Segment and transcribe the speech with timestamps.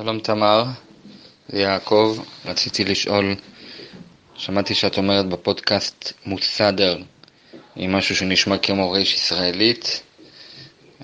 [0.00, 0.64] שלום תמר,
[1.48, 3.34] זה יעקב, רציתי לשאול,
[4.34, 6.98] שמעתי שאת אומרת בפודקאסט מוסדר,
[7.76, 10.02] עם משהו שנשמע כמו ריש ישראלית,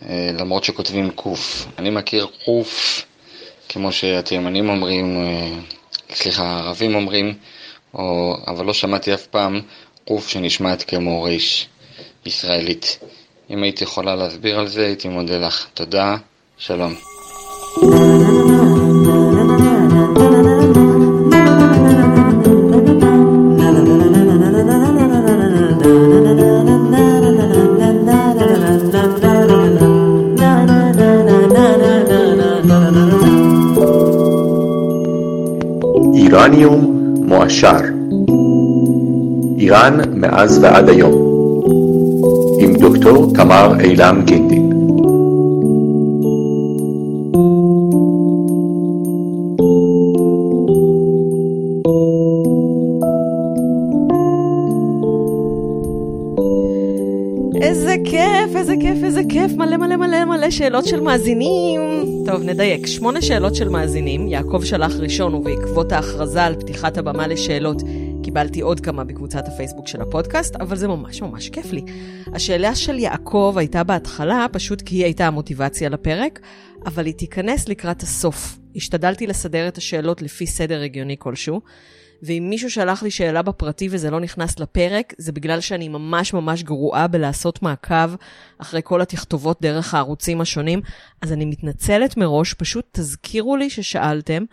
[0.03, 1.67] אה, למרות שכותבים קוף.
[1.79, 3.05] אני מכיר קוף,
[3.69, 5.53] כמו שהתימנים אומרים, אה,
[6.15, 7.35] סליחה, הערבים אומרים,
[7.95, 9.61] או, אבל לא שמעתי אף פעם
[10.05, 11.69] קוף שנשמעת כמו ריש
[12.27, 12.99] ישראלית.
[13.51, 15.67] אם היית יכולה להסביר על זה, הייתי מודה לך.
[15.75, 16.17] תודה,
[16.59, 16.95] שלום.
[36.43, 37.77] איראניום מועשר.
[39.59, 41.13] איראן מאז ועד היום.
[42.59, 44.73] עם דוקטור תמר אילם גינדין
[57.63, 62.12] איזה כיף, איזה כיף, איזה כיף, מלא מלא מלא מלא שאלות של מאזינים.
[62.33, 67.83] טוב, נדייק, שמונה שאלות של מאזינים, יעקב שלח ראשון ובעקבות ההכרזה על פתיחת הבמה לשאלות,
[68.23, 71.83] קיבלתי עוד כמה בקבוצת הפייסבוק של הפודקאסט, אבל זה ממש ממש כיף לי.
[72.35, 76.41] השאלה של יעקב הייתה בהתחלה, פשוט כי היא הייתה המוטיבציה לפרק,
[76.87, 78.59] אבל היא תיכנס לקראת הסוף.
[78.77, 81.61] השתדלתי לסדר את השאלות לפי סדר הגיוני כלשהו.
[82.23, 86.63] ואם מישהו שלח לי שאלה בפרטי וזה לא נכנס לפרק, זה בגלל שאני ממש ממש
[86.63, 88.15] גרועה בלעשות מעקב
[88.59, 90.81] אחרי כל התכתובות דרך הערוצים השונים,
[91.21, 94.45] אז אני מתנצלת מראש, פשוט תזכירו לי ששאלתם,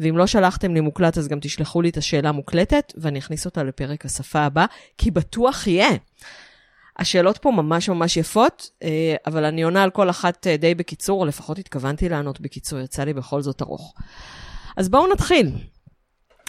[0.00, 3.62] ואם לא שלחתם לי מוקלט, אז גם תשלחו לי את השאלה מוקלטת, ואני אכניס אותה
[3.62, 4.66] לפרק השפה הבא,
[4.98, 5.90] כי בטוח יהיה.
[6.98, 11.20] השאלות פה ממש ממש יפות, אה, אבל אני עונה על כל אחת אה, די בקיצור,
[11.20, 13.94] או לפחות התכוונתי לענות בקיצור, יצא לי בכל זאת ארוך.
[14.76, 15.50] אז בואו נתחיל.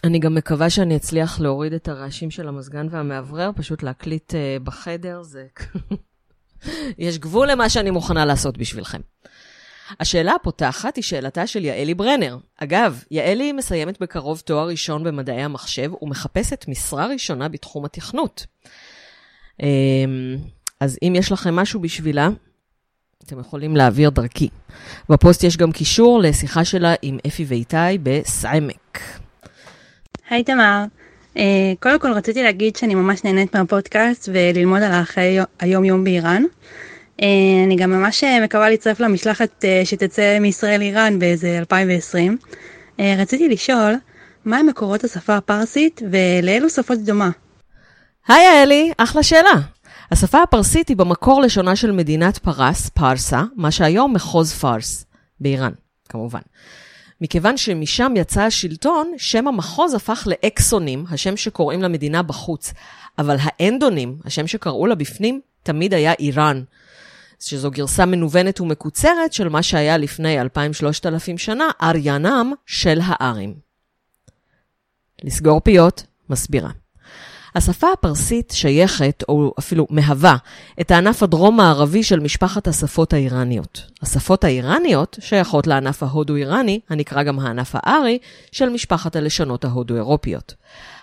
[0.04, 5.24] אני גם מקווה שאני אצליח להוריד את הרעשים של המזגן והמאוורר, פשוט להקליט uh, בחדר,
[5.24, 5.46] זה...
[6.98, 9.02] יש גבול למה שאני מוכנה לעשות בשבילכם.
[10.00, 12.38] השאלה הפותחת היא שאלתה של יעלי ברנר.
[12.58, 18.46] אגב, יעלי מסיימת בקרוב תואר ראשון במדעי המחשב ומחפשת משרה ראשונה בתחום התכנות.
[19.62, 19.64] Um,
[20.80, 22.30] אז אם יש לכם משהו בשבילה,
[23.24, 24.50] אתם יכולים להעביר דרכי.
[25.10, 29.21] בפוסט יש גם קישור לשיחה שלה עם אפי ואיתי בסעמק.
[30.32, 30.84] היי תמר,
[31.36, 31.40] uh,
[31.80, 36.44] קודם כל רציתי להגיד שאני ממש נהנית מהפודקאסט וללמוד על החיי היום יום באיראן.
[37.22, 37.24] Uh,
[37.66, 42.38] אני גם ממש מקווה להצטרף למשלחת uh, שתצא מישראל לאיראן באיזה 2020.
[42.98, 43.94] Uh, רציתי לשאול,
[44.46, 47.30] מהם מקורות השפה הפרסית ולאילו שפות דומה?
[48.28, 49.56] היי אלי, אחלה שאלה.
[50.12, 55.06] השפה הפרסית היא במקור לשונה של מדינת פרס, פרסה, מה שהיום מחוז פארס,
[55.40, 55.72] באיראן,
[56.10, 56.42] כמובן.
[57.22, 62.74] מכיוון שמשם יצא השלטון, שם המחוז הפך לאקסונים, השם שקוראים למדינה בחוץ.
[63.18, 66.64] אבל האנדונים, השם שקראו לה בפנים, תמיד היה איראן.
[67.40, 70.48] שזו גרסה מנוונת ומקוצרת של מה שהיה לפני 2,000-3,000
[71.38, 73.54] שנה, אריינם של הארים.
[75.24, 76.70] לסגור פיות, מסבירה.
[77.56, 80.36] השפה הפרסית שייכת, או אפילו מהווה,
[80.82, 83.82] את הענף הדרום-מערבי של משפחת השפות האיראניות.
[84.02, 88.18] השפות האיראניות שייכות לענף ההודו-איראני, הנקרא גם הענף הארי,
[88.52, 90.54] של משפחת הלשונות ההודו-אירופיות.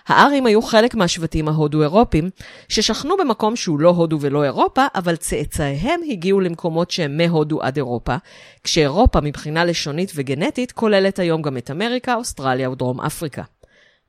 [0.07, 2.29] הארים היו חלק מהשבטים ההודו-אירופים,
[2.69, 8.15] ששכנו במקום שהוא לא הודו ולא אירופה, אבל צאצאיהם הגיעו למקומות שהם מהודו עד אירופה,
[8.63, 13.43] כשאירופה מבחינה לשונית וגנטית כוללת היום גם את אמריקה, אוסטרליה ודרום אפריקה.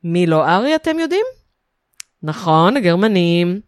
[0.05, 1.40] מי לא ארי אתם יודעים?
[2.23, 3.61] נכון, הגרמנים.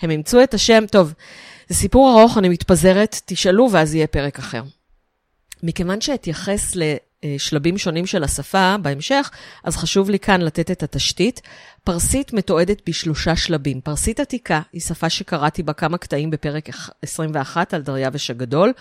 [0.00, 1.14] הם אימצו את השם, טוב,
[1.68, 4.62] זה סיפור ארוך, אני מתפזרת, תשאלו ואז יהיה פרק אחר.
[5.62, 6.72] מכיוון שאתייחס
[7.24, 9.30] לשלבים שונים של השפה בהמשך,
[9.64, 11.40] אז חשוב לי כאן לתת את התשתית.
[11.84, 13.80] פרסית מתועדת בשלושה שלבים.
[13.80, 16.68] פרסית עתיקה היא שפה שקראתי בה כמה קטעים בפרק
[17.02, 18.72] 21 על דריווש הגדול,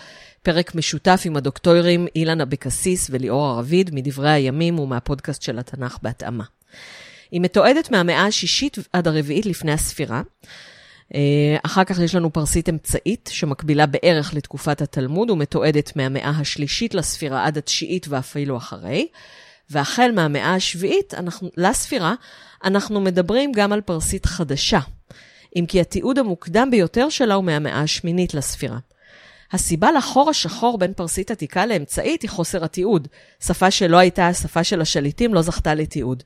[0.43, 6.43] פרק משותף עם הדוקטורים אילן אבקסיס וליאור הרביד מדברי הימים ומהפודקאסט של התנ"ך בהתאמה.
[7.31, 10.21] היא מתועדת מהמאה השישית עד הרביעית לפני הספירה.
[11.15, 17.45] אה, אחר כך יש לנו פרסית אמצעית, שמקבילה בערך לתקופת התלמוד, ומתועדת מהמאה השלישית לספירה
[17.45, 19.07] עד התשיעית ואפילו אחרי.
[19.69, 22.13] והחל מהמאה השביעית אנחנו, לספירה,
[22.63, 24.79] אנחנו מדברים גם על פרסית חדשה,
[25.55, 28.77] אם כי התיעוד המוקדם ביותר שלה הוא מהמאה השמינית לספירה.
[29.51, 33.07] הסיבה לחור השחור בין פרסית עתיקה לאמצעית היא חוסר התיעוד.
[33.45, 36.23] שפה שלא הייתה השפה של השליטים לא זכתה לתיעוד.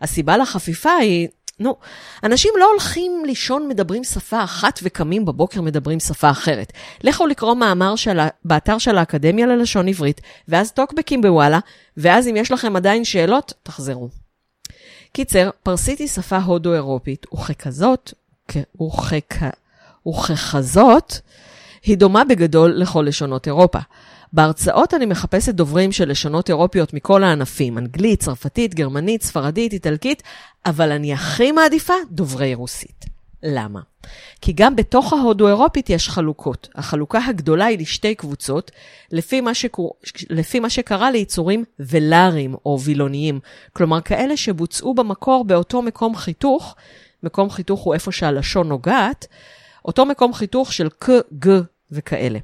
[0.00, 1.28] הסיבה לחפיפה היא
[1.60, 1.76] נו,
[2.24, 6.72] אנשים לא הולכים לישון מדברים שפה אחת וקמים בבוקר מדברים שפה אחרת.
[7.04, 11.58] לכו לקרוא מאמר של, באתר של האקדמיה ללשון עברית, ואז טוקבקים בוואלה,
[11.96, 14.08] ואז אם יש לכם עדיין שאלות, תחזרו.
[15.12, 18.12] קיצר, פרסית היא שפה הודו-אירופית, וככזאת,
[18.82, 19.42] וככ...
[20.08, 21.14] וככזאת,
[21.82, 23.78] היא דומה בגדול לכל לשונות אירופה.
[24.32, 30.22] בהרצאות אני מחפשת דוברים של לשונות אירופיות מכל הענפים, אנגלית, צרפתית, גרמנית, ספרדית, איטלקית,
[30.66, 33.04] אבל אני הכי מעדיפה דוברי רוסית.
[33.42, 33.80] למה?
[34.40, 36.68] כי גם בתוך ההודו-אירופית יש חלוקות.
[36.74, 38.70] החלוקה הגדולה היא לשתי קבוצות,
[39.12, 39.94] לפי מה, שקור...
[40.30, 43.40] לפי מה שקרה ליצורים ולאריים או וילוניים,
[43.72, 46.76] כלומר כאלה שבוצעו במקור באותו מקום חיתוך,
[47.22, 49.26] מקום חיתוך הוא איפה שהלשון נוגעת,
[49.84, 51.60] אותו מקום חיתוך של ק, ג
[51.90, 52.38] וכאלה.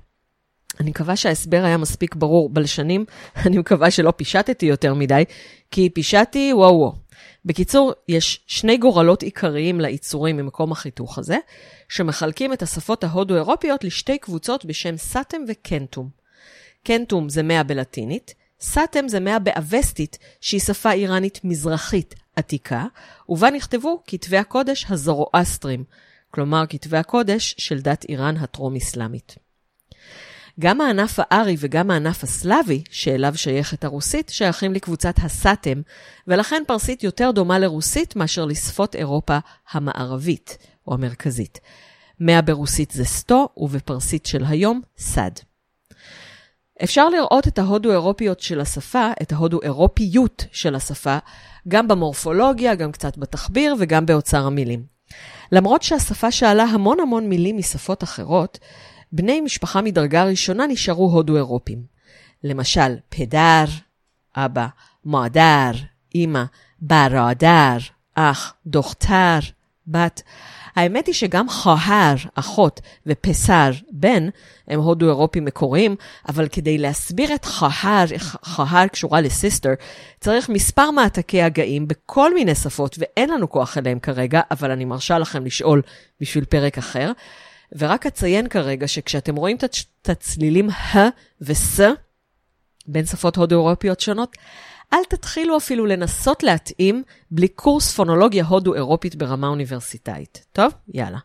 [0.81, 3.05] אני מקווה שההסבר היה מספיק ברור בלשנים,
[3.46, 5.25] אני מקווה שלא פישטתי יותר מדי,
[5.70, 6.94] כי פישטתי וואו וואו.
[7.44, 11.38] בקיצור, יש שני גורלות עיקריים ליצורים ממקום החיתוך הזה,
[11.88, 16.08] שמחלקים את השפות ההודו-אירופיות לשתי קבוצות בשם סאטם וקנטום.
[16.84, 22.84] קנטום זה מאה בלטינית, סאטם זה מאה באווסטית, שהיא שפה איראנית מזרחית עתיקה,
[23.28, 25.84] ובה נכתבו כתבי הקודש הזורואסטרים,
[26.31, 29.45] כלומר כתבי הקודש של דת איראן הטרום-אסלאמית.
[30.61, 35.81] גם הענף הארי וגם הענף הסלאבי, שאליו שייכת הרוסית, שייכים לקבוצת הסאטם,
[36.26, 39.38] ולכן פרסית יותר דומה לרוסית מאשר לשפות אירופה
[39.70, 41.61] המערבית, או המרכזית.
[42.20, 45.31] מאה ברוסית זה סטו, ובפרסית של היום, סד.
[46.85, 51.19] אפשר לראות את ההודו-אירופיות של השפה, את ההודו-אירופיות של השפה,
[51.69, 54.85] גם במורפולוגיה, גם קצת בתחביר וגם באוצר המילים.
[55.52, 58.59] למרות שהשפה שאלה המון המון מילים משפות אחרות,
[59.12, 61.82] בני משפחה מדרגה ראשונה נשארו הודו-אירופים.
[62.44, 63.64] למשל, פדר,
[64.37, 64.67] אבא,
[65.05, 65.70] מועדר,
[66.14, 66.44] אמא,
[66.81, 67.76] ברעדר,
[68.14, 69.38] אח, דוכתר,
[69.87, 70.23] בת.
[70.76, 74.29] האמת היא שגם חוהר, אחות, ופסר, בן,
[74.69, 75.97] הם הודו-אירופים מקוריים,
[76.29, 78.05] אבל כדי להסביר את חוהר,
[78.44, 79.70] חוהר קשורה לסיסטר,
[80.20, 85.19] צריך מספר מעתקי הגאים בכל מיני שפות, ואין לנו כוח אליהם כרגע, אבל אני מרשה
[85.19, 85.82] לכם לשאול
[86.20, 87.12] בשביל פרק אחר.
[87.78, 90.98] ורק אציין כרגע שכשאתם רואים את הצלילים ה
[91.40, 91.80] וס
[92.86, 94.36] בין שפות הודו-אירופיות שונות,
[94.92, 100.46] אל תתחילו אפילו לנסות להתאים בלי קורס פונולוגיה הודו-אירופית ברמה אוניברסיטאית.
[100.52, 100.72] טוב?
[100.94, 101.18] יאללה.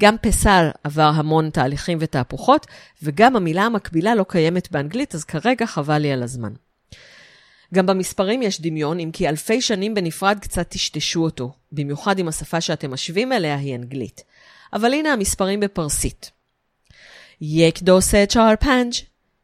[0.00, 2.66] גם פסל עבר המון תהליכים ותהפוכות,
[3.02, 6.52] וגם המילה המקבילה לא קיימת באנגלית, אז כרגע חבל לי על הזמן.
[7.74, 12.60] גם במספרים יש דמיון, אם כי אלפי שנים בנפרד קצת טשטשו אותו, במיוחד אם השפה
[12.60, 14.24] שאתם משווים אליה היא אנגלית.
[14.72, 16.30] אבל הנה המספרים בפרסית.
[17.40, 18.92] یک دو سه چهار پنج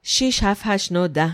[0.02, 1.28] شیش هفت هشت نه ده.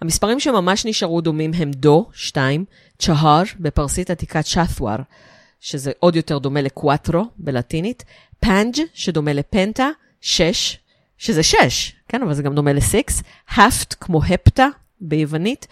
[0.00, 2.64] המספרים שממש נשארו דומים הם دو, 2,
[2.98, 4.96] چهار, בפרסית עתיקת שת'ואר,
[5.60, 8.04] שזה עוד יותר דומה ל quattro בלטינית,
[8.40, 9.88] پنج, שדומה ל πέντε,
[10.20, 10.78] 6,
[11.18, 14.68] שזה 6, כן, אבל זה גם דומה ל six, هفت, כמו επτά
[15.00, 15.66] ביוונית.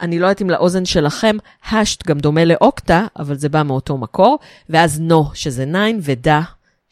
[0.00, 1.36] אני לא יודעת אם לאוזן שלכם,
[1.70, 4.38] هشت גם דומה ל οκτώ, אבל זה בא מאותו מקור,
[4.68, 6.40] ואז נו, שזה 9, ודה,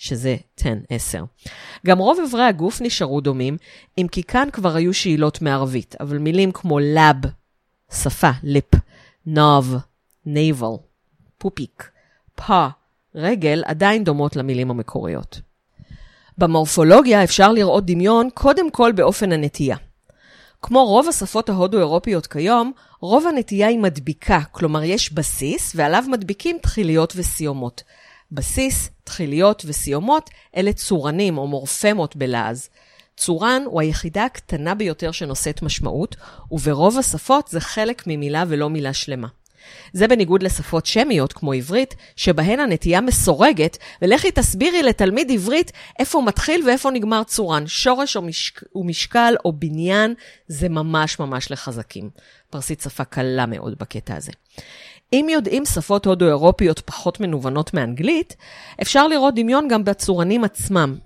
[0.00, 1.25] שזה 10, 10.
[1.87, 3.56] גם רוב אברי הגוף נשארו דומים,
[3.99, 7.17] אם כי כאן כבר היו שאלות מערבית, אבל מילים כמו לב,
[7.93, 8.75] שפה, ליפ,
[9.26, 9.75] נוב,
[10.26, 10.76] נייבל,
[11.38, 11.91] פופיק,
[12.35, 12.69] פה,
[13.14, 15.41] רגל, עדיין דומות למילים המקוריות.
[16.38, 19.76] במורפולוגיה אפשר לראות דמיון קודם כל באופן הנטייה.
[20.62, 27.12] כמו רוב השפות ההודו-אירופיות כיום, רוב הנטייה היא מדביקה, כלומר יש בסיס ועליו מדביקים תחיליות
[27.16, 27.83] וסיומות.
[28.32, 32.68] בסיס, תחיליות וסיומות אלה צורנים או מורפמות בלעז.
[33.16, 36.16] צורן הוא היחידה הקטנה ביותר שנושאת משמעות,
[36.50, 39.28] וברוב השפות זה חלק ממילה ולא מילה שלמה.
[39.92, 46.62] זה בניגוד לשפות שמיות כמו עברית, שבהן הנטייה מסורגת, ולכי תסבירי לתלמיד עברית איפה מתחיל
[46.66, 47.66] ואיפה נגמר צורן.
[47.66, 48.62] שורש או משק...
[48.75, 50.14] ומשקל או בניין
[50.49, 52.10] זה ממש ממש לחזקים.
[52.50, 54.32] פרסית שפה קלה מאוד בקטע הזה.
[55.12, 58.37] אם יודעים שפות הודו-אירופיות פחות מנוונות מאנגלית,
[58.83, 60.97] אפשר לראות דמיון גם בצורנים עצמם.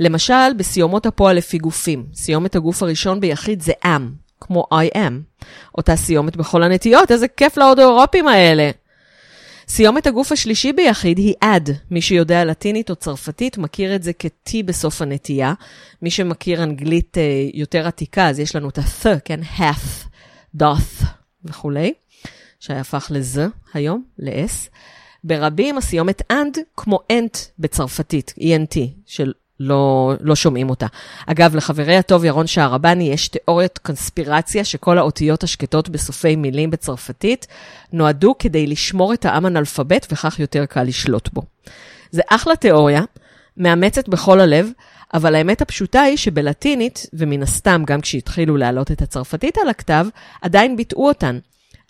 [0.00, 2.06] למשל, בסיומות הפועל לפי גופים.
[2.14, 4.02] סיומת הגוף הראשון ביחיד זה am,
[4.40, 5.44] כמו I am.
[5.78, 8.70] אותה סיומת בכל הנטיות, איזה כיף להודו-אירופים האלה.
[9.68, 11.70] סיומת הגוף השלישי ביחיד היא עד.
[11.90, 15.54] מי שיודע לטינית או צרפתית מכיר את זה כ-T בסוף הנטייה.
[16.02, 19.40] מי שמכיר אנגלית uh, יותר עתיקה, אז יש לנו את ה-th, כן?
[19.56, 20.06] hath,
[20.62, 21.04] doth
[21.44, 21.92] וכולי.
[22.60, 23.40] שהפך לז
[23.74, 24.68] היום, ל-S.
[25.24, 30.86] ברבים הסיומת and כמו אנט בצרפתית, ENT, של לא, לא שומעים אותה.
[31.26, 37.46] אגב, לחברי הטוב ירון שערבני יש תיאוריית קונספירציה שכל האותיות השקטות בסופי מילים בצרפתית
[37.92, 41.42] נועדו כדי לשמור את העם אנאלפבית וכך יותר קל לשלוט בו.
[42.10, 43.02] זה אחלה תיאוריה,
[43.56, 44.70] מאמצת בכל הלב,
[45.14, 50.06] אבל האמת הפשוטה היא שבלטינית, ומן הסתם גם כשהתחילו להעלות את הצרפתית על הכתב,
[50.42, 51.38] עדיין ביטאו אותן.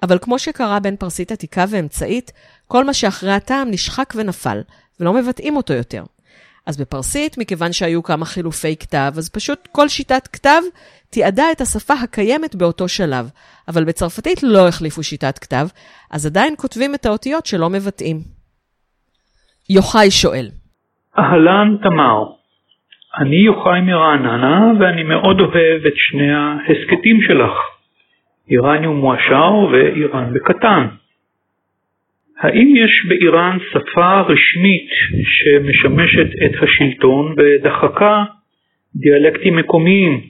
[0.06, 2.32] אבל כמו שקרה בין פרסית עתיקה ואמצעית,
[2.68, 4.58] כל מה שאחרי הטעם נשחק ונפל,
[5.00, 6.02] ולא מבטאים אותו יותר.
[6.66, 10.62] אז בפרסית, מכיוון שהיו כמה חילופי כתב, אז פשוט כל שיטת כתב
[11.10, 13.30] תיעדה את השפה הקיימת באותו שלב.
[13.68, 15.66] אבל בצרפתית לא החליפו שיטת כתב,
[16.10, 18.16] אז עדיין כותבים את האותיות שלא מבטאים.
[19.70, 20.48] יוחאי שואל.
[21.18, 22.24] אהלן תמר,
[23.20, 27.75] אני יוחאי מרעננה ואני מאוד אוהב את שני ההסכתים שלך,
[28.50, 30.86] איראניום מועשר ואיראן בקטן.
[32.40, 34.88] האם יש באיראן שפה רשמית
[35.24, 38.24] שמשמשת את השלטון ודחקה
[38.96, 40.20] דיאלקטים מקומיים,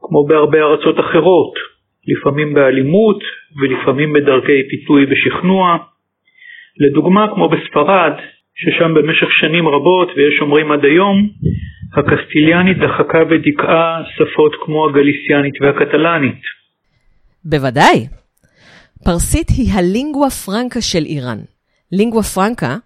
[0.00, 1.54] כמו בהרבה ארצות אחרות,
[2.08, 3.22] לפעמים באלימות
[3.60, 5.76] ולפעמים בדרכי פיתוי ושכנוע?
[6.80, 8.12] לדוגמה, כמו בספרד,
[8.54, 11.28] ששם במשך שנים רבות, ויש אומרים עד היום,
[11.96, 16.59] הקסטיליאנית דחקה ודיכאה שפות כמו הגליסיאנית והקטלנית.
[17.44, 18.06] בוודאי.
[19.04, 21.40] פרסית היא הלינגואה פרנקה של איראן.
[21.92, 22.76] לינגואה פרנקה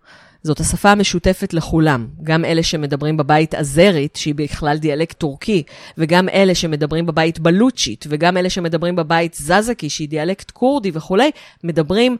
[0.43, 5.63] זאת השפה המשותפת לכולם, גם אלה שמדברים בבית אזרית, שהיא בכלל דיאלקט טורקי,
[5.99, 11.31] וגם אלה שמדברים בבית בלוצ'ית, וגם אלה שמדברים בבית זזקי, שהיא דיאלקט כורדי וכולי,
[11.65, 12.17] מדברים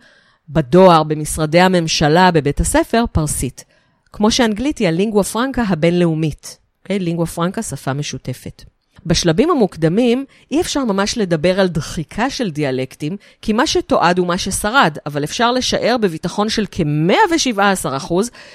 [0.49, 3.65] בדואר, במשרדי הממשלה, בבית הספר, פרסית.
[4.13, 6.59] כמו שאנגלית היא הלינגואה פרנקה הבינלאומית.
[6.59, 6.83] Okay?
[6.83, 6.99] אוקיי?
[6.99, 8.65] לינגואה פרנקה, שפה משותפת.
[9.07, 14.39] בשלבים המוקדמים אי אפשר ממש לדבר על דחיקה של דיאלקטים, כי מה שתועד הוא מה
[14.39, 18.13] ששרד, אבל אפשר לשער בביטחון של כ-117%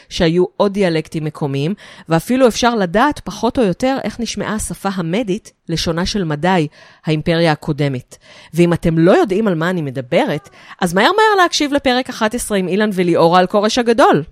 [0.10, 1.74] שהיו עוד דיאלקטים מקומיים,
[2.10, 6.68] ואפילו אפשר לדעת פחות או יותר איך נשמעה השפה המדית, לשונה של מדי,
[7.06, 8.18] האימפריה הקודמת.
[8.54, 10.50] ואם אתם לא יודעים על מה אני מדברת,
[10.82, 14.24] אז מהר מהר להקשיב לפרק 11 עם אילן וליאורה על כורש הגדול.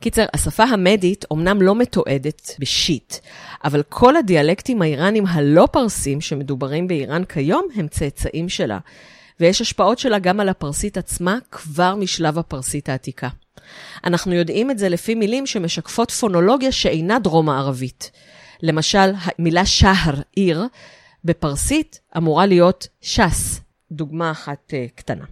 [0.00, 3.14] קיצר, השפה המדית אומנם לא מתועדת בשיט,
[3.64, 8.78] אבל כל הדיאלקטים האיראנים הלא פרסים שמדוברים באיראן כיום הם צאצאים שלה,
[9.40, 13.28] ויש השפעות שלה גם על הפרסית עצמה כבר משלב הפרסית העתיקה.
[14.04, 18.10] אנחנו יודעים את זה לפי מילים שמשקפות פונולוגיה שאינה דרום-מערבית.
[18.62, 20.66] למשל, המילה שהר, עיר,
[21.24, 23.60] בפרסית אמורה להיות ש"ס,
[23.92, 25.24] דוגמה אחת uh, קטנה.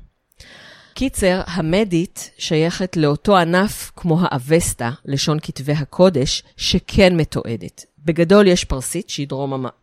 [0.94, 7.84] קיצר, המדית שייכת לאותו ענף כמו האווסטה, לשון כתבי הקודש, שכן מתועדת.
[8.04, 9.28] בגדול יש פרסית, שהיא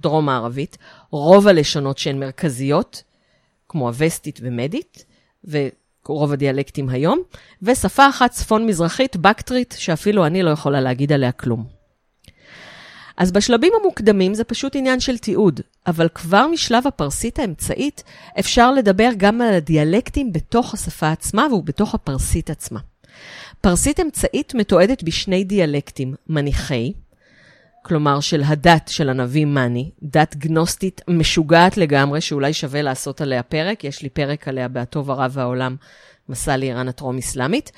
[0.01, 0.77] דרום-מערבית,
[1.11, 3.03] רוב הלשונות שהן מרכזיות,
[3.69, 5.05] כמו אווסטית ומדית,
[5.43, 7.19] ורוב הדיאלקטים היום,
[7.61, 11.78] ושפה אחת צפון-מזרחית, בקטרית, שאפילו אני לא יכולה להגיד עליה כלום.
[13.19, 18.03] אז בשלבים המוקדמים זה פשוט עניין של תיעוד, אבל כבר משלב הפרסית האמצעית
[18.39, 22.79] אפשר לדבר גם על הדיאלקטים בתוך השפה עצמה ובתוך הפרסית עצמה.
[23.61, 26.93] פרסית אמצעית מתועדת בשני דיאלקטים, מניחי,
[27.81, 33.83] כלומר של הדת של הנביא מאני, דת גנוסטית משוגעת לגמרי, שאולי שווה לעשות עליה פרק,
[33.83, 35.75] יש לי פרק עליה ב"הטוב הרע והעולם",
[36.29, 37.71] מסע לאיראן הטרום-אסלאמית.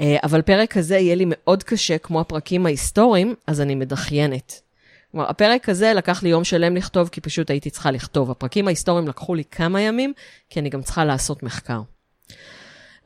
[0.00, 4.69] אה, אבל פרק כזה יהיה לי מאוד קשה, כמו הפרקים ההיסטוריים, אז אני מדחיינת.
[5.12, 8.30] כלומר, הפרק הזה לקח לי יום שלם לכתוב, כי פשוט הייתי צריכה לכתוב.
[8.30, 10.12] הפרקים ההיסטוריים לקחו לי כמה ימים,
[10.50, 11.80] כי אני גם צריכה לעשות מחקר.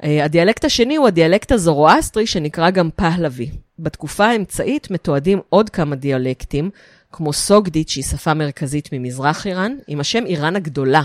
[0.02, 3.50] Uh, הדיאלקט השני הוא הדיאלקט הזורואסטרי, שנקרא גם פהלוי.
[3.78, 6.70] בתקופה האמצעית מתועדים עוד כמה דיאלקטים,
[7.12, 11.02] כמו סוגדית, שהיא שפה מרכזית ממזרח איראן, עם השם איראן הגדולה.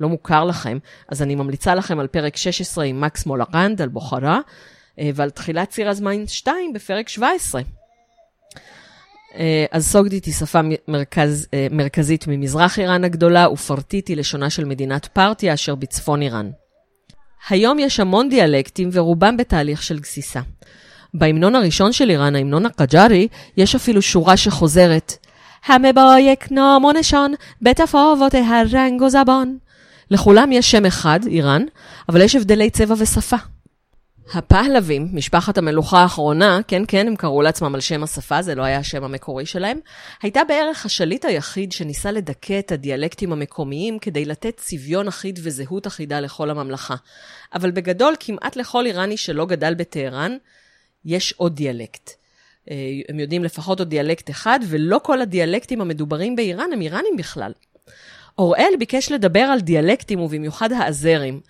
[0.00, 0.78] לא מוכר לכם,
[1.08, 5.70] אז אני ממליצה לכם על פרק 16 עם מקס מולרנד, על בוחרה, uh, ועל תחילת
[5.70, 7.62] ציר הזמן 2 בפרק 17.
[9.34, 14.64] אה, אז סוגדית היא שפה מרכז, אה, מרכזית ממזרח איראן הגדולה, ופרטית היא לשונה של
[14.64, 16.50] מדינת פרטיה אשר בצפון איראן.
[17.48, 20.40] היום יש המון דיאלקטים ורובם בתהליך של גסיסה.
[21.14, 25.12] בהמנון הראשון של איראן, ההמנון הקג'ארי, יש אפילו שורה שחוזרת
[25.66, 29.58] המבויק נאמו נשון בתפאבותיה רנג וזבון.
[30.10, 31.62] לכולם יש שם אחד, איראן,
[32.08, 33.36] אבל יש הבדלי צבע ושפה.
[34.34, 38.78] הפהלווים, משפחת המלוכה האחרונה, כן, כן, הם קראו לעצמם על שם השפה, זה לא היה
[38.78, 39.78] השם המקורי שלהם,
[40.22, 46.20] הייתה בערך השליט היחיד שניסה לדכא את הדיאלקטים המקומיים כדי לתת צביון אחיד וזהות אחידה
[46.20, 46.94] לכל הממלכה.
[47.54, 50.36] אבל בגדול, כמעט לכל איראני שלא גדל בטהרן,
[51.04, 52.10] יש עוד דיאלקט.
[52.70, 52.76] אה,
[53.08, 57.52] הם יודעים לפחות עוד דיאלקט אחד, ולא כל הדיאלקטים המדוברים באיראן הם איראנים בכלל.
[58.38, 61.40] אוראל ביקש לדבר על דיאלקטים ובמיוחד האזרים.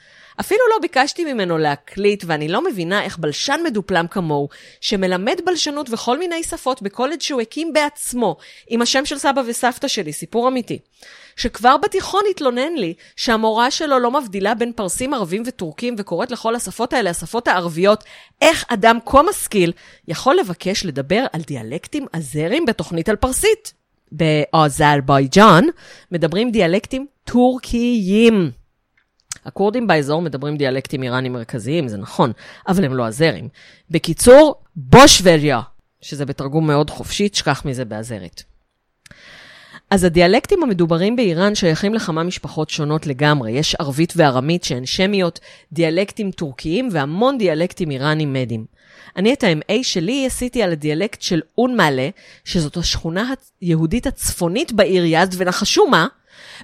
[0.40, 4.48] אפילו לא ביקשתי ממנו להקליט, ואני לא מבינה איך בלשן מדופלם כמוהו,
[4.80, 8.36] שמלמד בלשנות וכל מיני שפות בקולג' שהוא הקים בעצמו,
[8.68, 10.78] עם השם של סבא וסבתא שלי, סיפור אמיתי.
[11.36, 16.92] שכבר בתיכון התלונן לי שהמורה שלו לא מבדילה בין פרסים ערבים וטורקים וקוראת לכל השפות
[16.92, 18.04] האלה השפות הערביות,
[18.42, 19.72] איך אדם כה משכיל
[20.08, 23.72] יכול לבקש לדבר על דיאלקטים אזרים בתוכנית על פרסית.
[24.12, 25.64] באזרבייג'אן
[26.12, 28.57] מדברים דיאלקטים טורקיים.
[29.48, 32.32] הכורדים באזור מדברים דיאלקטים איראנים מרכזיים, זה נכון,
[32.68, 33.48] אבל הם לא אזרים.
[33.90, 35.60] בקיצור, בושווריה,
[36.00, 38.44] שזה בתרגום מאוד חופשי, תשכח מזה באזרית.
[39.90, 43.50] אז הדיאלקטים המדוברים באיראן שייכים לכמה משפחות שונות לגמרי.
[43.50, 45.40] יש ערבית וארמית שהן שמיות,
[45.72, 48.64] דיאלקטים טורקיים והמון דיאלקטים איראנים מדים.
[49.16, 52.08] אני את ה-MA שלי עשיתי על הדיאלקט של אונמאלה,
[52.44, 56.06] שזאת השכונה היהודית הצפונית בעיר יזד, ונחשו מה?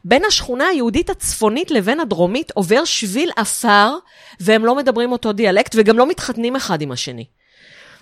[0.05, 3.97] בין השכונה היהודית הצפונית לבין הדרומית עובר שביל עפר,
[4.41, 7.25] והם לא מדברים אותו דיאלקט וגם לא מתחתנים אחד עם השני.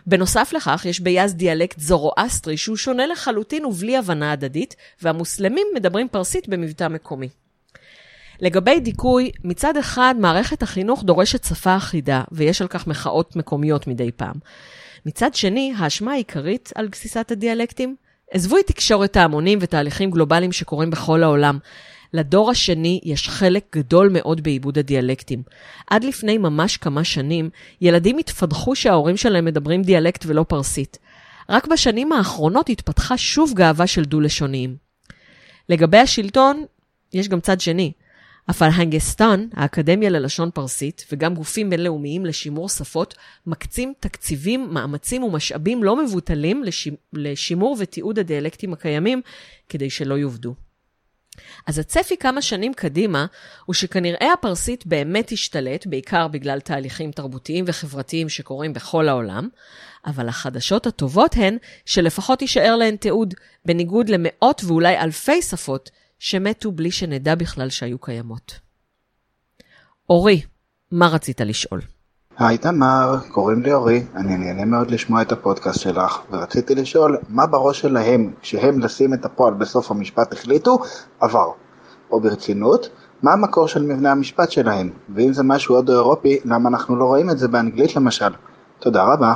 [0.07, 6.49] בנוסף לכך, יש ביז דיאלקט זורואסטרי שהוא שונה לחלוטין ובלי הבנה הדדית, והמוסלמים מדברים פרסית
[6.49, 7.29] במבטא מקומי.
[8.41, 14.11] לגבי דיכוי, מצד אחד, מערכת החינוך דורשת שפה אחידה, ויש על כך מחאות מקומיות מדי
[14.13, 14.35] פעם.
[15.07, 17.97] מצד שני, האשמה העיקרית על גסיסת הדיאלקטים?
[18.33, 21.59] עזבו את תקשורת ההמונים ותהליכים גלובליים שקורים בכל העולם.
[22.15, 25.43] לדור השני יש חלק גדול מאוד בעיבוד הדיאלקטים.
[25.91, 30.99] עד לפני ממש כמה שנים, ילדים התפדחו שההורים שלהם מדברים דיאלקט ולא פרסית.
[31.49, 34.77] רק בשנים האחרונות התפתחה שוב גאווה של דו-לשוניים.
[35.69, 36.65] לגבי השלטון,
[37.13, 37.93] יש גם צד שני.
[38.49, 43.15] הפלהנגסטן, האקדמיה ללשון פרסית, וגם גופים בינלאומיים לשימור שפות,
[43.47, 46.65] מקצים תקציבים, מאמצים ומשאבים לא מבוטלים
[47.13, 49.21] לשימור ותיעוד הדיאלקטים הקיימים,
[49.69, 50.55] כדי שלא יאבדו.
[51.67, 53.27] אז הצפי כמה שנים קדימה,
[53.65, 59.49] הוא שכנראה הפרסית באמת תשתלט, בעיקר בגלל תהליכים תרבותיים וחברתיים שקורים בכל העולם,
[60.07, 61.57] אבל החדשות הטובות הן
[61.87, 63.35] שלפחות יישאר להן תיעוד,
[63.65, 65.91] בניגוד למאות ואולי אלפי שפות
[66.25, 68.53] שמתו בלי שנדע בכלל שהיו קיימות.
[70.11, 70.43] אורי,
[70.91, 71.81] מה רצית לשאול?
[72.39, 77.47] היי תמר, קוראים לי אורי, אני נהנה מאוד לשמוע את הפודקאסט שלך, ורציתי לשאול מה
[77.47, 80.79] בראש שלהם כשהם לשים את הפועל בסוף המשפט החליטו,
[81.21, 81.51] עבר.
[82.11, 82.89] או ברצינות,
[83.23, 87.31] מה המקור של מבנה המשפט שלהם, ואם זה משהו עוד אירופי, למה אנחנו לא רואים
[87.31, 88.31] את זה באנגלית למשל.
[88.79, 89.35] תודה רבה.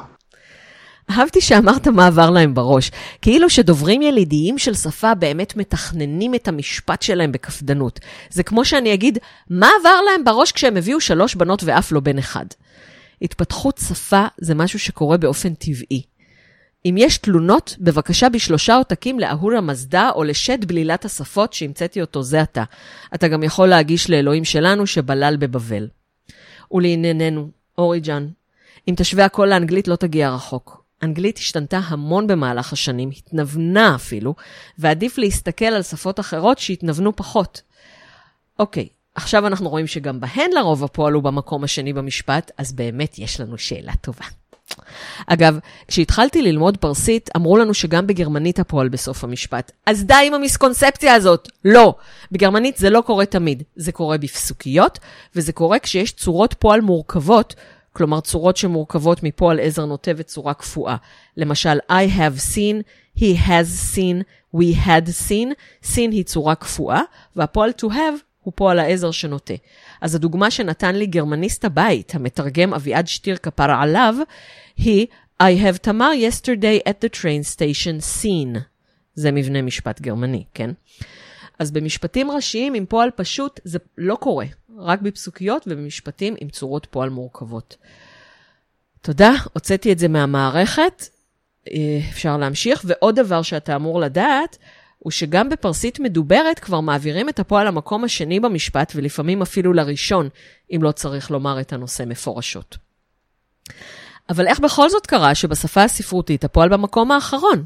[1.11, 2.91] אהבתי שאמרת מה עבר להם בראש.
[3.23, 8.01] כאילו שדוברים ילידיים של שפה באמת מתכננים את המשפט שלהם בקפדנות.
[8.31, 9.19] זה כמו שאני אגיד,
[9.51, 12.47] מה עבר להם בראש כשהם הביאו שלוש בנות ואף לא בן אחד.
[13.23, 16.03] התפתחות שפה זה משהו שקורה באופן טבעי.
[16.87, 22.41] אם יש תלונות, בבקשה בשלושה עותקים לאהורה מזדה או לשד בלילת השפות שהמצאתי אותו זה
[22.41, 22.65] עתה.
[23.15, 25.89] אתה גם יכול להגיש לאלוהים שלנו שבלל בבבל.
[26.71, 28.29] ולענייננו, אוריג'אן,
[28.89, 30.86] אם תשווה הכל לאנגלית לא תגיע רחוק.
[31.03, 34.35] אנגלית השתנתה המון במהלך השנים, התנוונה אפילו,
[34.79, 37.63] ועדיף להסתכל על שפות אחרות שהתנוונו פחות.
[38.59, 43.41] אוקיי, עכשיו אנחנו רואים שגם בהן לרוב הפועל הוא במקום השני במשפט, אז באמת יש
[43.41, 44.25] לנו שאלה טובה.
[45.27, 49.73] אגב, כשהתחלתי ללמוד פרסית, אמרו לנו שגם בגרמנית הפועל בסוף המשפט.
[49.87, 51.49] אז די עם המיסקונספציה הזאת.
[51.65, 51.95] לא.
[52.33, 53.63] בגרמנית זה לא קורה תמיד.
[53.77, 54.99] זה קורה בפסוקיות,
[55.37, 57.55] וזה קורה כשיש צורות פועל מורכבות,
[57.97, 60.97] כלומר צורות שמורכבות מפועל עזר נוטה וצורה קפואה.
[61.37, 62.83] למשל, I have seen,
[63.19, 64.23] he has seen,
[64.57, 65.53] we had seen.
[65.85, 67.01] seen היא צורה קפואה,
[67.37, 69.55] והפועל to have הוא פועל העזר שנוטה.
[70.01, 74.15] אז הדוגמה שנתן לי גרמניסט הבית, המתרגם אביעד שטיר כפר עליו,
[74.77, 75.07] היא
[75.43, 78.59] I have תמר yesterday at the train station seen.
[79.15, 80.71] זה מבנה משפט גרמני, כן?
[81.59, 84.47] אז במשפטים ראשיים עם פועל פשוט זה לא קורה,
[84.79, 87.77] רק בפסוקיות ובמשפטים עם צורות פועל מורכבות.
[89.01, 91.09] תודה, הוצאתי את זה מהמערכת,
[91.71, 92.83] אה, אפשר להמשיך.
[92.85, 94.59] ועוד דבר שאתה אמור לדעת,
[94.99, 100.29] הוא שגם בפרסית מדוברת כבר מעבירים את הפועל למקום השני במשפט, ולפעמים אפילו לראשון,
[100.71, 102.77] אם לא צריך לומר את הנושא מפורשות.
[104.29, 107.65] אבל איך בכל זאת קרה שבשפה הספרותית הפועל במקום האחרון?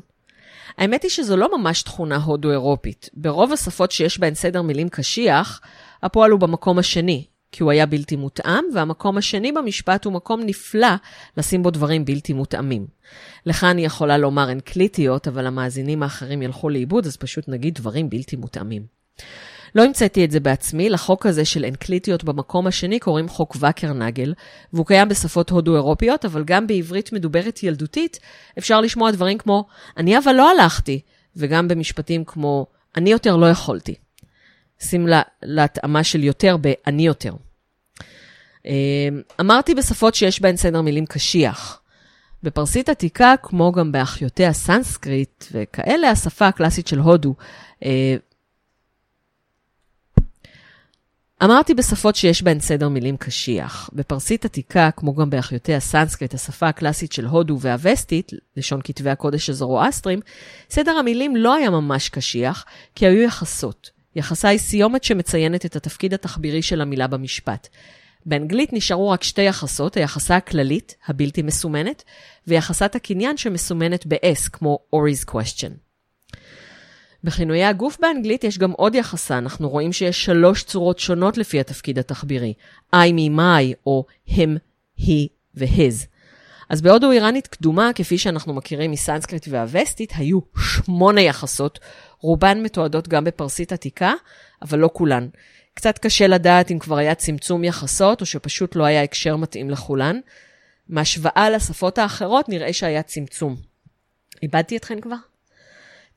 [0.79, 3.11] האמת היא שזו לא ממש תכונה הודו-אירופית.
[3.15, 5.61] ברוב השפות שיש בהן סדר מילים קשיח,
[6.03, 10.89] הפועל הוא במקום השני, כי הוא היה בלתי מותאם, והמקום השני במשפט הוא מקום נפלא
[11.37, 12.87] לשים בו דברים בלתי מותאמים.
[13.47, 18.37] לך אני יכולה לומר אנקליטיות, אבל המאזינים האחרים ילכו לאיבוד, אז פשוט נגיד דברים בלתי
[18.37, 18.83] מותאמים.
[19.75, 24.35] לא המצאתי את זה בעצמי, לחוק הזה של אנקליטיות במקום השני קוראים חוק וקרנגל,
[24.73, 28.19] והוא קיים בשפות הודו-אירופיות, אבל גם בעברית מדוברת ילדותית
[28.59, 29.65] אפשר לשמוע דברים כמו,
[29.97, 31.01] אני אבל לא הלכתי,
[31.37, 33.95] וגם במשפטים כמו, אני יותר לא יכולתי.
[34.83, 37.33] שים לה, להתאמה של יותר ב"אני יותר".
[38.67, 41.81] אמ, אמרתי בשפות שיש בהן סדר מילים קשיח.
[42.43, 47.35] בפרסית עתיקה, כמו גם באחיותי הסנסקריט וכאלה, השפה הקלאסית של הודו.
[47.85, 48.17] אה,
[51.45, 53.91] אמרתי בשפות שיש בהן סדר מילים קשיח.
[53.93, 60.21] בפרסית עתיקה, כמו גם באחיותי הסנסקריט, השפה הקלאסית של הודו והווסטית, לשון כתבי הקודש הזרואסטרים,
[60.71, 62.65] סדר המילים לא היה ממש קשיח,
[62.95, 64.00] כי היו יחסות.
[64.21, 67.69] יחסה היא סיומת שמציינת את התפקיד התחבירי של המילה במשפט.
[68.27, 72.05] באנגלית נשארו רק שתי יחסות, היחסה הכללית, הבלתי מסומנת,
[72.47, 75.73] ויחסת הקניין שמסומנת ב-S, כמו Ori's question.
[77.25, 81.99] בכינויי הגוף באנגלית יש גם עוד יחסה, אנחנו רואים שיש שלוש צורות שונות לפי התפקיד
[81.99, 82.55] התחבירי,
[82.97, 84.51] I, me, my, או him,
[84.99, 86.07] he ו-his.
[86.71, 91.79] אז בהודו איראנית קדומה, כפי שאנחנו מכירים מסנסקריט והווסטית, היו שמונה יחסות,
[92.21, 94.13] רובן מתועדות גם בפרסית עתיקה,
[94.63, 95.29] אבל לא כולן.
[95.75, 100.21] קצת קשה לדעת אם כבר היה צמצום יחסות, או שפשוט לא היה הקשר מתאים לכולן.
[100.89, 103.57] מהשוואה לשפות האחרות נראה שהיה צמצום.
[104.43, 105.17] איבדתי אתכן כבר?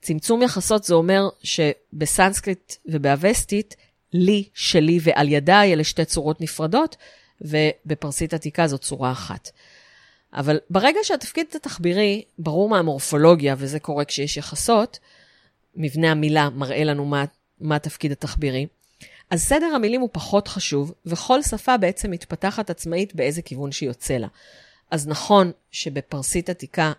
[0.02, 3.76] צמצום יחסות זה אומר שבסנסקריט ובאווסטית,
[4.14, 6.96] לי, שלי ועל ידיי אלה שתי צורות נפרדות,
[7.42, 9.50] ובפרסית עתיקה זו צורה אחת.
[10.34, 15.00] אבל ברגע שהתפקיד התחבירי ברור מהמורפולוגיה, וזה קורה כשיש יחסות,
[15.76, 17.26] מבנה המילה מראה לנו מה,
[17.62, 18.68] מה התפקיד התחבירי,
[19.30, 24.28] אז סדר המילים הוא פחות חשוב, וכל שפה בעצם מתפתחת עצמאית באיזה כיוון שיוצא לה.
[24.92, 26.92] אז נכון שבפרסית עתיקה,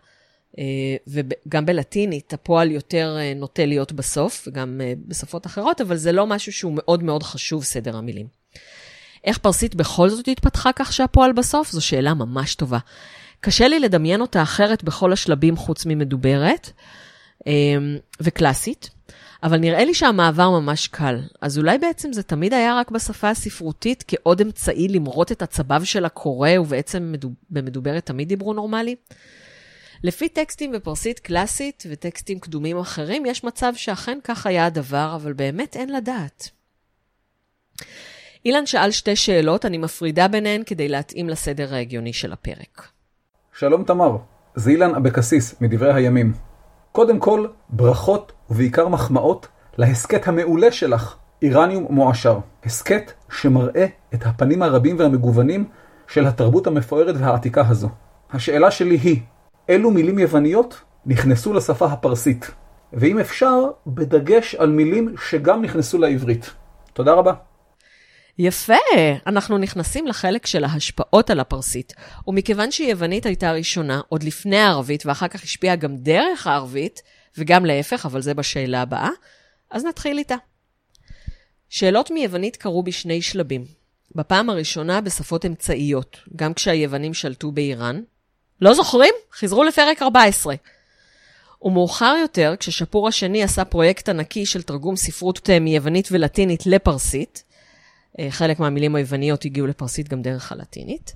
[0.58, 0.64] אה,
[1.06, 6.26] וגם בלטינית, הפועל יותר אה, נוטה להיות בסוף, וגם אה, בשפות אחרות, אבל זה לא
[6.26, 8.26] משהו שהוא מאוד מאוד חשוב, סדר המילים.
[9.24, 11.70] איך פרסית בכל זאת התפתחה כך שהפועל בסוף?
[11.70, 12.78] זו שאלה ממש טובה.
[13.44, 16.70] קשה לי לדמיין אותה אחרת בכל השלבים חוץ ממדוברת
[18.20, 18.90] וקלאסית.
[19.42, 21.20] אבל נראה לי שהמעבר ממש קל.
[21.40, 26.04] אז אולי בעצם זה תמיד היה רק בשפה הספרותית כעוד אמצעי למרות את עצביו של
[26.04, 27.14] הקורא, ובעצם
[27.50, 28.96] במדוברת תמיד דיברו נורמלי?
[30.04, 35.76] לפי טקסטים בפרסית קלאסית וטקסטים קדומים אחרים, יש מצב שאכן כך היה הדבר, אבל באמת
[35.76, 36.50] אין לדעת.
[38.44, 42.93] אילן שאל שתי שאלות, אני מפרידה ביניהן כדי להתאים לסדר ההגיוני של הפרק.
[43.58, 44.16] שלום תמר,
[44.54, 46.32] זה אילן אבקסיס מדברי הימים.
[46.92, 52.38] קודם כל, ברכות ובעיקר מחמאות להסכת המעולה שלך, איראניום מועשר.
[52.64, 55.64] הסכת שמראה את הפנים הרבים והמגוונים
[56.08, 57.88] של התרבות המפוארת והעתיקה הזו.
[58.32, 59.20] השאלה שלי היא,
[59.68, 62.50] אילו מילים יווניות נכנסו לשפה הפרסית?
[62.92, 66.50] ואם אפשר, בדגש על מילים שגם נכנסו לעברית.
[66.92, 67.32] תודה רבה.
[68.38, 68.74] יפה,
[69.26, 71.92] אנחנו נכנסים לחלק של ההשפעות על הפרסית.
[72.26, 77.02] ומכיוון שיוונית הייתה ראשונה, עוד לפני הערבית, ואחר כך השפיעה גם דרך הערבית,
[77.38, 79.10] וגם להפך, אבל זה בשאלה הבאה,
[79.70, 80.36] אז נתחיל איתה.
[81.68, 83.64] שאלות מיוונית קרו בשני שלבים.
[84.14, 88.02] בפעם הראשונה בשפות אמצעיות, גם כשהיוונים שלטו באיראן.
[88.60, 89.14] לא זוכרים?
[89.32, 90.54] חזרו לפרק 14.
[91.62, 97.53] ומאוחר יותר, כששפור השני עשה פרויקט ענקי של תרגום ספרות מיוונית ולטינית לפרסית, אה,
[98.30, 101.14] חלק מהמילים היווניות הגיעו לפרסית גם דרך הלטינית.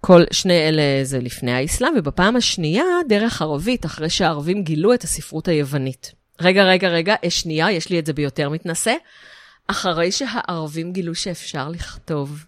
[0.00, 5.48] כל שני אלה זה לפני האסלאם, ובפעם השנייה, דרך ערבית, אחרי שהערבים גילו את הספרות
[5.48, 6.12] היוונית.
[6.40, 8.94] רגע, רגע, רגע, שנייה, יש לי את זה ביותר מתנשא.
[9.66, 12.44] אחרי שהערבים גילו שאפשר לכתוב.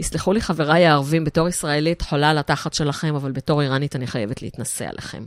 [0.00, 4.42] יסלחו לי חבריי הערבים, בתור ישראלית חולה על התחת שלכם, אבל בתור איראנית אני חייבת
[4.42, 5.24] להתנשא עליכם.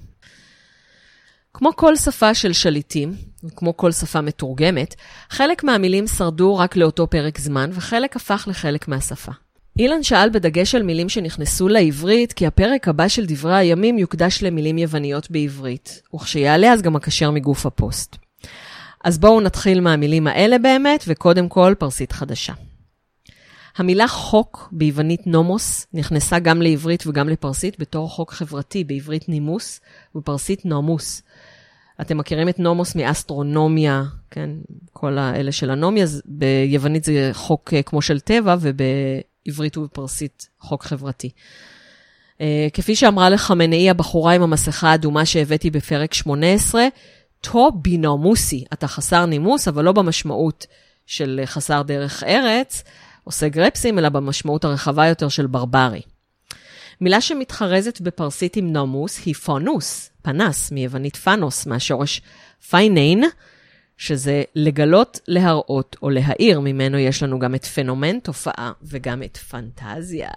[1.53, 3.15] כמו כל שפה של שליטים,
[3.55, 4.95] כמו כל שפה מתורגמת,
[5.29, 9.31] חלק מהמילים שרדו רק לאותו פרק זמן, וחלק הפך לחלק מהשפה.
[9.79, 14.77] אילן שאל בדגש על מילים שנכנסו לעברית, כי הפרק הבא של דברי הימים יוקדש למילים
[14.77, 18.15] יווניות בעברית, וכשיעלה אז גם אקשר מגוף הפוסט.
[19.03, 22.53] אז בואו נתחיל מהמילים האלה באמת, וקודם כל פרסית חדשה.
[23.77, 29.79] המילה חוק ביוונית נומוס נכנסה גם לעברית וגם לפרסית בתור חוק חברתי, בעברית נימוס
[30.15, 31.21] ובפרסית נומוס.
[32.01, 34.49] אתם מכירים את נומוס מאסטרונומיה, כן?
[34.93, 41.29] כל האלה של הנומיה, ביוונית זה חוק אה, כמו של טבע, ובעברית ובפרסית חוק חברתי.
[42.41, 46.83] אה, כפי שאמרה לחמנאי הבחורה עם המסכה האדומה שהבאתי בפרק 18,
[47.41, 50.67] تو بی‌ناموسی, אתה חסר נימוס, אבל לא במשמעות
[51.05, 52.83] של חסר דרך ארץ,
[53.23, 56.01] עושה גרפסים, אלא במשמעות הרחבה יותר של ברברי.
[57.01, 62.21] מילה שמתחרזת בפרסית עם ناموس היא فانوس, פנס, מיוונית φανός, מהשורש
[62.69, 63.27] φαίνειν,
[63.97, 66.59] שזה לגלות, להראות או להאיר.
[66.59, 70.29] ממנו יש לנו גם את פנומן, תופעה, וגם את פנטזיה.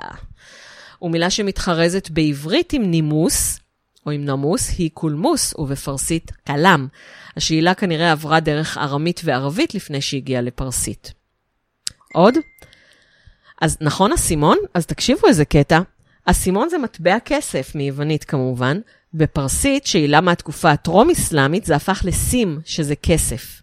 [1.03, 3.59] ומילה שמתחרזת בעברית עם נימוס,
[4.07, 6.87] או עם נמוס, היא קולמוס, ובפרסית קלם.
[7.37, 11.13] השאלה כנראה עברה דרך ארמית וערבית לפני שהגיעה לפרסית.
[12.13, 12.35] עוד?
[13.61, 14.59] אז נכון אסימון?
[14.75, 15.81] אז תקשיבו איזה קטע.
[16.25, 18.81] אסימון זה מטבע כסף, מיוונית כמובן.
[19.15, 23.63] בפרסית, שהילה מהתקופה הטרום-אסלאמית, זה הפך לסים, שזה כסף.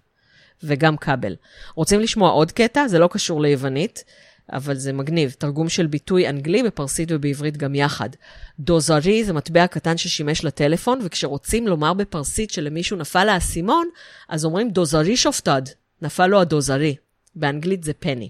[0.63, 1.35] וגם כבל.
[1.75, 2.87] רוצים לשמוע עוד קטע?
[2.87, 4.03] זה לא קשור ליוונית,
[4.51, 5.35] אבל זה מגניב.
[5.37, 8.09] תרגום של ביטוי אנגלי בפרסית ובעברית גם יחד.
[8.59, 13.87] דוזרי זה מטבע קטן ששימש לטלפון, וכשרוצים לומר בפרסית שלמישהו נפל האסימון,
[14.29, 15.61] אז אומרים דוזרי שופטד,
[16.01, 16.95] נפל לו הדוזרי.
[17.35, 18.29] באנגלית זה פני.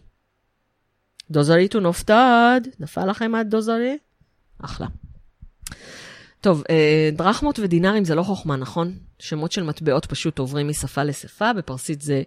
[1.32, 3.98] דוזרי טו נופטד, נפל לכם הדוזרי?
[4.62, 4.88] אחלה.
[6.42, 8.98] טוב, אה, דרחמות ודינארים זה לא חוכמה, נכון?
[9.20, 12.24] שמות של מטבעות פשוט עוברים משפה לשפה, בפרסית זה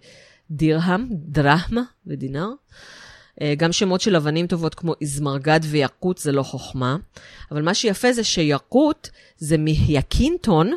[0.51, 2.49] דירהם, דרחמה ודינר.
[3.41, 6.97] אה, גם שמות של אבנים טובות כמו איזמרגד ויאקוט זה לא חוכמה,
[7.51, 10.73] אבל מה שיפה זה שיאקוט זה מייקינטון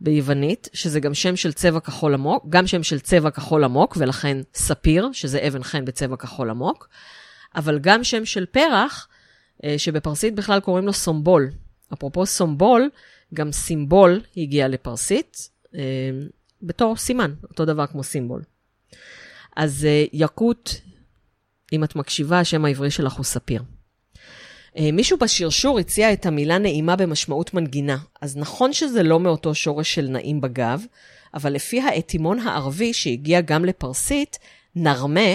[0.00, 4.38] ביוונית, שזה גם שם של צבע כחול עמוק, גם שם של צבע כחול עמוק, ולכן
[4.54, 6.88] ספיר, שזה אבן חן בצבע כחול עמוק,
[7.54, 9.08] אבל גם שם של פרח,
[9.76, 11.50] שבפרסית בכלל קוראים לו סומבול.
[11.92, 12.90] אפרופו סומבול,
[13.34, 15.80] גם סימבול הגיע לפרסית, אה,
[16.62, 18.42] בתור סימן, אותו דבר כמו סימבול.
[19.56, 20.70] אז אה, יקוט,
[21.72, 23.62] אם את מקשיבה, השם העברי שלך הוא ספיר.
[24.92, 30.08] מישהו בשרשור הציע את המילה נעימה במשמעות מנגינה, אז נכון שזה לא מאותו שורש של
[30.08, 30.84] נעים בגב,
[31.34, 34.38] אבל לפי האטימון הערבי שהגיע גם לפרסית,
[34.74, 35.34] נרמה,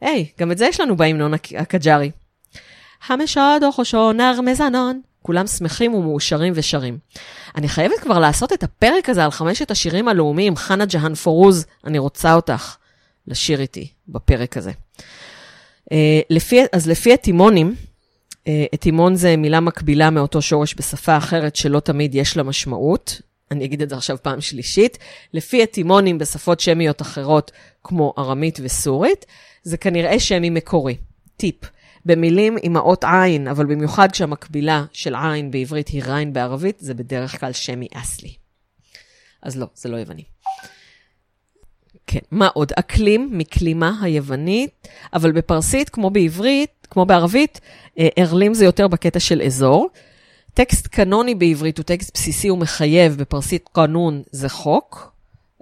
[0.00, 2.10] היי, גם את זה יש לנו בהמנון הקג'ארי.
[3.06, 5.00] המשוד או חושו נר מזנון.
[5.22, 6.98] כולם שמחים ומאושרים ושרים.
[7.56, 11.98] אני חייבת כבר לעשות את הפרק הזה על חמשת השירים הלאומיים, חנה ג'האן פורוז, אני
[11.98, 12.76] רוצה אותך
[13.26, 14.70] לשיר איתי בפרק הזה.
[14.70, 15.94] Uh,
[16.30, 17.74] לפי, אז לפי אטימונים,
[18.32, 23.20] uh, אטימון זה מילה מקבילה מאותו שורש בשפה אחרת שלא תמיד יש לה משמעות.
[23.50, 24.98] אני אגיד את זה עכשיו פעם שלישית.
[25.34, 27.52] לפי אטימונים בשפות שמיות אחרות,
[27.84, 29.26] כמו ארמית וסורית,
[29.62, 30.96] זה כנראה שמי מקורי.
[31.36, 31.56] טיפ.
[32.06, 37.40] במילים עם האות עין, אבל במיוחד כשהמקבילה של עין בעברית היא ריין בערבית, זה בדרך
[37.40, 38.34] כלל שמי אסלי.
[39.42, 40.24] אז לא, זה לא יווני.
[42.06, 42.72] כן, מה עוד?
[42.76, 47.60] אקלים מקלימה היוונית, אבל בפרסית, כמו בעברית, כמו בערבית,
[47.98, 49.88] אה, ארלים זה יותר בקטע של אזור.
[50.54, 55.12] טקסט קנוני בעברית הוא טקסט בסיסי ומחייב, בפרסית קנון זה חוק,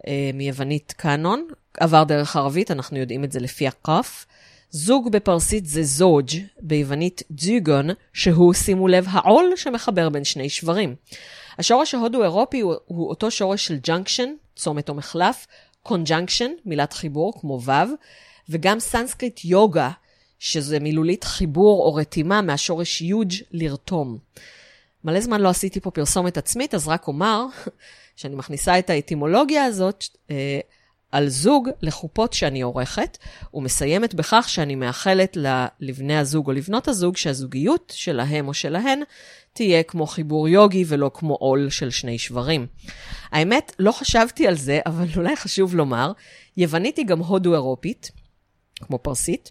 [0.07, 1.47] אה, מיוונית קאנון,
[1.81, 4.27] עבר דרך ערבית, אנחנו יודעים את זה לפי הכף.
[4.71, 6.31] זוג בפרסית זה זוג',
[6.61, 10.95] ביוונית דזוגון, שהוא, שימו לב, העול שמחבר בין שני שברים.
[11.59, 15.47] השורש ההודו-אירופי הוא, הוא אותו שורש של junction, צומת או מחלף,
[15.83, 17.71] conjunction, מילת חיבור, כמו ו',
[18.49, 19.91] וגם סנסקריט יוגה,
[20.39, 24.19] שזה מילולית חיבור או רתימה מהשורש יוג' לרתום.
[25.05, 27.47] מלא זמן לא עשיתי פה פרסומת עצמית, אז רק אומר
[28.17, 30.61] שאני מכניסה את האטימולוגיה הזאת, אה,
[31.13, 33.19] על זוג לחופות שאני עורכת,
[33.55, 35.37] ומסיימת בכך שאני מאחלת
[35.81, 39.03] לבני הזוג או לבנות הזוג שהזוגיות שלהם או שלהן
[39.53, 42.67] תהיה כמו חיבור יוגי ולא כמו עול של שני שברים.
[43.33, 46.13] האמת, לא חשבתי על זה, אבל אולי חשוב לומר,
[46.57, 48.11] יוונית היא גם הודו-אירופית,
[48.81, 49.51] כמו פרסית,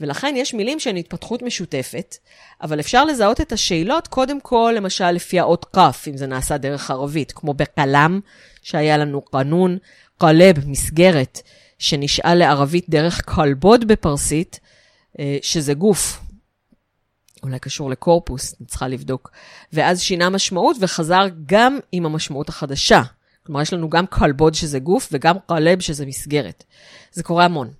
[0.00, 2.16] ולכן יש מילים שהן התפתחות משותפת,
[2.62, 6.90] אבל אפשר לזהות את השאלות קודם כל, למשל, לפי האות כף, אם זה נעשה דרך
[6.90, 8.20] ערבית, כמו בקלם,
[8.62, 9.78] שהיה לנו קנון,
[10.20, 11.40] קלב, מסגרת,
[11.78, 14.60] שנשאל לערבית דרך כלבוד בפרסית,
[15.18, 16.20] אה, שזה גוף.
[17.42, 19.30] אולי קשור לקורפוס, אני צריכה לבדוק.
[19.72, 23.02] ואז שינה משמעות וחזר גם עם המשמעות החדשה.
[23.46, 26.64] כלומר, יש לנו גם כלבוד שזה גוף וגם קלב שזה מסגרת.
[27.12, 27.70] זה קורה המון.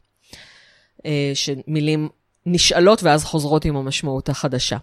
[1.06, 2.08] אה, שמילים
[2.46, 4.76] נשאלות ואז חוזרות עם המשמעות החדשה.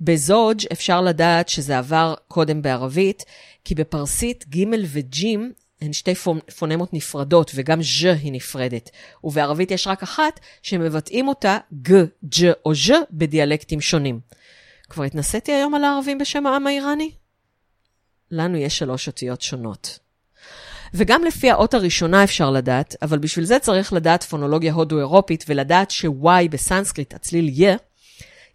[0.00, 3.24] בזוג' אפשר לדעת שזה עבר קודם בערבית,
[3.64, 5.26] כי בפרסית ג' וג'
[5.82, 6.14] הן שתי
[6.58, 8.90] פונמות נפרדות, וגם ז' היא נפרדת.
[9.24, 11.92] ובערבית יש רק אחת שמבטאים אותה ג',
[12.38, 14.20] ג' או ז' בדיאלקטים שונים.
[14.88, 17.10] כבר התנסיתי היום על הערבים בשם העם האיראני?
[18.30, 19.98] לנו יש שלוש אותיות שונות.
[20.94, 26.48] וגם לפי האות הראשונה אפשר לדעת, אבל בשביל זה צריך לדעת פונולוגיה הודו-אירופית ולדעת ש-Y
[26.50, 27.76] בסנסקריט, הצליל יה,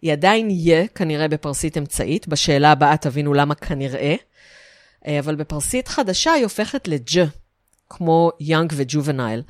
[0.01, 4.15] היא עדיין יה, כנראה בפרסית אמצעית, בשאלה הבאה תבינו למה כנראה, אה,
[5.19, 7.27] אבל בפרסית חדשה היא הופכת לג',
[7.89, 9.41] כמו יאנג וג'ובנייל.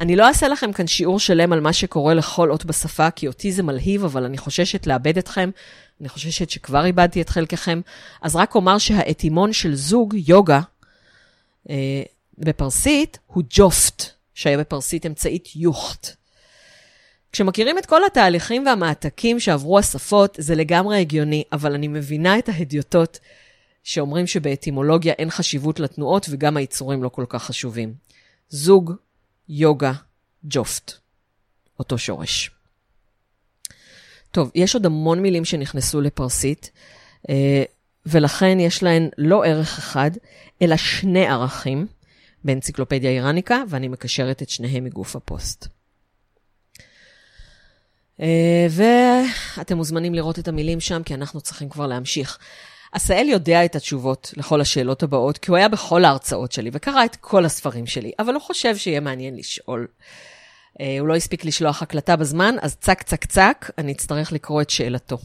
[0.00, 3.52] אני לא אעשה לכם כאן שיעור שלם על מה שקורה לכל אות בשפה, כי אותי
[3.52, 5.50] זה מלהיב, אבל אני חוששת לאבד אתכם.
[6.00, 7.80] אני חוששת שכבר איבדתי את חלקכם.
[8.22, 10.60] אז רק אומר שהאטימון של זוג, יוגה,
[11.70, 12.02] אה,
[12.38, 16.16] בפרסית הוא ג'ופט, שהיה בפרסית אמצעית יוכט.
[17.32, 23.18] כשמכירים את כל התהליכים והמעתקים שעברו השפות, זה לגמרי הגיוני, אבל אני מבינה את ההדיוטות
[23.82, 27.94] שאומרים שבאטימולוגיה אין חשיבות לתנועות וגם היצורים לא כל כך חשובים.
[28.48, 28.92] זוג,
[29.48, 29.92] יוגה,
[30.44, 30.92] ג'ופט.
[31.78, 32.50] אותו שורש.
[34.30, 36.70] טוב, יש עוד המון מילים שנכנסו לפרסית,
[37.28, 37.62] אה,
[38.06, 40.10] ולכן יש להן לא ערך אחד,
[40.62, 41.86] אלא שני ערכים
[42.44, 45.68] באנציקלופדיה איראניקה, ואני מקשרת את שניהם מגוף הפוסט.
[48.20, 52.38] אה, ואתם מוזמנים לראות את המילים שם, כי אנחנו צריכים כבר להמשיך.
[52.92, 57.16] עשאל יודע את התשובות לכל השאלות הבאות, כי הוא היה בכל ההרצאות שלי וקרא את
[57.16, 59.86] כל הספרים שלי, אבל הוא חושב שיהיה מעניין לשאול.
[60.80, 64.70] אה, הוא לא הספיק לשלוח הקלטה בזמן, אז צק צק צק, אני אצטרך לקרוא את
[64.70, 65.18] שאלתו.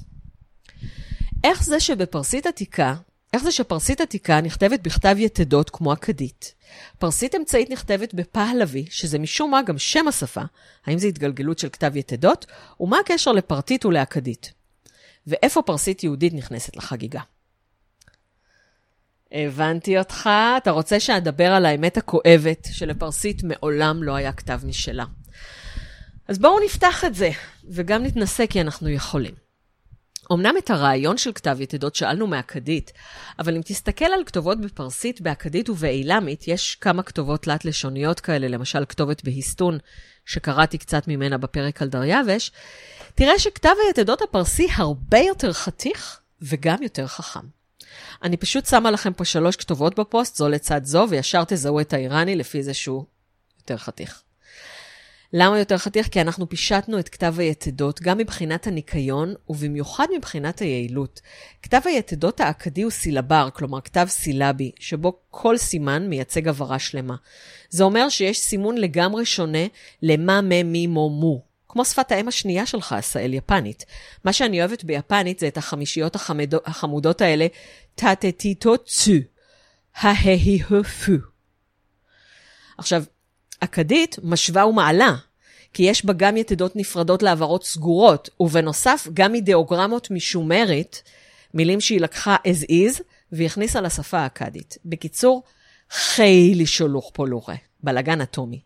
[1.43, 2.95] איך זה שבפרסית עתיקה,
[3.33, 6.53] איך זה שפרסית עתיקה נכתבת בכתב יתדות כמו אכדית?
[6.99, 10.41] פרסית אמצעית נכתבת בפהלוי, שזה משום מה גם שם השפה,
[10.85, 12.45] האם זה התגלגלות של כתב יתדות,
[12.79, 14.53] ומה הקשר לפרטית ולאכדית?
[15.27, 17.21] ואיפה פרסית יהודית נכנסת לחגיגה?
[19.31, 25.05] הבנתי אותך, אתה רוצה שאדבר על האמת הכואבת שלפרסית מעולם לא היה כתב משלה.
[26.27, 27.29] אז בואו נפתח את זה,
[27.69, 29.45] וגם נתנסה כי אנחנו יכולים.
[30.33, 32.91] אמנם את הרעיון של כתב יתדות שאלנו מאכדית,
[33.39, 39.23] אבל אם תסתכל על כתובות בפרסית, באכדית ובאילמית, יש כמה כתובות תלת-לשוניות כאלה, למשל כתובת
[39.23, 39.77] בהיסטון,
[40.25, 42.51] שקראתי קצת ממנה בפרק על דריווש,
[43.15, 47.64] תראה שכתב היתדות הפרסי הרבה יותר חתיך וגם יותר חכם.
[48.23, 52.35] אני פשוט שמה לכם פה שלוש כתובות בפוסט, זו לצד זו, וישר תזהו את האיראני
[52.35, 53.03] לפי זה שהוא
[53.59, 54.21] יותר חתיך.
[55.33, 56.07] למה יותר חתיך?
[56.07, 61.21] כי אנחנו פישטנו את כתב היתדות גם מבחינת הניקיון ובמיוחד מבחינת היעילות.
[61.61, 67.15] כתב היתדות האכדי הוא סילבר, כלומר כתב סילבי, שבו כל סימן מייצג הברה שלמה.
[67.69, 69.65] זה אומר שיש סימון לגמרי שונה
[70.01, 71.54] למה, מ, מי, מו, מו.
[71.75, 73.85] כמו שפת האם השנייה שלך, עשאל יפנית.
[74.23, 77.47] מה שאני אוהבת ביפנית זה את החמישיות החמדו, החמודות האלה,
[77.95, 79.11] טאטטיטו צו,
[79.95, 81.13] ההי הפו.
[82.77, 83.03] עכשיו,
[83.59, 85.15] אכדית משווה ומעלה,
[85.73, 90.97] כי יש בה גם יתדות נפרדות לעברות סגורות, ובנוסף גם אידאוגרמות משומרת,
[91.53, 94.77] מילים שהיא לקחה as is, והכניסה לשפה האכדית.
[94.85, 95.43] בקיצור,
[95.91, 98.61] חיילי שולוך פולורה, בלגן אטומי.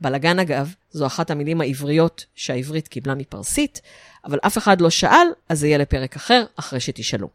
[0.00, 3.80] בלגן, אגב, זו אחת המילים העבריות שהעברית קיבלה מפרסית,
[4.24, 7.28] אבל אף אחד לא שאל, אז זה יהיה לפרק אחר, אחרי שתשאלו.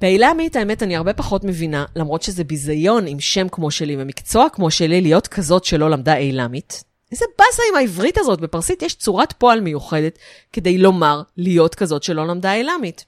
[0.00, 4.70] באילמית, האמת, אני הרבה פחות מבינה, למרות שזה ביזיון עם שם כמו שלי ומקצוע כמו
[4.70, 6.84] שלי, להיות כזאת שלא למדה אילמית.
[7.12, 10.18] איזה באסה עם העברית הזאת, בפרסית יש צורת פועל מיוחדת
[10.52, 13.04] כדי לומר להיות כזאת שלא למדה אילמית.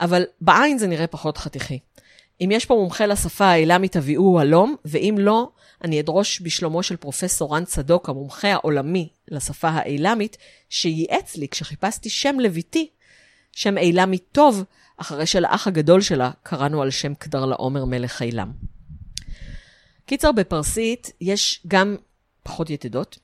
[0.00, 1.78] אבל בעין זה נראה פחות חתיכי.
[2.40, 5.48] אם יש פה מומחה לשפה האילמית, תביאו הלום, ואם לא,
[5.84, 10.36] אני אדרוש בשלומו של פרופסור רן צדוק, המומחה העולמי לשפה האילמית,
[10.68, 12.90] שייעץ לי כשחיפשתי שם לביתי,
[13.52, 14.64] שם אילמי טוב,
[14.96, 18.52] אחרי שלאח הגדול שלה קראנו על שם קדר לעומר מלך אילם.
[20.06, 21.96] קיצר, בפרסית יש גם
[22.42, 23.18] פחות יתדות.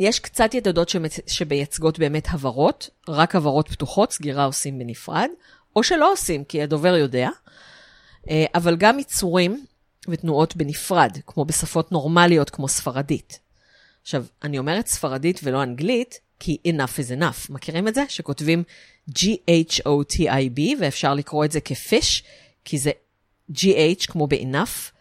[0.00, 0.92] יש קצת יתדות
[1.26, 5.28] שמייצגות באמת הברות, רק הברות פתוחות, סגירה עושים בנפרד,
[5.76, 7.28] או שלא עושים, כי הדובר יודע,
[8.30, 9.64] אה, אבל גם יצורים
[10.08, 13.38] ותנועות בנפרד, כמו בשפות נורמליות כמו ספרדית.
[14.02, 17.52] עכשיו, אני אומרת ספרדית ולא אנגלית, כי enough is enough.
[17.52, 18.04] מכירים את זה?
[18.08, 18.62] שכותבים
[19.10, 22.22] G-H-O-T-I-B, ואפשר לקרוא את זה כ-fish,
[22.64, 22.90] כי זה
[23.52, 24.92] G-H כמו ב-enough,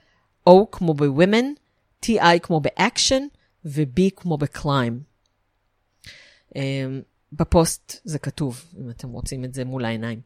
[0.49, 1.45] O כמו ב-women,
[2.05, 3.21] T-I כמו ב-action,
[3.65, 4.93] ו-B כמו ב-climb.
[7.39, 10.21] בפוסט זה כתוב, אם אתם רוצים את זה מול העיניים.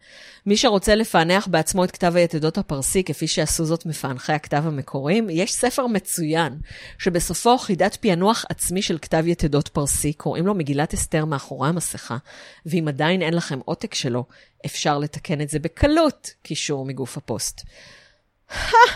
[0.45, 5.53] מי שרוצה לפענח בעצמו את כתב היתדות הפרסי, כפי שעשו זאת מפענחי הכתב המקוריים, יש
[5.53, 6.59] ספר מצוין,
[6.99, 12.17] שבסופו חידת פענוח עצמי של כתב יתדות פרסי, קוראים לו מגילת אסתר מאחורי המסכה,
[12.65, 14.25] ואם עדיין אין לכם עותק שלו,
[14.65, 17.61] אפשר לתקן את זה בקלות, קישור מגוף הפוסט.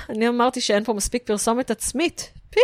[0.09, 2.31] אני אמרתי שאין פה מספיק פרסומת עצמית.
[2.49, 2.59] פי.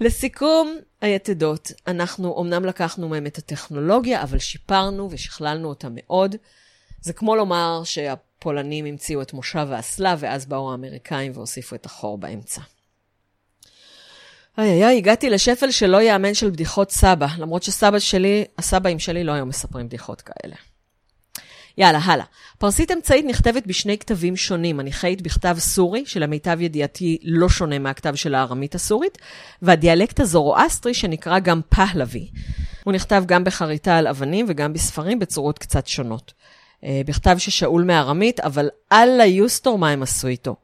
[0.00, 6.36] לסיכום, היתדות, אנחנו אמנם לקחנו מהם את הטכנולוגיה, אבל שיפרנו ושכללנו אותה מאוד.
[7.00, 12.60] זה כמו לומר שהפולנים המציאו את מושב האסלה, ואז באו האמריקאים והוסיפו את החור באמצע.
[14.58, 19.32] איי איי הגעתי לשפל שלא ייאמן של בדיחות סבא, למרות שסבא שלי, הסבאים שלי לא
[19.32, 20.56] היו מספרים בדיחות כאלה.
[21.80, 22.24] יאללה, הלאה.
[22.58, 24.80] פרסית אמצעית נכתבת בשני כתבים שונים.
[24.80, 29.18] אני חיית בכתב סורי, שלמיטב ידיעתי לא שונה מהכתב של הארמית הסורית,
[29.62, 32.28] והדיאלקט הזורואסטרי שנקרא גם פהלוי.
[32.84, 36.32] הוא נכתב גם בחריטה על אבנים וגם בספרים בצורות קצת שונות.
[36.84, 40.56] אה, בכתב ששאול מארמית, אבל אללה יוסטור מה הם עשו איתו.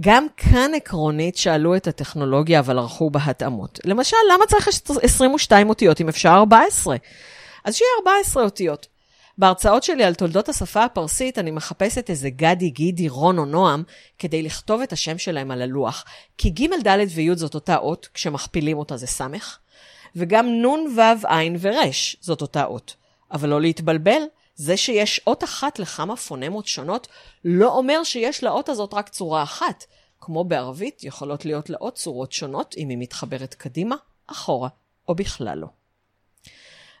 [0.00, 3.78] גם כאן עקרונית שאלו את הטכנולוגיה, אבל ערכו בה התאמות.
[3.84, 4.68] למשל, למה צריך
[5.02, 6.96] 22 אותיות אם אפשר 14?
[7.64, 8.97] אז שיהיה 14 אותיות.
[9.38, 13.82] בהרצאות שלי על תולדות השפה הפרסית, אני מחפשת איזה גדי, גידי, רון או נועם,
[14.18, 16.04] כדי לכתוב את השם שלהם על הלוח.
[16.38, 19.58] כי ג', ד' וי' זאת אותה אות, כשמכפילים אותה זה סמך,
[20.16, 22.96] וגם נ', ו', ע' ור' זאת אותה אות.
[23.32, 24.22] אבל לא להתבלבל,
[24.54, 27.08] זה שיש אות אחת לכמה פונמות שונות,
[27.44, 29.84] לא אומר שיש לאות הזאת רק צורה אחת.
[30.20, 34.68] כמו בערבית, יכולות להיות לאות צורות שונות אם היא מתחברת קדימה, אחורה,
[35.08, 35.66] או בכלל לא.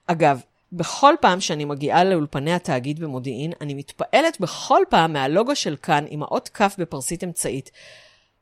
[0.06, 0.40] אגב,
[0.72, 6.22] בכל פעם שאני מגיעה לאולפני התאגיד במודיעין, אני מתפעלת בכל פעם מהלוגו של כאן עם
[6.22, 7.70] האות כ' בפרסית אמצעית.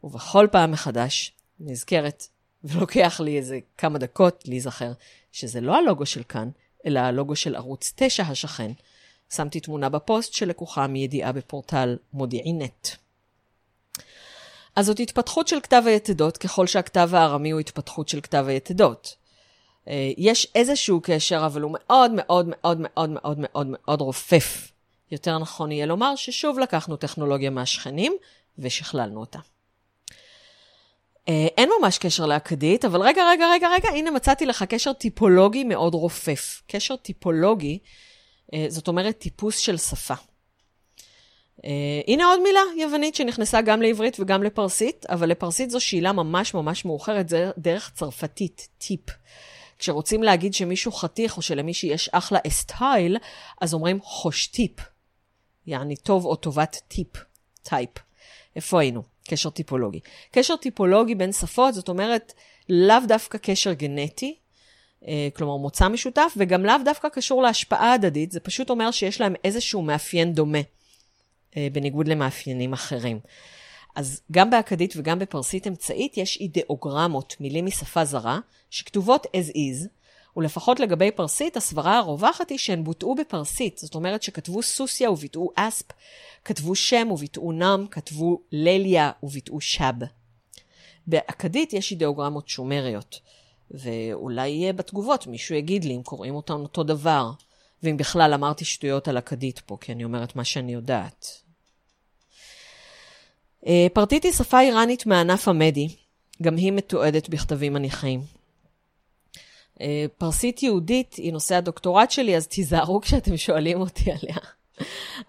[0.05, 2.27] ובכל פעם מחדש, נזכרת,
[2.64, 4.93] ולוקח לי איזה כמה דקות להיזכר,
[5.33, 6.49] שזה לא הלוגו של כאן,
[6.87, 8.72] אלא הלוגו של ערוץ 9 השכן.
[9.35, 12.89] שמתי תמונה בפוסט שלקוחה מידיעה בפורטל מודיעינט.
[14.77, 19.16] אז זאת התפתחות של כתב היתדות, ככל שהכתב הארמי הוא התפתחות של כתב היתדות.
[19.89, 24.72] אה, יש איזשהו קשר, אבל הוא מאוד מאוד מאוד מאוד מאוד מאוד מאוד רופף.
[25.11, 28.16] יותר נכון יהיה לומר ששוב לקחנו טכנולוגיה מהשכנים
[28.59, 29.39] ושכללנו אותה.
[31.28, 35.64] אה, אין ממש קשר לאכדית, אבל רגע, רגע, רגע, רגע, הנה מצאתי לך קשר טיפולוגי
[35.64, 36.62] מאוד רופף.
[36.66, 37.78] קשר טיפולוגי,
[38.55, 40.14] אה, זאת אומרת טיפוס של שפה.
[42.07, 46.84] הנה עוד מילה יוונית שנכנסה גם לעברית וגם לפרסית, אבל לפרסית זו שאלה ממש ממש
[46.84, 49.01] מאוחרת, זה דרך צרפתית, تیپ.
[49.79, 53.19] כשרוצים להגיד שמישהו חתיך או שלמישהי יש אחלה استایل,
[53.61, 54.73] אז אומרים خوش‌تیپ.
[55.66, 57.09] יעני טוב או טובת تیپ,
[57.62, 57.91] type.
[58.57, 59.03] איפה היינו?
[59.29, 60.01] קשר טיפולוגי.
[60.33, 62.33] קשר טיפולוגי בין שפות, זאת אומרת,
[62.68, 64.37] לאו דווקא קשר גנטי,
[65.09, 69.35] אה, כלומר מוצא משותף, וגם לאו דווקא קשור להשפעה הדדית, זה פשוט אומר שיש להם
[69.45, 70.59] איזשהו מאפיין דומה,
[71.57, 73.20] אה, בניגוד למאפיינים אחרים.
[73.97, 78.39] אז גם באכדית וגם בפרסית אמצעית יש אידאוגרמות, מילים משפה זרה,
[78.71, 79.89] שכתובות as is,
[80.37, 83.79] ולפחות לגבי פרסית, הסברה הרווחת היא שהן בוטאו בפרסית.
[83.79, 85.87] זאת אומרת שכתבו סוסיה וביטאו אספ,
[86.45, 89.95] כתבו שם וביטאו נם, כתבו לליה וביטאו שב.
[91.07, 93.21] באכדית יש אידאוגרמות שומריות,
[93.71, 97.31] ואולי בתגובות מישהו יגיד לי אם קוראים אותן אותו דבר,
[97.83, 101.46] ואם בכלל אמרתי שטויות על אכדית פה, כי אני אומרת מה שאני יודעת.
[103.67, 105.89] אה, פרטית היא שפה איראנית מהענף המדי,
[106.43, 108.21] גם היא מתועדת בכתבים מניחים.
[109.81, 114.37] אה, פרסית יהודית היא נושא הדוקטורט שלי, אז תיזהרו כשאתם שואלים אותי עליה.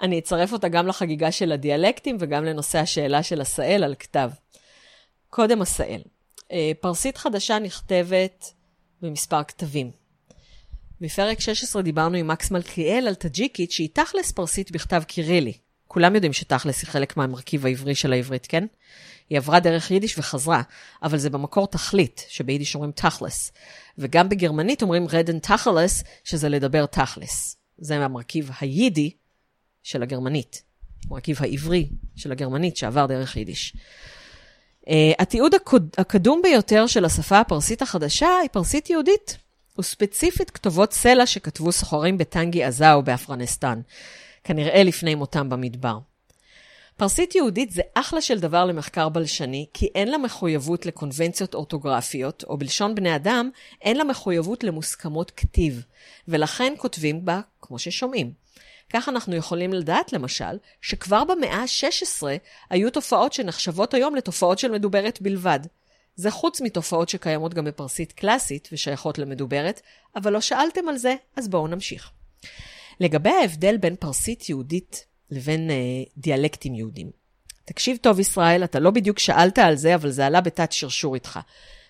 [0.01, 4.29] אני אצרף אותה גם לחגיגה של הדיאלקטים וגם לנושא השאלה של עשאל על כתב.
[5.29, 6.01] קודם עשאל.
[6.51, 8.53] אה, פרסית חדשה נכתבת
[9.01, 9.91] במספר כתבים.
[11.01, 15.53] בפרק 16 דיברנו עם מקס מלכיאל על טאג'יקית שהיא תכלס פרסית בכתב קירילי.
[15.88, 18.65] כולם יודעים שתכלס היא חלק מהמרכיב העברי של העברית, כן?
[19.29, 20.61] היא עברה דרך יידיש וחזרה,
[21.03, 23.51] אבל זה במקור תכלית, שביידיש אומרים תכלס.
[23.97, 27.57] וגם בגרמנית אומרים רדן תכלס, שזה לדבר תכלס.
[27.77, 29.11] זה המרכיב היידי
[29.83, 30.63] של הגרמנית.
[31.05, 33.73] המרכיב העברי של הגרמנית שעבר דרך יידיש.
[34.85, 35.53] Uh, התיעוד
[35.97, 39.38] הקדום ביותר של השפה הפרסית החדשה היא פרסית יהודית,
[39.79, 43.81] וספציפית כתובות סלע שכתבו סוחרים בטנגי אזאו באפגניסטן.
[44.47, 45.97] כנראה לפני מותם במדבר.
[46.97, 52.57] פרסית יהודית זה אחלה של דבר למחקר בלשני, כי אין לה מחויבות לקונבנציות אורטוגרפיות, או
[52.57, 53.49] בלשון בני אדם,
[53.81, 55.83] אין לה מחויבות למוסכמות כתיב,
[56.27, 58.31] ולכן כותבים בה כמו ששומעים.
[58.89, 62.23] כך אנחנו יכולים לדעת, למשל, שכבר במאה ה-16
[62.69, 65.59] היו תופעות שנחשבות היום לתופעות של מדוברת בלבד.
[66.15, 69.81] זה חוץ מתופעות שקיימות גם בפרסית קלאסית ושייכות למדוברת,
[70.15, 72.11] אבל לא שאלתם על זה, אז בואו נמשיך.
[72.99, 75.75] לגבי ההבדל בין פרסית יהודית לבין אה,
[76.17, 77.11] דיאלקטים יהודים.
[77.65, 81.39] תקשיב טוב, ישראל, אתה לא בדיוק שאלת על זה, אבל זה עלה בתת שרשור איתך.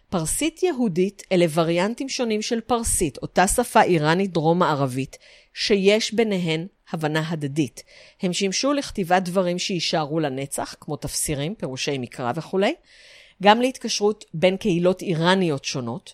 [0.10, 5.18] פרסית יהודית אלה וריאנטים שונים של פרסית, אותה שפה איראנית דרום-מערבית,
[5.54, 7.84] שיש ביניהן הבנה הדדית.
[8.22, 12.74] הם שימשו לכתיבת דברים שיישארו לנצח, כמו תפסירים, פירושי מקרא וכולי,
[13.44, 16.14] גם להתקשרות בין קהילות איראניות שונות,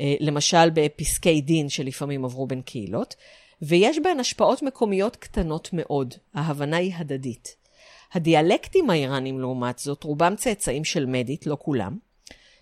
[0.00, 3.16] אה, למשל בפסקי דין שלפעמים עברו בין קהילות,
[3.62, 6.14] ויש בהן השפעות מקומיות קטנות מאוד.
[6.34, 7.56] ההבנה היא הדדית.
[8.12, 11.98] הדיאלקטים האיראנים, לעומת זאת, רובם צאצאים של מדית, לא כולם.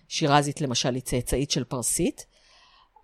[0.07, 2.25] שירזית למשל היא צאצאית של פרסית,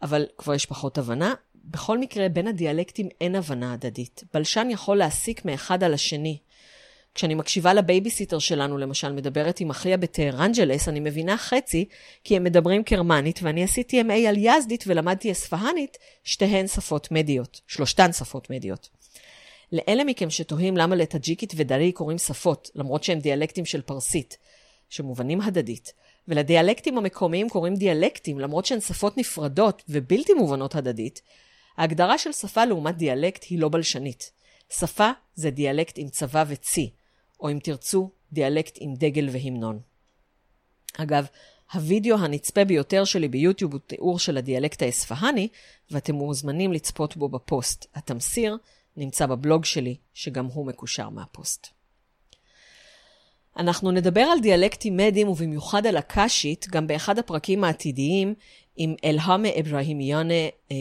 [0.02, 1.34] אבל כבר יש פחות הבנה.
[1.66, 4.24] בכל מקרה, בין הדיאלקטים אין הבנה הדדית.
[4.34, 6.40] בלשן יכול להסיק מאחד על השני.
[7.16, 11.86] כשאני מקשיבה לבייביסיטר שלנו, למשל, מדברת עם אחיה בטהרנג'לס, אני מבינה חצי,
[12.24, 18.14] כי הם מדברים קרמנית, ואני עשיתי MA על יזדית ולמדתי אספהנית, שתיהן שפות מדיות, שלושתן
[18.14, 18.90] שפות מדיות.
[19.72, 24.38] לאלה מכם שתוהים למה לטאג'יקית ודרי קוראים שפות, למרות שהם דיאלקטים של פרסית,
[24.90, 25.94] שמובנים הדדית,
[26.28, 31.22] ולדיאלקטים המקומיים קוראים דיאלקטים, למרות שהן שפות נפרדות ובלתי מובנות הדדית,
[31.78, 34.32] ההגדרה של שפה לעומת דיאלקט היא לא בלשנית.
[34.70, 36.90] שפה זה דיאלקט עם צבא וצי,
[37.40, 39.80] או אם תרצו, דיאלקט עם דגל והמנון.
[40.98, 41.26] אגב,
[41.74, 45.48] הווידאו הנצפה ביותר שלי ביוטיוב הוא תיאור של הדיאלקט האספהני,
[45.92, 47.86] ואתם מוזמנים לצפות בו בפוסט.
[47.96, 48.58] התמסיר
[48.98, 51.68] נמצא בבלוג שלי, שגם הוא מקושר מהפוסט.
[53.58, 58.34] אנחנו נדבר על דיאלקטים מדים ובמיוחד על הקאשית, גם באחד הפרקים העתידיים
[58.76, 60.34] עם אלהמה אברהימיאנה
[60.72, 60.76] אה,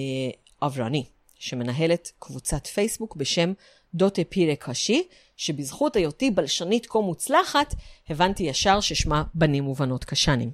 [0.63, 1.05] אברני,
[1.39, 3.53] שמנהלת קבוצת פייסבוק בשם
[3.95, 5.03] דוטה פירה קשי,
[5.37, 7.75] שבזכות היותי בלשנית כה מוצלחת,
[8.11, 10.51] הבנתי ישר ששמה בנים ובנות קשנים.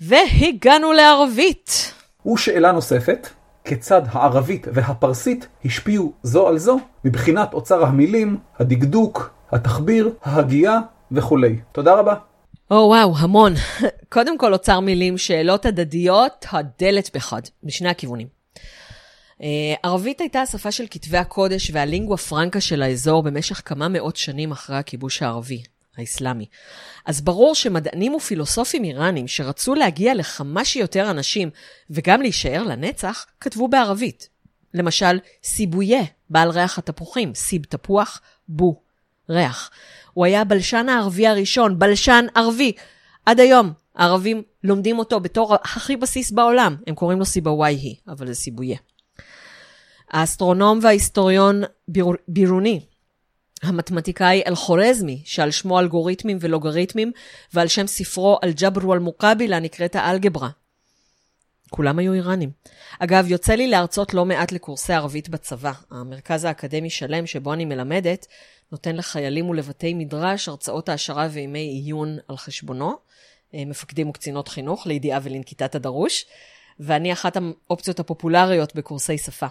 [0.00, 1.92] והגענו לערבית.
[2.34, 3.28] ושאלה נוספת,
[3.64, 10.78] כיצד הערבית והפרסית השפיעו זו על זו מבחינת אוצר המילים, הדקדוק, התחביר, ההגייה
[11.12, 11.58] וכולי.
[11.72, 12.14] תודה רבה.
[12.70, 13.52] או oh, וואו, המון.
[14.14, 18.43] קודם כל אוצר מילים, שאלות הדדיות, הדלת בחד, משני הכיוונים.
[19.44, 19.46] Uh,
[19.82, 24.76] ערבית הייתה השפה של כתבי הקודש והלינגואה פרנקה של האזור במשך כמה מאות שנים אחרי
[24.76, 25.62] הכיבוש הערבי,
[25.96, 26.46] האסלאמי.
[27.06, 31.50] אז ברור שמדענים ופילוסופים איראנים שרצו להגיע לכמה שיותר אנשים
[31.90, 34.28] וגם להישאר לנצח, כתבו בערבית.
[34.74, 38.80] למשל, סיבויה, בעל ריח התפוחים, סיב תפוח, בו,
[39.30, 39.70] ריח.
[40.12, 42.72] הוא היה הבלשן הערבי הראשון, בלשן ערבי.
[43.26, 46.76] עד היום, הערבים לומדים אותו בתור הכי בסיס בעולם.
[46.86, 48.78] הם קוראים לו סיבוואי אבל זה סיבויה.
[50.10, 52.06] האסטרונום וההיסטוריון ביר...
[52.28, 52.80] בירוני,
[53.62, 57.12] המתמטיקאי אל-חורזמי, שעל שמו אלגוריתמים ולוגריתמים,
[57.54, 58.38] ועל שם ספרו
[58.92, 60.48] אל-מוקאבילה נקראת האלגברה.
[61.70, 62.50] כולם היו איראנים.
[62.98, 65.72] אגב, יוצא לי להרצות לא מעט לקורסי ערבית בצבא.
[65.90, 68.26] המרכז האקדמי שלם שבו אני מלמדת,
[68.72, 72.96] נותן לחיילים ולבתי מדרש הרצאות העשרה וימי עיון על חשבונו,
[73.54, 76.24] אה, מפקדים וקצינות חינוך, לידיעה ולנקיטת הדרוש,
[76.80, 79.46] ואני אחת האופציות הפופולריות בקורסי שפה.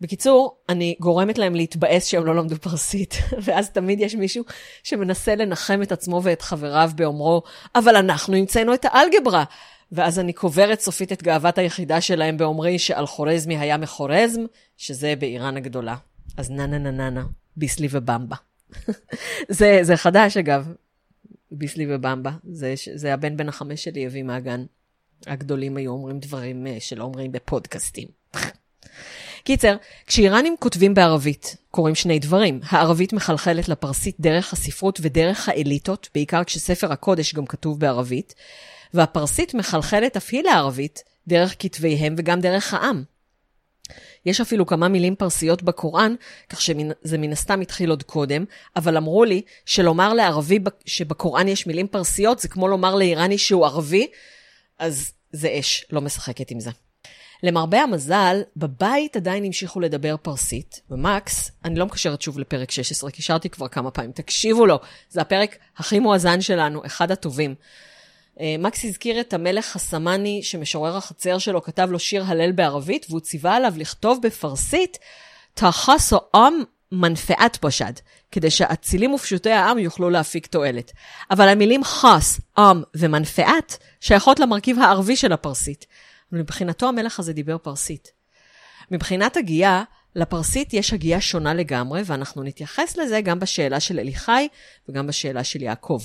[0.00, 4.44] בקיצור, אני גורמת להם להתבאס שהם לא למדו פרסית, ואז תמיד יש מישהו
[4.82, 7.42] שמנסה לנחם את עצמו ואת חבריו באומרו,
[7.74, 9.44] אבל אנחנו המצאנו את האלגברה.
[9.92, 14.40] ואז אני קוברת סופית את גאוות היחידה שלהם באומרי שעל חורזמי היה מחורזם,
[14.76, 15.96] שזה באיראן הגדולה.
[16.36, 17.24] אז נה נה נה נה נה,
[17.56, 18.36] ביסלי ובמבה.
[19.48, 20.72] זה, זה חדש אגב,
[21.50, 22.30] ביסלי ובמבה.
[22.44, 24.64] זה, זה הבן בן החמש שלי הביא מהגן.
[25.26, 28.08] הגדולים היו אומרים דברים אה, שלא אומרים בפודקאסטים.
[29.44, 32.60] קיצר, כשאיראנים כותבים בערבית, קורים שני דברים.
[32.68, 38.34] הערבית מחלחלת לפרסית דרך הספרות ודרך האליטות, בעיקר כשספר הקודש גם כתוב בערבית,
[38.94, 43.04] והפרסית מחלחלת אף היא לערבית, דרך כתביהם וגם דרך העם.
[44.26, 46.14] יש אפילו כמה מילים פרסיות בקוראן,
[46.48, 48.44] כך שזה מן הסתם התחיל עוד קודם,
[48.76, 54.06] אבל אמרו לי שלומר לערבי שבקוראן יש מילים פרסיות, זה כמו לומר לאיראני שהוא ערבי,
[54.78, 56.70] אז זה אש, לא משחקת עם זה.
[57.42, 63.48] למרבה המזל, בבית עדיין המשיכו לדבר פרסית, ומקס, אני לא מקשרת שוב לפרק 16, קישרתי
[63.48, 67.54] כבר כמה פעמים, תקשיבו לו, זה הפרק הכי מואזן שלנו, אחד הטובים.
[68.40, 73.20] אה, מקס הזכיר את המלך הסמני, שמשורר החצר שלו כתב לו שיר הלל בערבית, והוא
[73.20, 74.98] ציווה עליו לכתוב בפרסית,
[75.54, 76.54] תחסו עם
[76.94, 77.92] מנפעת פושד,
[78.32, 80.92] כדי שהאצילים ופשוטי העם יוכלו להפיק תועלת.
[81.30, 85.86] אבל המילים חס, עם ומנפעת שייכות למרכיב הערבי של הפרסית.
[86.32, 88.12] מבחינתו המלך הזה דיבר פרסית.
[88.90, 89.82] מבחינת הגייה,
[90.16, 94.48] לפרסית יש הגייה שונה לגמרי, ואנחנו נתייחס לזה גם בשאלה של אליחי
[94.88, 95.98] וגם בשאלה של יעקב.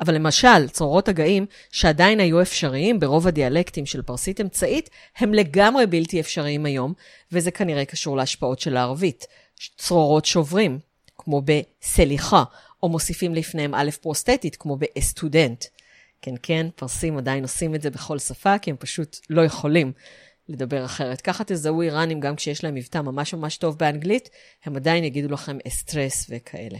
[0.00, 6.20] אבל למשל, צרורות הגאים, שעדיין היו אפשריים ברוב הדיאלקטים של פרסית אמצעית, הם לגמרי בלתי
[6.20, 6.92] אפשריים היום,
[7.32, 9.24] וזה כנראה קשור להשפעות של הערבית.
[9.76, 10.78] צרורות שוברים,
[11.18, 12.44] כמו בסליחה,
[12.82, 15.64] או מוסיפים לפניהם א' פרוסטטית, כמו באסטודנט.
[16.22, 19.92] כן, כן, פרסים עדיין עושים את זה בכל שפה, כי הם פשוט לא יכולים
[20.48, 21.20] לדבר אחרת.
[21.20, 24.30] ככה תזהו איראנים גם כשיש להם מבטא ממש ממש טוב באנגלית,
[24.64, 26.78] הם עדיין יגידו לכם אסטרס וכאלה.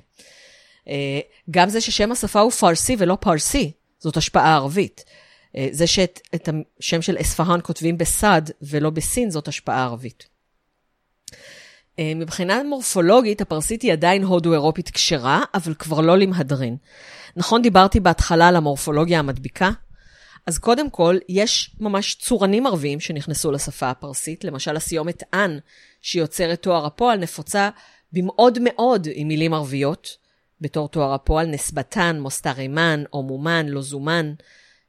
[0.89, 1.21] אה,
[1.51, 5.05] גם זה ששם השפה הוא פרסי ולא פרסי, זאת השפעה ערבית.
[5.57, 6.49] אה, זה שאת
[6.81, 10.38] השם של אספהאן כותבים בסד ולא בסין, זאת השפעה ערבית.
[11.99, 16.77] אה, מבחינה מורפולוגית, הפרסית היא עדיין הודו-אירופית כשרה, אבל כבר לא למהדרין.
[17.37, 19.71] נכון, דיברתי בהתחלה על המורפולוגיה המדביקה?
[20.47, 25.59] אז קודם כל, יש ממש צורנים ערביים שנכנסו לשפה הפרסית, למשל הסיומת אן,
[26.03, 27.71] שיוצרת תואר הפועל, נפוצה
[28.13, 30.17] במאוד מאוד עם מילים ערביות,
[30.61, 34.33] בתור תואר הפועל, נסבתן, מוסתרימן, או מומן, לא זומן,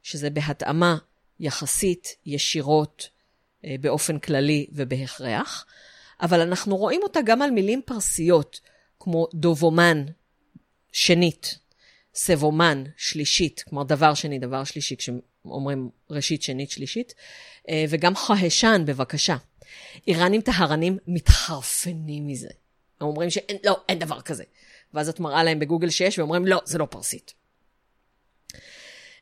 [0.02, 0.96] שזה בהתאמה
[1.40, 3.08] יחסית, ישירות,
[3.64, 5.66] אה, באופן כללי ובהכרח.
[6.22, 8.60] אבל אנחנו רואים אותה גם על מילים פרסיות,
[9.00, 10.04] כמו דובומן,
[10.92, 11.58] שנית,
[12.14, 14.96] סבומן, שלישית, כלומר דבר שני, דבר שלישי,
[15.44, 17.14] אומרים ראשית, שנית, שלישית,
[17.68, 19.36] אה, וגם חהשן, בבקשה.
[20.06, 22.48] איראנים טהרנים מתחרפנים מזה.
[23.00, 24.44] הם אומרים שאין, לא, אין דבר כזה.
[24.94, 27.34] ואז את מראה להם בגוגל שיש, ואומרים, לא, זה לא פרסית.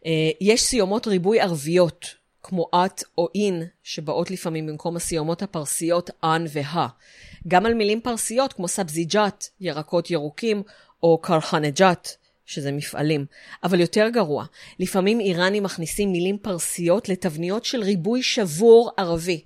[0.07, 2.07] אה, יש סיומות ריבוי ערביות,
[2.49, 6.87] כמו את או אין, שבאות לפעמים במקום הסיומות הפרסיות אן והא.
[7.49, 10.63] גם על מילים פרסיות, כמו סבזיג'ת, ירקות ירוקים,
[11.03, 12.09] או קרחנג'ת,
[12.47, 13.27] שזה מפעלים.
[13.65, 14.45] אבל יותר גרוע,
[14.79, 19.45] לפעמים איראנים מכניסים מילים פרסיות לתבניות של ריבוי שבור ערבי.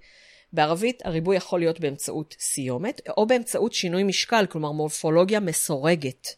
[0.52, 6.28] בערבית הריבוי יכול להיות באמצעות סיומת, או באמצעות שינוי משקל, כלומר מורפולוגיה מסורגת.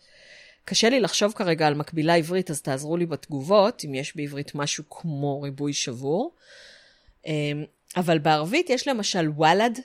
[0.64, 4.84] קשה לי לחשוב כרגע על מקבילה עברית, אז תעזרו לי בתגובות, אם יש בעברית משהו
[4.90, 6.34] כמו ריבוי שבור.
[7.26, 7.64] אמ,
[7.96, 9.78] אבל בערבית יש למשל ولد,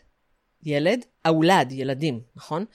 [0.63, 2.65] ילד, أولاد, ילדים, נכון?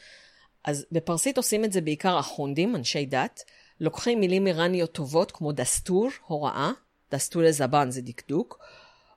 [0.65, 3.45] אז בפרסית עושים את זה בעיקר האח'ונדים, אנשי דת,
[3.81, 6.71] לוקחים מילים איראניות טובות כמו دستور, הוראה,
[7.11, 8.59] دستور زبان זה דקדוק,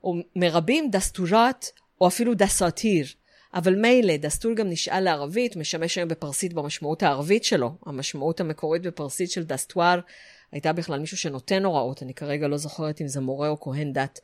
[0.04, 1.66] או מרבים دستورات
[2.02, 3.06] או אפילו دساتیر.
[3.54, 7.72] אבל מילא, دستور גם נשאל לערבית, משמש היום בפרסית במשמעות הערבית שלו.
[7.86, 10.00] המשמעות המקורית בפרסית של دستور
[10.52, 14.20] הייתה בכלל מישהו שנותן הוראות, אני כרגע לא זוכרת אם זה מורה או כהן דת.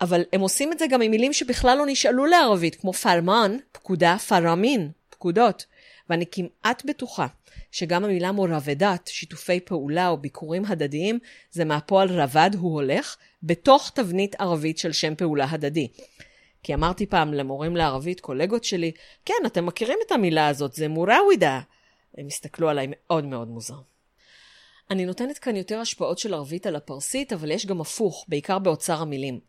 [0.00, 4.16] אבל הם עושים את זה גם עם מילים שבכלל לא נשאלו לערבית, כמו פרמן, פקודה,
[4.28, 5.66] פרמין, פקודות.
[6.10, 7.26] ואני כמעט בטוחה
[7.70, 11.18] שגם המילה מורבדת, שיתופי פעולה או ביקורים הדדיים,
[11.50, 15.88] זה מהפועל רבד הוא הולך, בתוך תבנית ערבית של שם פעולה הדדי.
[16.62, 18.92] כי אמרתי פעם למורים לערבית, קולגות שלי,
[19.24, 21.60] כן, אתם מכירים את המילה הזאת, זה מוראווידה.
[22.18, 23.80] הם הסתכלו עליי מאוד מאוד מוזר.
[24.90, 29.00] אני נותנת כאן יותר השפעות של ערבית על הפרסית, אבל יש גם הפוך, בעיקר באוצר
[29.02, 29.40] המילים.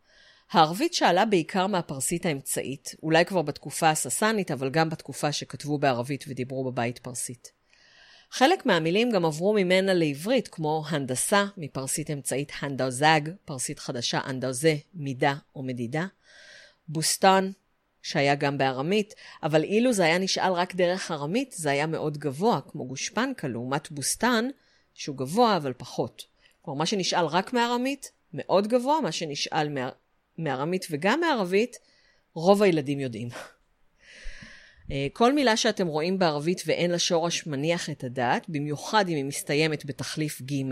[0.51, 6.71] הערבית שאלה בעיקר מהפרסית האמצעית, אולי כבר בתקופה הססנית, אבל גם בתקופה שכתבו בערבית ודיברו
[6.71, 7.51] בבית פרסית.
[8.31, 15.33] חלק מהמילים גם עברו ממנה לעברית, כמו הנדסה, מפרסית אמצעית הנדאוזג, פרסית חדשה אנדאוזה, מידה
[15.55, 16.05] או מדידה,
[16.87, 17.51] בוסטן,
[18.01, 19.13] שהיה גם בארמית,
[19.43, 23.91] אבל אילו זה היה נשאל רק דרך ארמית, זה היה מאוד גבוה, כמו גושפנקה, לעומת
[23.91, 24.45] בוסטן,
[24.93, 26.25] שהוא גבוה אבל פחות.
[26.61, 29.77] כלומר, מה שנשאל רק מארמית, מאוד גבוה, מה שנשאל
[30.37, 31.75] מארמית וגם מערבית,
[32.33, 33.29] רוב הילדים יודעים.
[34.91, 39.25] אה, כל מילה שאתם רואים בערבית ואין לה שורש מניח את הדעת, במיוחד אם היא
[39.25, 40.63] מסתיימת בתחליף ג',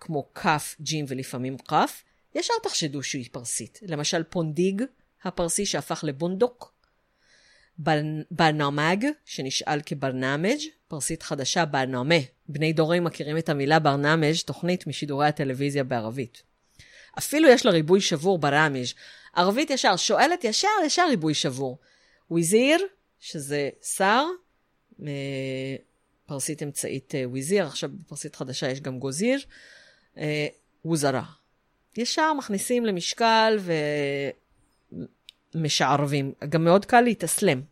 [0.00, 0.46] כמו כ',
[0.82, 1.72] ג' ולפעמים כ',
[2.34, 3.80] ישר תחשדו שהיא פרסית.
[3.82, 4.82] למשל פונדיג,
[5.24, 6.74] הפרסי שהפך לבונדוק,
[8.30, 10.58] ברנמג, שנשאל כברנמג',
[10.88, 12.14] פרסית חדשה ברנמה.
[12.48, 16.42] בני דורי מכירים את המילה ברנמג', תוכנית משידורי הטלוויזיה בערבית.
[17.18, 18.86] אפילו יש לה ריבוי שבור ברמג'.
[19.34, 21.78] ערבית ישר, שואלת ישר, ישר ריבוי שבור.
[22.30, 22.86] וויזיר,
[23.20, 24.24] שזה שר,
[25.06, 25.76] אה,
[26.26, 29.38] פרסית אמצעית אה, וויזיר, עכשיו בפרסית חדשה יש גם גוזיר,
[30.18, 30.46] אה,
[30.84, 31.22] ווזרה.
[31.96, 33.58] ישר מכניסים למשקל
[35.54, 36.32] ומשערבים.
[36.48, 37.62] גם מאוד קל להתאסלם.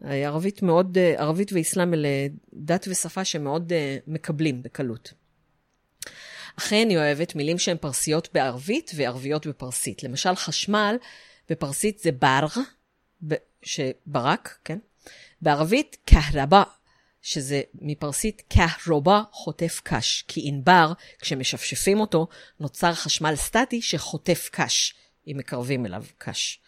[0.00, 2.08] ערבית מאוד, ערבית ואסלאם אלה
[2.52, 3.72] דת ושפה שמאוד
[4.06, 5.12] מקבלים בקלות.
[6.58, 10.02] אכן אני אוהבת מילים שהן פרסיות בערבית וערביות בפרסית.
[10.02, 10.96] למשל, חשמל
[11.50, 12.46] בפרסית זה בר,
[13.62, 14.78] שברק, כן?
[15.42, 16.62] בערבית, קהרבה,
[17.22, 22.28] שזה מפרסית קהרובה חוטף קש, כי ענבר, כשמשפשפים אותו,
[22.60, 24.94] נוצר חשמל סטטי שחוטף קש,
[25.32, 26.60] אם מקרבים אליו קש.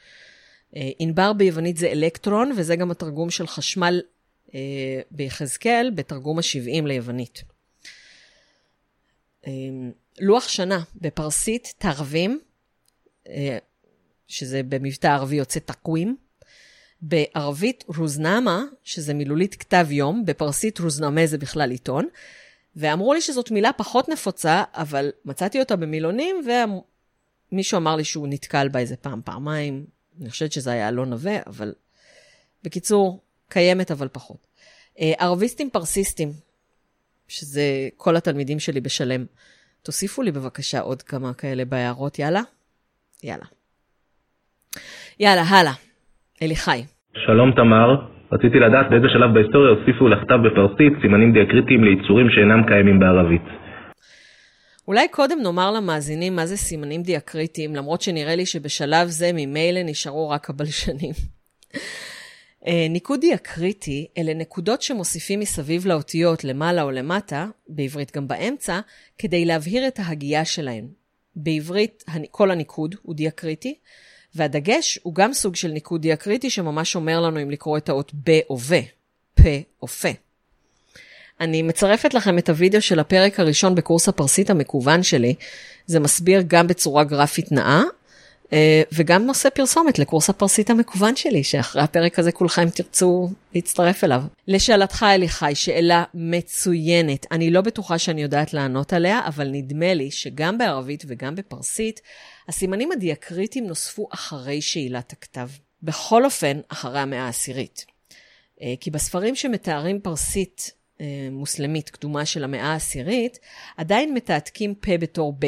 [0.76, 4.00] אה, ענבר ביוונית זה אלקטרון, וזה גם התרגום של חשמל
[4.54, 7.42] אה, ביחזקאל, בתרגום ה-70 ליוונית.
[9.46, 9.52] אה,
[10.20, 12.40] לוח שנה בפרסית, תרבים,
[13.28, 13.58] אה,
[14.28, 16.16] שזה במבטא ערבי יוצא תקווים.
[17.02, 22.08] בערבית רוזנמה, שזה מילולית כתב יום, בפרסית רוזנמה זה בכלל עיתון,
[22.76, 26.36] ואמרו לי שזאת מילה פחות נפוצה, אבל מצאתי אותה במילונים,
[27.52, 29.84] ומישהו אמר לי שהוא נתקל בה איזה פעם, פעמיים.
[30.20, 31.72] אני חושבת שזה היה אלון נווה, אבל
[32.64, 34.46] בקיצור, קיימת אבל פחות.
[35.00, 36.28] אה, ערביסטים פרסיסטים,
[37.28, 37.62] שזה
[37.96, 39.24] כל התלמידים שלי בשלם.
[39.82, 42.42] תוסיפו לי בבקשה עוד כמה כאלה בהערות, יאללה?
[43.24, 43.44] יאללה.
[45.20, 45.72] יאללה, הלאה.
[46.42, 46.82] אליחי.
[47.14, 47.96] שלום תמר,
[48.32, 53.42] רציתי לדעת באיזה שלב בהיסטוריה הוסיפו לכתב בפרסית סימנים דיאקריטיים לעיצורים שאינם קיימים בערבית.
[54.90, 60.28] אולי קודם נאמר למאזינים מה זה סימנים דיאקריטיים, למרות שנראה לי שבשלב זה ממילא נשארו
[60.28, 61.14] רק הבלשנים.
[62.66, 68.80] אה, ניקוד דיאקריטי אלה נקודות שמוסיפים מסביב לאותיות למעלה או למטה, בעברית גם באמצע,
[69.18, 70.88] כדי להבהיר את ההגייה שלהן.
[71.36, 73.74] בעברית כל הניקוד הוא דיאקריטי,
[74.34, 78.30] והדגש הוא גם סוג של ניקוד דיאקריטי שממש אומר לנו אם לקרוא את האות ב
[78.50, 78.74] או ו,
[79.34, 80.29] פה או פה.
[81.40, 85.34] אני מצרפת לכם את הוידאו של הפרק הראשון בקורס הפרסית המקוון שלי.
[85.86, 87.82] זה מסביר גם בצורה גרפית נאה,
[88.52, 94.22] אה, וגם נושא פרסומת לקורס הפרסית המקוון שלי, שאחרי הפרק הזה כולכם תרצו להצטרף אליו.
[94.48, 97.26] לשאלתך, אליחי, שאלה מצוינת.
[97.32, 102.00] אני לא בטוחה שאני יודעת לענות עליה, אבל נדמה לי שגם בערבית וגם בפרסית,
[102.48, 105.48] הסימנים הדיאקריטיים נוספו אחרי שאלת הכתב.
[105.82, 107.84] בכל אופן, אחרי המאה העשירית.
[108.62, 110.79] אה, כי בספרים שמתארים פרסית
[111.30, 113.38] מוסלמית קדומה של המאה העשירית,
[113.76, 115.46] עדיין מתעתקים פה בתור ב,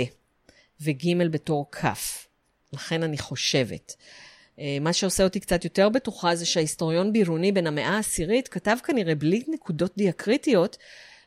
[0.81, 1.87] וג' בתור כ'.
[2.73, 3.97] לכן אני חושבת.
[4.59, 9.15] אה, מה שעושה אותי קצת יותר בטוחה זה שההיסטוריון בירוני בן המאה העשירית כתב כנראה
[9.15, 10.77] בלי נקודות דיאקריטיות,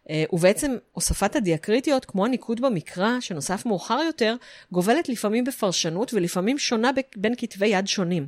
[0.10, 4.36] אה, ובעצם הוספת הדיאקריטיות, כמו הניקוד במקרא, שנוסף מאוחר יותר,
[4.72, 8.28] גובלת לפעמים בפרשנות ולפעמים שונה בין כתבי יד שונים.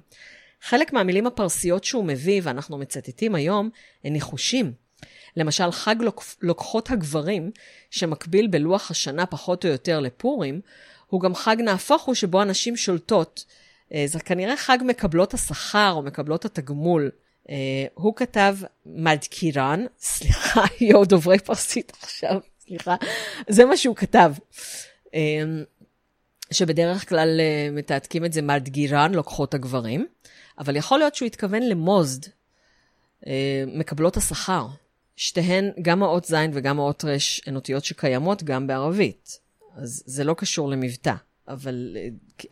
[0.62, 3.70] חלק מהמילים הפרסיות שהוא מביא, ואנחנו מצטטים היום,
[4.04, 4.87] הן ניחושים.
[5.38, 5.96] למשל, חג
[6.42, 7.52] לוקחות הגברים,
[7.92, 10.62] שמקביל בלוח השנה פחות או יותר לפורים,
[11.08, 13.46] הוא גם חג נהפוך הוא שבו הנשים שולטות.
[13.94, 17.12] אה, זה כנראה חג מקבלות השכר או מקבלות התגמול.
[17.46, 17.50] Uh,
[17.94, 22.96] הוא כתב מדקירן, סליחה, יואו, דוברי פרסית עכשיו, סליחה,
[23.50, 24.34] זה מה שהוא כתב.
[25.06, 25.10] Uh,
[26.52, 27.40] שבדרך כלל
[27.72, 30.08] מתעתקים את זה מדגירן, לוקחות הגברים,
[30.60, 32.28] אבל יכול להיות שהוא התכוון למוזד,
[33.68, 34.68] מקבלות השכר.
[35.18, 37.16] שתיהן, גם האות ז' וגם האות ר',
[37.46, 39.40] הן אותיות שקיימות גם בערבית.
[39.76, 41.14] אז זה לא קשור למבטא,
[41.48, 42.10] אבל אה,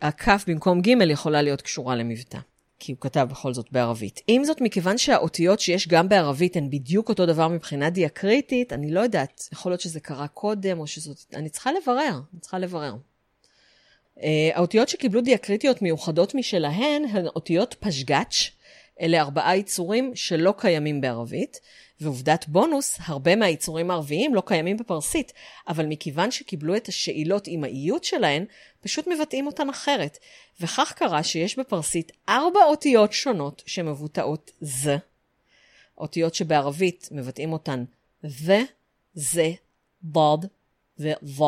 [0.08, 2.38] הכף במקום ג' יכולה להיות קשורה למבטא.
[2.78, 4.20] כי הוא כתב בכל זאת בערבית.
[4.26, 9.00] עם זאת, מכיוון שהאותיות שיש גם בערבית הן בדיוק אותו דבר מבחינה דיאקריטית, אני לא
[9.00, 11.16] יודעת, יכול להיות שזה קרה קודם, או שזאת...
[11.34, 12.94] אני צריכה לברר, אני צריכה לברר.
[14.16, 14.20] Uh,
[14.54, 18.50] האותיות שקיבלו דיאקריטיות מיוחדות משלהן הן אותיות פשגאץ',
[19.00, 21.60] אלה ארבעה יצורים שלא קיימים בערבית,
[22.00, 25.32] ועובדת בונוס, הרבה מהיצורים הערביים לא קיימים בפרסית,
[25.68, 28.44] אבל מכיוון שקיבלו את השאלות עם האיות שלהן,
[28.80, 30.18] פשוט מבטאים אותן אחרת.
[30.60, 34.88] וכך קרה שיש בפרסית ארבע אותיות שונות שמבוטאות ז.
[35.98, 37.84] אותיות שבערבית מבטאים אותן
[38.24, 38.52] ו,
[39.14, 39.52] זה,
[40.02, 40.46] דוד
[40.98, 41.44] ו-ו.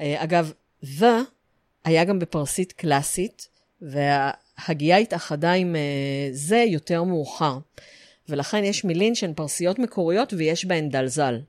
[0.00, 0.52] אה, אגב,
[0.84, 1.04] ו
[1.84, 3.48] היה גם בפרסית קלאסית,
[3.82, 7.58] וההגייה התאחדה עם אה, זה יותר מאוחר.
[8.28, 11.40] ולכן יש מילין שהן פרסיות מקוריות ויש בהן דלזל.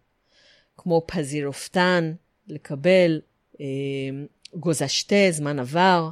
[0.77, 2.13] כמו פזירופטן,
[2.47, 3.21] לקבל,
[3.61, 3.65] אה,
[4.53, 6.09] גוזשתה, זמן עבר.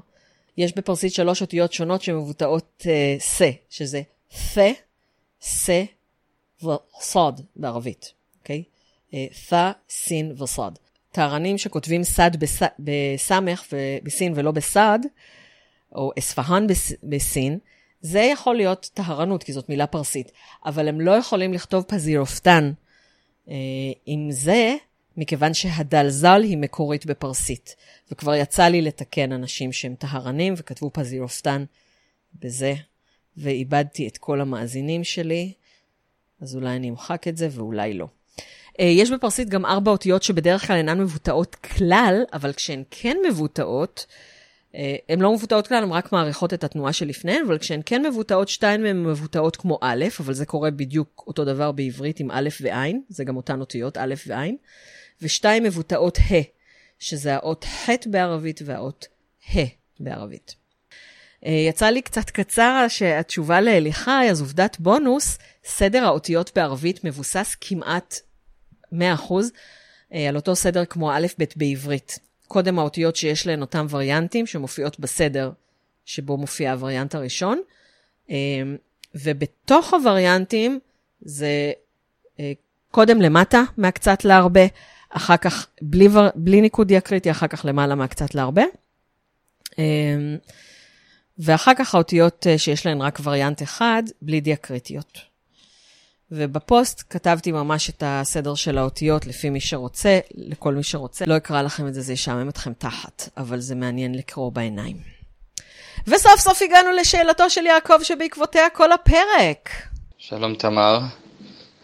[0.57, 4.01] יש בפרסית שלוש אותיות שונות שמבוטאות אה, סה, שזה
[4.53, 4.61] תה,
[5.41, 5.83] סה
[6.61, 8.63] וסוד בערבית, אוקיי?
[9.13, 10.79] אה, תה, סין וסוד.
[11.11, 12.31] טהרנים שכותבים סד
[12.79, 14.99] בסמך בסין ולא בסד,
[15.95, 16.67] או אספהאן
[17.03, 17.59] בסין,
[18.03, 20.31] זה יכול להיות טהרנות, כי זאת מילה פרסית,
[20.65, 22.71] אבל הם לא יכולים לכתוב פזירופטן
[23.49, 23.55] אה,
[24.05, 24.75] עם זה,
[25.17, 27.75] מכיוון שהדלזל היא מקורית בפרסית.
[28.11, 31.63] וכבר יצא לי לתקן אנשים שהם טהרנים וכתבו פזירופטן
[32.39, 32.73] בזה,
[33.37, 35.53] ואיבדתי את כל המאזינים שלי,
[36.41, 38.07] אז אולי אני אמחק את זה ואולי לא.
[38.79, 44.05] אה, יש בפרסית גם ארבע אותיות שבדרך כלל אינן מבוטאות כלל, אבל כשהן כן מבוטאות,
[45.09, 48.83] הן לא מבוטאות כלל, הן רק מעריכות את התנועה שלפניהן, אבל כשהן כן מבוטאות, שתיים
[48.83, 53.23] מהן מבוטאות כמו א', אבל זה קורה בדיוק אותו דבר בעברית עם א' וע', זה
[53.23, 54.43] גם אותן אותיות, א' וע',
[55.21, 56.41] ושתיים מבוטאות ה',
[56.99, 59.07] שזה האות ח' בערבית והאות
[59.55, 59.59] ה'
[59.99, 60.55] בערבית.
[61.45, 68.15] אה, יצא לי קצת קצר שהתשובה לאליחי, אז עובדת בונוס, סדר האותיות בערבית מבוסס כמעט
[68.93, 68.95] 100%
[70.13, 72.19] אה, על אותו סדר כמו א' ב' בעברית.
[72.53, 75.51] קודם האותיות שיש להן אותם וריאנטים שמופיעות בסדר
[76.05, 77.61] שבו מופיע הווריאנט הראשון,
[78.29, 78.35] אמ,
[79.15, 80.79] ובתוך הווריאנטים
[81.21, 81.71] זה
[82.39, 82.51] אה,
[82.91, 84.61] קודם למטה מהקצת להרבה,
[85.09, 88.63] אחר כך בלי, בלי ניקוד דיאקריטי, אחר כך למעלה מהקצת להרבה.
[89.77, 90.37] אמ,
[91.37, 95.32] ואחר כך האותיות אה, שיש להן רק וריאנט אחד, בלי דיאקריטיות.
[96.35, 101.25] ובפוסט כתבתי ממש את הסדר של האותיות לפי מי שרוצה, לכל מי שרוצה.
[101.25, 104.97] לא אקרא לכם את זה, זה ישעמם אתכם תחת, אבל זה מעניין לקרוא בעיניים.
[106.07, 109.69] וסוף סוף הגענו לשאלתו של יעקב שבעקבותיה כל הפרק.
[110.17, 110.99] שלום תמר,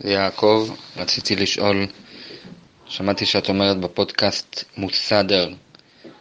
[0.04, 1.88] יעקב, רציתי לשאול,
[2.86, 5.50] שמעתי שאת אומרת בפודקאסט מוסדר,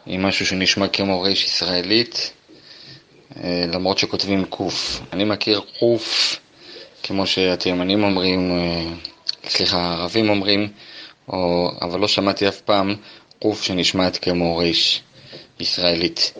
[0.07, 2.33] עם משהו שנשמע כמו ריש ישראלית,
[3.37, 5.01] אה, למרות שכותבים קוף.
[5.13, 6.37] אני מכיר קוף
[7.09, 8.93] כמו שהתימנים אומרים, אה,
[9.49, 10.69] סליחה, הערבים אומרים,
[11.29, 12.95] או, אבל לא שמעתי אף פעם
[13.43, 15.03] קוף שנשמעת כמו ריש
[15.61, 16.33] ישראלית.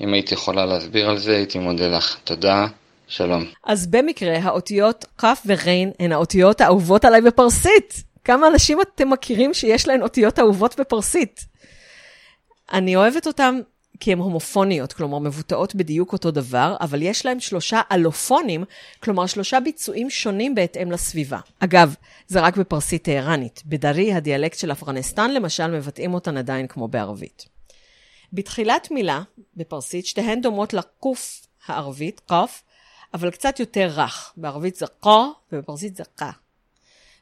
[0.00, 2.16] אם היית יכולה להסביר על זה, הייתי מודה לך.
[2.24, 2.66] תודה,
[3.08, 3.44] שלום.
[3.64, 8.02] אז במקרה, האותיות כ' וריין הן האותיות האהובות עליי בפרסית.
[8.24, 11.40] כמה אנשים אתם מכירים שיש להן אותיות אהובות בפרסית?
[12.72, 13.60] אני אוהבת אותם
[14.00, 18.64] כי הן הומופוניות, כלומר מבוטאות בדיוק אותו דבר, אבל יש להם שלושה אלופונים,
[19.00, 21.38] כלומר שלושה ביצועים שונים בהתאם לסביבה.
[21.58, 21.94] אגב,
[22.26, 23.62] זה רק בפרסית טהרנית.
[23.66, 27.48] בדרי, הדיאלקט של אפרנסטן, למשל, מבטאים אותן עדיין כמו בערבית.
[28.32, 29.22] בתחילת מילה,
[29.56, 32.62] בפרסית, שתיהן דומות לקוף הערבית, קוף,
[33.14, 34.32] אבל קצת יותר רך.
[34.36, 36.30] בערבית זה קו ובפרסית זה קה.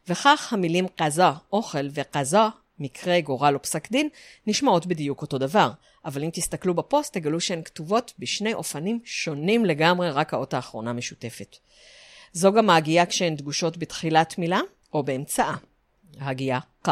[0.08, 2.38] וכך המילים קזה, אוכל, וקזה,
[2.78, 4.08] מקרה, גורל או פסק דין,
[4.46, 5.70] נשמעות בדיוק אותו דבר.
[6.04, 11.56] אבל אם תסתכלו בפוסט, תגלו שהן כתובות בשני אופנים שונים לגמרי, רק האות האחרונה משותפת.
[12.32, 14.60] זו גם ההגייה כשהן דגושות בתחילת מילה
[14.92, 15.56] או באמצעה.
[16.18, 16.88] ההגייה ק.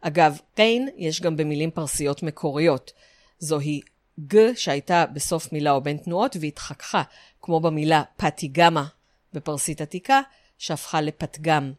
[0.00, 2.92] אגב, קיין יש גם במילים פרסיות מקוריות.
[3.38, 3.80] זוהי
[4.28, 7.02] ג שהייתה בסוף מילה או בין תנועות והתחככה,
[7.42, 8.86] כמו במילה פתיגמה
[9.32, 10.20] בפרסית עתיקה,
[10.58, 11.72] שהפכה לפתגם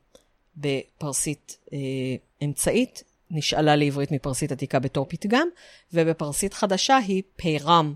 [0.58, 1.78] בפרסית אה,
[2.44, 5.48] אמצעית, נשאלה לעברית מפרסית עתיקה בתור פתגם,
[5.94, 7.94] ובפרסית חדשה היא פירם,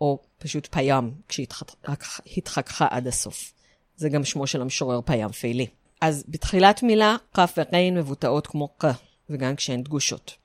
[0.00, 3.52] או פשוט פיים, כשהתחככה עד הסוף.
[3.96, 5.66] זה גם שמו של המשורר פיים פיילי.
[6.00, 8.84] אז בתחילת מילה, כף וריין מבוטאות כמו ק,
[9.30, 10.36] וגם כשהן דגושות.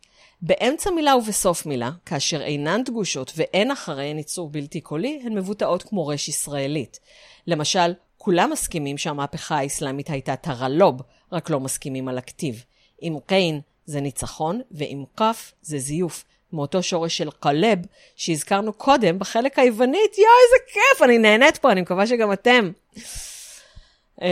[0.41, 6.07] באמצע מילה ובסוף מילה, כאשר אינן דגושות ואין אחריהן ייצור בלתי קולי, הן מבוטאות כמו
[6.07, 6.99] רש ישראלית.
[7.47, 12.63] למשל, כולם מסכימים שהמהפכה האסלאמית הייתה תרלוב, רק לא מסכימים על הכתיב.
[13.01, 16.25] עם קיין זה ניצחון, ועם כף זה זיוף.
[16.53, 17.79] מאותו שורש של קלב,
[18.15, 22.71] שהזכרנו קודם בחלק היוונית, יואו, איזה כיף, אני נהנית פה, אני מקווה שגם אתם.
[24.21, 24.27] אמ,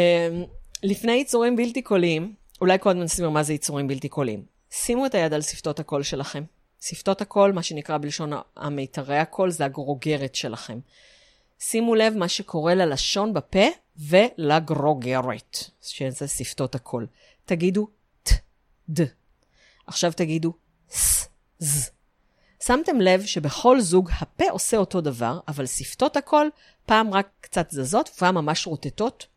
[0.83, 4.43] לפני יצורים בלתי קוליים, אולי קודם נסביר מה זה יצורים בלתי קוליים.
[4.71, 6.43] שימו את היד על שפתות הקול שלכם.
[6.81, 10.79] שפתות הקול, מה שנקרא בלשון המיתרי הקול, זה הגרוגרת שלכם.
[11.59, 17.07] שימו לב מה שקורה ללשון בפה ולגרוגרת, שזה שפתות הקול.
[17.45, 17.87] תגידו
[18.23, 18.31] ט,
[18.89, 19.16] ד.
[19.87, 20.53] עכשיו תגידו
[20.89, 21.27] ס,
[21.59, 21.89] ז.
[22.65, 26.49] שמתם לב שבכל זוג הפה עושה אותו דבר, אבל שפתות הקול
[26.85, 29.27] פעם רק קצת זזות ופעם ממש רוטטות?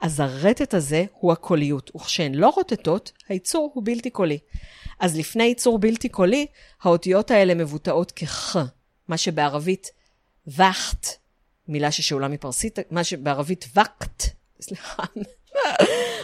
[0.00, 4.38] אז הרטט הזה הוא הקוליות, וכשהן לא רוטטות, הייצור הוא בלתי קולי.
[5.00, 6.46] אז לפני ייצור בלתי קולי,
[6.82, 8.56] האותיות האלה מבוטאות כח,
[9.08, 9.90] מה שבערבית
[10.46, 11.06] וחט,
[11.68, 14.24] מילה ששאולה מפרסית, מה שבערבית וקט,
[14.60, 15.02] סליחה,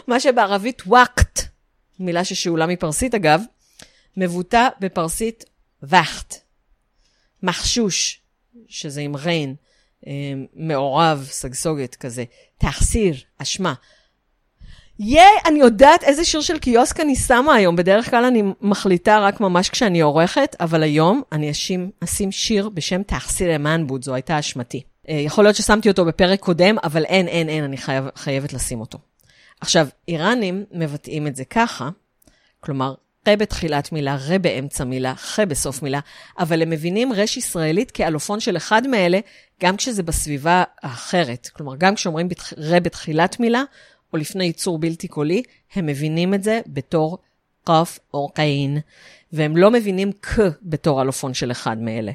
[0.07, 1.41] מה שבערבית ווקט,
[1.99, 3.43] מילה ששאולה מפרסית אגב,
[4.17, 5.45] מבוטא בפרסית
[5.83, 6.35] וחט.
[7.43, 8.21] מחשוש,
[8.69, 9.55] שזה עם ריין,
[10.07, 10.13] אה,
[10.55, 12.25] מעורב, סגסוגת כזה.
[12.59, 13.75] תחסיר, אשמה.
[14.99, 17.77] ייי, אני יודעת איזה שיר של קיוסק אני שמה היום.
[17.77, 23.03] בדרך כלל אני מחליטה רק ממש כשאני עורכת, אבל היום אני אשים, אשים שיר בשם
[23.03, 24.83] תחסיר אמנבוד, זו הייתה אשמתי.
[25.09, 28.81] אה, יכול להיות ששמתי אותו בפרק קודם, אבל אין, אין, אין, אני חייב, חייבת לשים
[28.81, 28.99] אותו.
[29.61, 31.89] עכשיו, איראנים מבטאים את זה ככה,
[32.61, 32.95] כלומר,
[33.25, 36.01] ח בתחילת מילה, ר באמצע מילה, ח בסוף מילה,
[36.39, 39.19] אבל הם מבינים רש ישראלית כאלופון של אחד מאלה,
[39.63, 41.51] גם כשזה בסביבה האחרת.
[41.53, 42.29] כלומר, גם כשאומרים.
[42.59, 43.63] ר בתחילת מילה,
[44.13, 45.43] או לפני ייצור בלתי קולי,
[45.75, 47.19] הם מבינים את זה בתור
[47.65, 48.79] קף או קין,
[49.35, 52.13] והם לא מבינים ק בתור אלופון של אחד מאלה.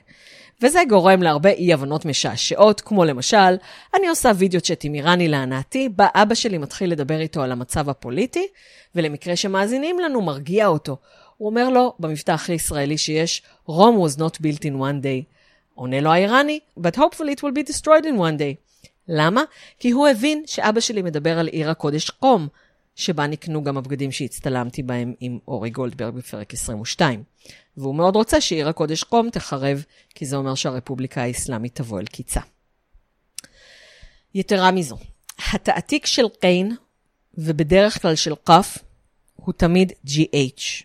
[0.62, 3.56] וזה גורם להרבה אי-הבנות משעשעות, כמו למשל,
[3.96, 7.90] אני עושה וידאו צ'אט עם איראני להנאתי, בה אבא שלי מתחיל לדבר איתו על המצב
[7.90, 8.48] הפוליטי,
[8.96, 10.98] ולמקרה שמאזינים לנו, מרגיע אותו.
[11.38, 15.24] הוא אומר לו, במבטא הכי ישראלי שיש, Rome was not built in one day.
[15.76, 18.56] עונה לו האיראני, but hopefully it will be destroyed in one day.
[19.08, 19.44] למה?
[19.80, 22.48] כי הוא הבין שאבא שלי מדבר על עיר הקודש קום,
[23.00, 27.24] שבה נקנו גם הבגדים שהצטלמתי בהם עם אורי גולדברג בפרק 22.
[27.78, 29.84] והוא מאוד רוצה שעיר הקודש קום תחרב,
[30.16, 32.40] כי זה אומר שהרפובליקה האסלאמית תבוא אל קיצה.
[34.34, 34.98] יתרה מזו,
[35.54, 36.76] התעתיק של קיין,
[37.34, 38.78] ובדרך כלל של קף,
[39.36, 40.84] הוא תמיד GH.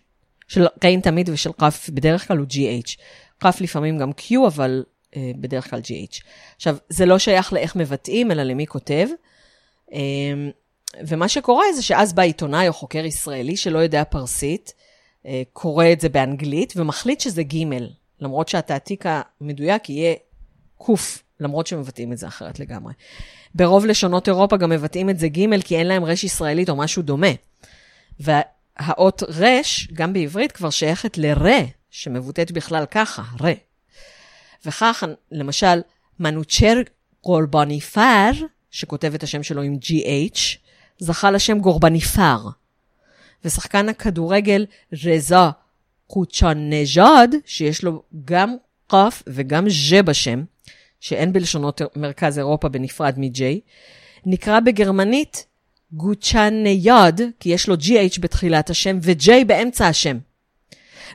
[0.49, 3.01] של קיין תמיד ושל קף בדרך כלל הוא GH.
[3.39, 6.23] קף לפעמים גם Q, אבל uh, בדרך כלל GH.
[6.57, 9.09] עכשיו, זה לא שייך לאיך מבטאים, אלא למי כותב.
[9.91, 9.95] Um,
[11.07, 14.73] ומה שקורה זה שאז בא עיתונאי או חוקר ישראלי שלא יודע פרסית,
[15.27, 17.65] אה, קורא את זה באנגלית ומחליט שזה ג',
[18.21, 20.15] למרות שהתעתיק המדויק יהיה
[20.83, 20.91] ק',
[21.41, 22.93] למרות שמבטאים את זה אחרת לגמרי.
[23.55, 27.03] ברוב לשונות אירופה גם מבטאים את זה ג', כי אין להם רש ישראלית או משהו
[27.03, 27.33] דומה.
[28.21, 31.59] והאות רש, גם בעברית, כבר שייכת לרה,
[31.91, 33.53] שמבוטאת בכלל ככה, רה.
[34.67, 35.81] וכך, למשל,
[36.21, 36.81] מנוצ'ר
[37.21, 38.31] קורבניפר,
[38.71, 40.64] שכותב את השם שלו עם GH,
[40.99, 42.39] זכה לשם גורבניפר.
[43.45, 44.67] ושחקן הכדורגל
[45.05, 45.37] רזא
[46.07, 50.45] קוצ'אנז'אד, שיש לו גם קף וגם ז'ה בשם,
[51.01, 53.61] שאין בלשונות מרכז אירופה בנפרד מ J,
[54.27, 55.47] נקרא בגרמנית
[55.93, 60.19] גוצ'נייד, כי יש לו GH בתחילת השם ו-J באמצע השם.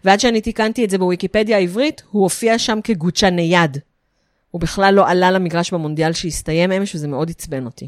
[0.03, 3.77] ועד שאני תיקנתי את זה בוויקיפדיה העברית, הוא הופיע שם כגוצ'נייד.
[4.51, 7.87] הוא בכלל לא עלה למגרש במונדיאל שהסתיים אמש, וזה מאוד עצבן אותי.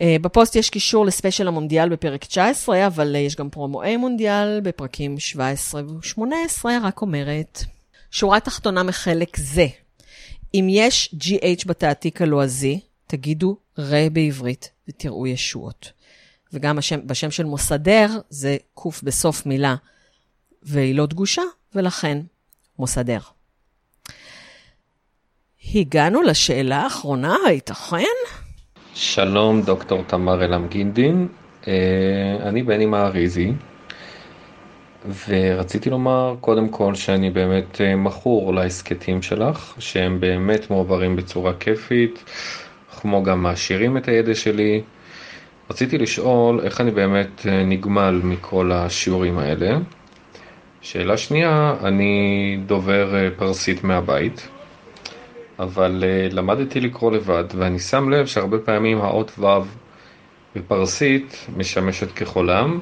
[0.00, 5.18] Uh, בפוסט יש קישור לספיישל המונדיאל בפרק 19, אבל uh, יש גם פרומואי מונדיאל בפרקים
[5.18, 7.64] 17 ו-18, רק אומרת.
[8.10, 9.66] שורה תחתונה מחלק זה,
[10.54, 15.92] אם יש GH בתעתיק הלועזי, תגידו רה בעברית ותראו ישועות.
[16.52, 19.74] וגם השם, בשם של מוסדר זה קוף בסוף מילה
[20.62, 21.42] והיא לא דגושה,
[21.74, 22.18] ולכן
[22.78, 23.18] מוסדר.
[25.74, 28.45] הגענו לשאלה האחרונה, הייתכן?
[28.98, 31.28] שלום, דוקטור תמר אלעם גינדין.
[31.68, 31.72] אה,
[32.42, 33.52] אני בני מעריזי,
[35.28, 42.24] ורציתי לומר קודם כל שאני באמת אה, מכור להסכתים שלך, שהם באמת מועברים בצורה כיפית,
[43.00, 44.82] כמו גם מעשירים את הידע שלי.
[45.70, 49.78] רציתי לשאול איך אני באמת אה, נגמל מכל השיעורים האלה.
[50.80, 54.48] שאלה שנייה, אני דובר פרסית מהבית.
[55.58, 59.46] אבל uh, למדתי לקרוא לבד, ואני שם לב שהרבה פעמים האות ו'
[60.56, 62.80] בפרסית משמשת כחולם,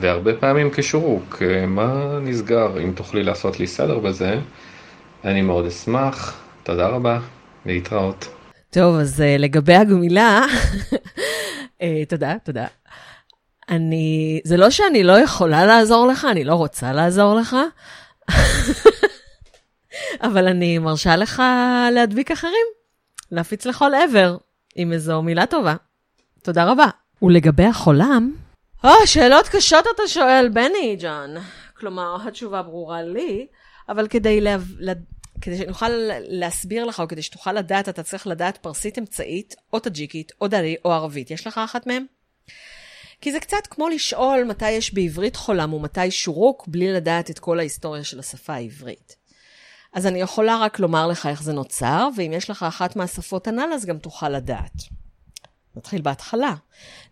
[0.00, 1.42] והרבה פעמים כשורוק.
[1.42, 2.80] Uh, מה נסגר?
[2.84, 4.38] אם תוכלי לעשות לי סדר בזה,
[5.24, 6.40] אני מאוד אשמח.
[6.62, 7.18] תודה רבה,
[7.66, 8.28] להתראות.
[8.70, 10.46] טוב, אז uh, לגבי הגמילה,
[11.80, 12.66] uh, תודה, תודה.
[13.68, 17.56] אני, זה לא שאני לא יכולה לעזור לך, אני לא רוצה לעזור לך.
[20.20, 21.42] אבל אני מרשה לך
[21.92, 22.66] להדביק אחרים,
[23.30, 24.36] להפיץ לכל עבר,
[24.74, 25.74] עם איזו מילה טובה.
[26.42, 26.86] תודה רבה.
[27.22, 28.32] ולגבי החולם,
[28.84, 31.30] או, אה, שאלות קשות אתה שואל, בני ג'ון.
[31.76, 33.46] כלומר, התשובה ברורה לי,
[33.88, 34.56] אבל כדי, לה...
[35.40, 35.88] כדי שנוכל
[36.28, 40.76] להסביר לך, או כדי שתוכל לדעת, אתה צריך לדעת פרסית אמצעית, או טאג'יקית, או דרי,
[40.84, 41.30] או ערבית.
[41.30, 42.04] יש לך אחת מהם?
[43.20, 47.58] כי זה קצת כמו לשאול מתי יש בעברית חולם ומתי שורוק, בלי לדעת את כל
[47.58, 49.16] ההיסטוריה של השפה העברית.
[49.92, 53.70] אז אני יכולה רק לומר לך איך זה נוצר, ואם יש לך אחת מהשפות הנ"ל,
[53.74, 54.72] אז גם תוכל לדעת.
[55.76, 56.54] נתחיל בהתחלה.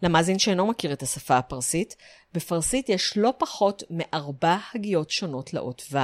[0.02, 1.96] למאזין שאינו מכיר את השפה הפרסית,
[2.34, 5.98] בפרסית יש לא פחות מארבע הגיות שונות לאות ו'.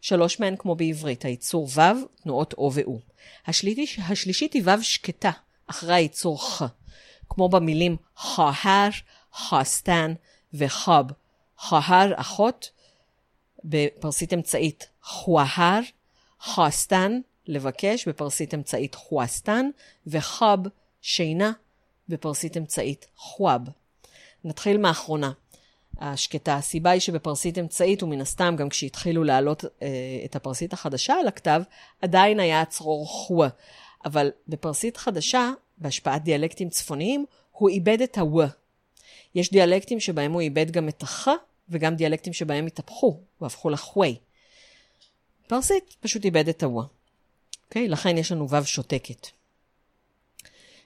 [0.00, 1.80] שלוש מהן כמו בעברית, הייצור ו',
[2.22, 2.98] תנועות או ואו.
[3.46, 5.30] השלישית, השלישית היא ו' שקטה,
[5.66, 6.62] אחרי הייצור ח.
[7.28, 8.88] כמו במילים חהר,
[9.34, 10.14] חסטן
[10.54, 11.04] וחב.
[11.58, 12.70] חהר אחות,
[13.64, 15.80] בפרסית אמצעית חוהר,
[16.42, 19.70] חסטן, לבקש, בפרסית אמצעית חואסטן,
[20.06, 20.58] וחב,
[21.00, 21.52] שינה,
[22.08, 23.60] בפרסית אמצעית חואב.
[24.44, 25.32] נתחיל מאחרונה.
[25.98, 26.54] השקטה.
[26.56, 29.88] הסיבה היא שבפרסית אמצעית, ומן הסתם גם כשהתחילו להעלות אה,
[30.24, 31.62] את הפרסית החדשה על הכתב,
[32.02, 33.48] עדיין היה הצרור חווה.
[34.04, 38.42] אבל בפרסית חדשה, בהשפעת דיאלקטים צפוניים, הוא איבד את הוו.
[39.34, 41.28] יש דיאלקטים שבהם הוא איבד גם את הח,
[41.68, 44.16] וגם דיאלקטים שבהם התהפכו, והפכו לחווי.
[45.46, 46.82] פרסית פשוט איבד את הווא.
[47.64, 47.88] אוקיי?
[47.88, 49.26] לכן יש לנו וו שותקת.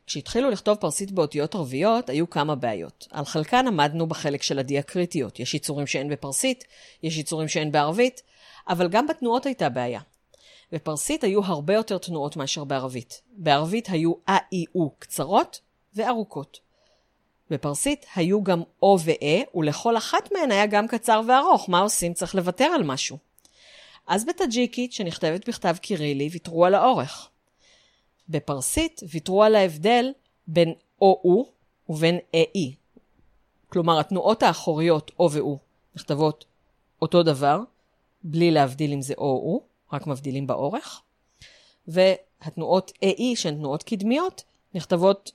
[0.06, 3.08] כשהתחילו לכתוב פרסית באותיות ערביות, היו כמה בעיות.
[3.10, 5.40] על חלקן עמדנו בחלק של הדיאקריטיות.
[5.40, 6.64] יש יצורים שאין בפרסית,
[7.02, 8.22] יש יצורים שאין בערבית,
[8.68, 10.00] אבל גם בתנועות הייתה בעיה.
[10.72, 13.22] בפרסית היו הרבה יותר תנועות מאשר בערבית.
[13.32, 15.60] בערבית היו א-אי-או קצרות
[15.94, 16.60] וארוכות.
[17.50, 21.68] בפרסית היו גם או ואה, ולכל אחת מהן היה גם קצר וארוך.
[21.68, 22.14] מה עושים?
[22.14, 23.29] צריך לוותר על משהו.
[24.10, 27.28] אז בטאג'יקית, שנכתבת בכתב קירילי, ויתרו על האורך.
[28.28, 30.12] בפרסית ויתרו על ההבדל
[30.46, 31.52] בין או-או
[31.88, 32.74] ובין אה-אי.
[33.68, 35.58] כלומר, התנועות האחוריות או ואו
[35.96, 36.44] נכתבות
[37.02, 37.60] אותו דבר,
[38.22, 41.02] בלי להבדיל אם זה או-או, רק מבדילים באורך.
[41.88, 44.42] והתנועות אה-אי, שהן תנועות קדמיות,
[44.74, 45.32] נכתבות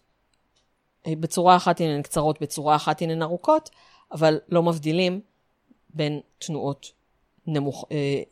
[1.07, 3.69] אה, בצורה אחת הן קצרות, בצורה אחת הן ארוכות,
[4.11, 5.21] אבל לא מבדילים
[5.89, 6.91] בין תנועות
[7.47, 8.23] נמוך, אה,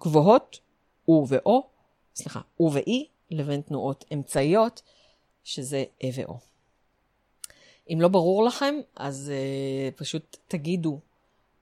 [0.00, 0.60] גבוהות,
[1.08, 1.66] או ואו,
[2.14, 4.82] סליחה, או ואי, לבין תנועות אמצעיות,
[5.44, 6.38] שזה אה ואו.
[7.92, 11.00] אם לא ברור לכם, אז uh, פשוט תגידו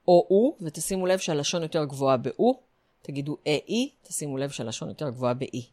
[0.09, 2.61] או-או, ותשימו לב שהלשון יותר גבוהה באו,
[3.03, 5.66] תגידו אה-אי, תשימו לב שהלשון יותר גבוהה באי.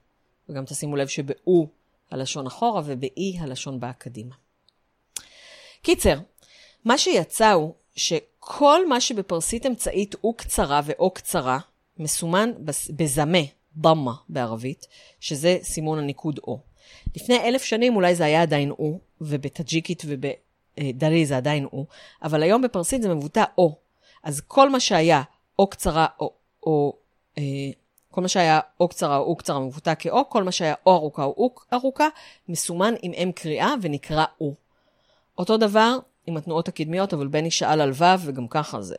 [0.50, 1.68] וגם תשימו לב שבאו
[2.12, 4.36] הלשון אחורה ובאי הלשון באה קדימה.
[5.82, 6.20] קיצר,
[6.86, 11.60] מה שיצא הוא שכל מה שבפרסית אמצעית הוא קצרה ואו קצרה,
[12.02, 12.52] מסומן
[12.96, 13.38] בזמה,
[13.78, 14.88] דמה בערבית,
[15.20, 16.60] שזה סימון הניקוד או.
[17.16, 21.86] לפני אלף שנים אולי זה היה עדיין או, ובטאג'יקית ובדרי זה עדיין או,
[22.24, 23.76] אבל היום בפרסית זה מבוטא או.
[24.24, 25.22] אז כל מה שהיה
[25.60, 26.34] או קצרה או,
[26.64, 26.94] או
[27.38, 27.44] אה,
[28.12, 31.56] כל מה שהיה או קצרה או קצרה מבוטא כאו, כל מה שהיה או ארוכה או
[31.74, 32.08] ארוכה
[32.50, 34.54] מסומן עם אם קריאה ונקרא או.
[35.38, 35.98] אותו דבר
[36.28, 38.96] עם התנועות הקדמיות, אבל בני שאל על ו' וגם ככה זה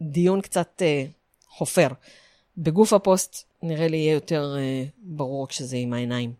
[0.00, 1.04] דיון קצת אה,
[1.48, 1.88] חופר.
[2.58, 6.32] בגוף הפוסט נראה לי יהיה יותר אה, ברור כשזה עם העיניים.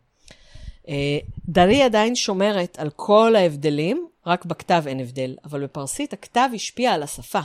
[0.89, 6.93] אה, דרי עדיין שומרת על כל ההבדלים, רק בכתב אין הבדל, אבל בפרסית הכתב השפיע
[6.93, 7.41] על השפה.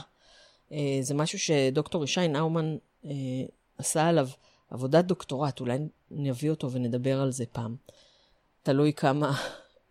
[0.71, 3.11] אה, זה משהו שדוקטור ישי נאומן אה,
[3.77, 4.27] עשה עליו
[4.69, 5.77] עבודת דוקטורט, אולי
[6.11, 7.75] נביא אותו ונדבר על זה פעם.
[8.63, 9.33] תלוי כמה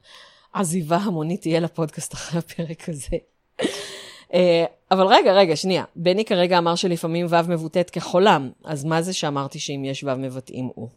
[0.52, 3.16] עזיבה המונית תהיה לפודקאסט אחרי הפרק הזה.
[4.34, 5.84] אה, אבל רגע, רגע, שנייה.
[5.96, 10.70] בני כרגע אמר שלפעמים ו' מבוטאת כחולם, אז מה זה שאמרתי שאם יש ו' מבטאים
[10.74, 10.88] הוא?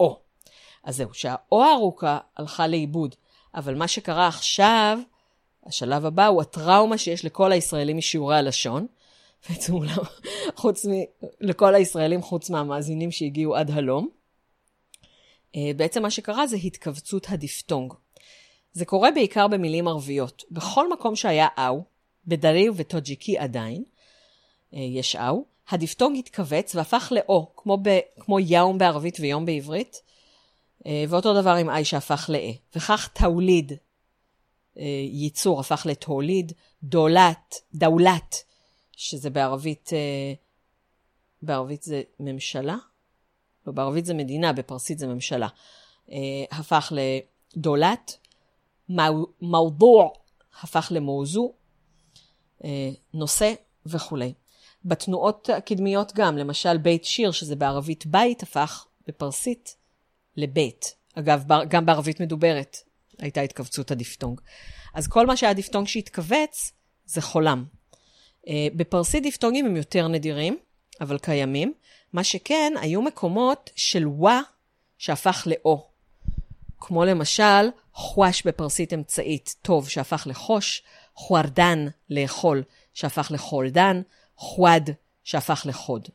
[0.00, 0.20] או.
[0.84, 3.14] אז זהו, שהאו הארוכה הלכה לאיבוד,
[3.54, 4.98] אבל מה שקרה עכשיו,
[5.66, 8.86] השלב הבא הוא הטראומה שיש לכל הישראלים משיעורי הלשון.
[9.48, 9.92] בעצם אולי,
[10.56, 10.90] חוץ מ...
[11.40, 14.08] לכל הישראלים חוץ מהמאזינים שהגיעו עד הלום.
[15.56, 17.92] אה, בעצם מה שקרה זה התכווצות הדיפטונג.
[18.72, 20.42] זה קורה בעיקר במילים ערביות.
[20.50, 21.84] בכל מקום שהיה אאו,
[22.30, 23.84] בדרי ובטוג'יקי עדיין,
[24.74, 30.02] אה, יש אאו, הדיפטונג התכווץ והפך לאו, כמו, ב, כמו יאום בערבית ויום בעברית,
[30.86, 32.50] אה, ואותו דבר עם איי שהפך לאה.
[32.76, 33.72] וכך תאוליד,
[35.10, 36.52] ייצור, הפך לתוליד,
[36.82, 38.44] דולת, דאולת,
[38.96, 39.90] שזה בערבית,
[41.42, 42.76] בערבית זה ממשלה?
[43.66, 45.48] לא, בערבית זה מדינה, בפרסית זה ממשלה.
[46.50, 46.92] הפך
[47.56, 48.18] ל دولت,
[49.42, 50.08] موضوع
[50.62, 51.59] הפך ל موضوع, אה,
[53.14, 53.52] נושא
[53.86, 54.32] וכולי.
[54.84, 59.76] בתנועות הקדמיות גם, למשל בית שיר, שזה בערבית بيت, הפך בפרסית
[60.36, 60.94] ל بیت.
[61.14, 62.76] אגב, גם בערבית מדוברת
[63.18, 64.40] הייתה התכווצות הדיפטונג.
[64.94, 66.72] אז כל מה שהיה דיפטונג שהתכווץ,
[67.06, 67.64] זה חולם.
[68.48, 70.58] אה, בפרסית דיפטונגים הם יותר נדירים,
[71.00, 71.72] אבל קיימים.
[72.12, 74.40] מה שכן, היו מקומות של וואה
[74.98, 75.86] שהפך לאו.
[76.80, 80.82] כמו למשל, חואש בפרסית אמצעית, טוב, שהפך לחוש,
[81.20, 82.62] חוארדן, לאכול,
[82.94, 84.02] שהפך לחולדן,
[84.36, 84.90] חואד,
[85.24, 86.08] שהפך לחוד.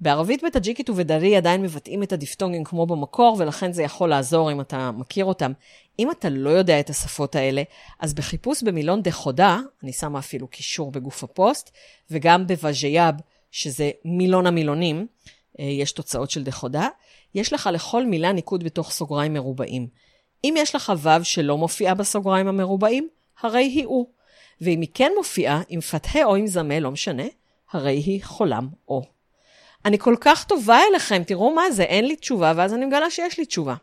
[0.00, 4.90] בערבית בטאג'יקית ובדרי עדיין מבטאים את הדיפטונגים כמו במקור, ולכן זה יכול לעזור אם אתה
[4.90, 5.52] מכיר אותם.
[5.98, 7.62] אם אתה לא יודע את השפות האלה,
[7.98, 11.70] אז בחיפוש במילון דחודה, אני שמה אפילו קישור בגוף הפוסט,
[12.10, 13.14] וגם בווז'יאב,
[13.50, 15.06] שזה מילון המילונים,
[15.60, 16.88] אה, יש תוצאות של דחודה,
[17.34, 19.86] יש לך לכל מילה ניקוד בתוך סוגריים מרובעים.
[20.44, 23.08] אם יש לך ו' שלא מופיעה בסוגריים המרובעים,
[23.42, 24.06] הרי היא הוא.
[24.60, 27.22] ואם היא כן מופיעה, עם פתחה או עם זמה, לא משנה,
[27.72, 29.02] הרי היא חולם או.
[29.84, 33.38] אני כל כך טובה אליכם, תראו מה זה, אין לי תשובה, ואז אני מגלה שיש
[33.38, 33.74] לי תשובה.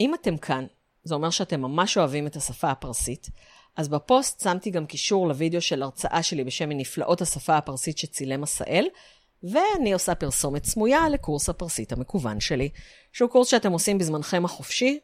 [0.00, 0.66] אם אתם כאן,
[1.04, 3.28] זה אומר שאתם ממש אוהבים את השפה הפרסית,
[3.76, 8.88] אז בפוסט שמתי גם קישור לוידאו של הרצאה שלי בשם מנפלאות השפה הפרסית שצילם עשאל,
[9.42, 12.68] ואני עושה פרסומת סמויה לקורס הפרסית המקוון שלי,
[13.12, 14.98] שהוא קורס שאתם עושים בזמנכם החופשי,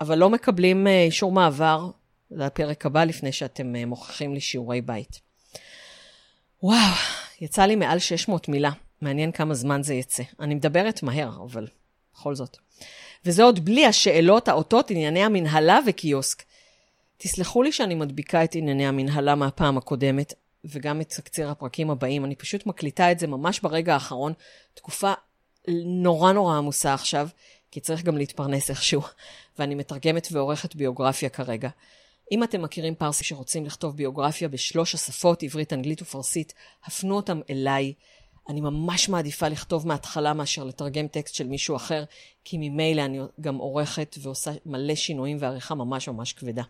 [0.00, 1.90] אבל לא מקבלים אה, אישור מעבר,
[2.30, 5.20] זה הפרק הבא לפני שאתם אה, מוכיחים לי שיעורי בית.
[6.62, 6.94] וואו,
[7.40, 8.70] יצא לי מעל 600 מילה.
[9.00, 10.22] מעניין כמה זמן זה יצא.
[10.40, 11.66] אני מדברת מהר, אבל
[12.14, 12.56] בכל זאת.
[13.24, 16.42] וזה עוד בלי השאלות, האותות, ענייני המנהלה וקיוסק.
[17.16, 20.34] תסלחו לי שאני מדביקה את ענייני המנהלה מהפעם הקודמת,
[20.64, 22.24] וגם את תקציר הפרקים הבאים.
[22.24, 24.32] אני פשוט מקליטה את זה ממש ברגע האחרון.
[24.74, 25.12] תקופה
[25.84, 27.28] נורא נורא עמוסה עכשיו,
[27.72, 29.02] כי צריך גם להתפרנס איכשהו,
[29.58, 31.68] ואני מתרגמת ועורכת ביוגרפיה כרגע.
[32.32, 36.54] אם אתם מכירים פרסי שרוצים לכתוב ביוגרפיה בשלוש השפות, עברית, אנגלית ופרסית,
[36.84, 37.92] הפנו אותם אליי.
[38.48, 42.04] אני ממש מעדיפה לכתוב מההתחלה מאשר לתרגם טקסט של מישהו אחר,
[42.44, 46.62] כי ממילא אני גם עורכת ועושה מלא שינויים ועריכה ממש ממש כבדה.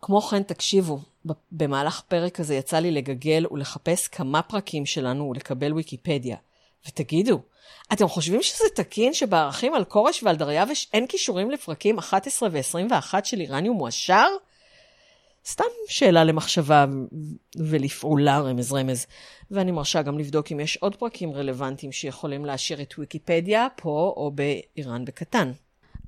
[0.00, 0.98] כמו כן, תקשיבו,
[1.52, 6.36] במהלך פרק הזה יצא לי לגגל ולחפש כמה פרקים שלנו ולקבל ויקיפדיה.
[6.88, 7.42] ותגידו,
[7.92, 13.40] אתם חושבים שזה תקין שבערכים על כורש ועל דריווש אין כישורים לפרקים 11 ו-21 של
[13.40, 14.26] איראניום מועשר?
[15.46, 16.84] סתם שאלה למחשבה
[17.56, 19.06] ולפעולה רמז רמז.
[19.50, 24.30] ואני מרשה גם לבדוק אם יש עוד פרקים רלוונטיים שיכולים להשאיר את ויקיפדיה פה או
[24.34, 25.52] באיראן בקטן.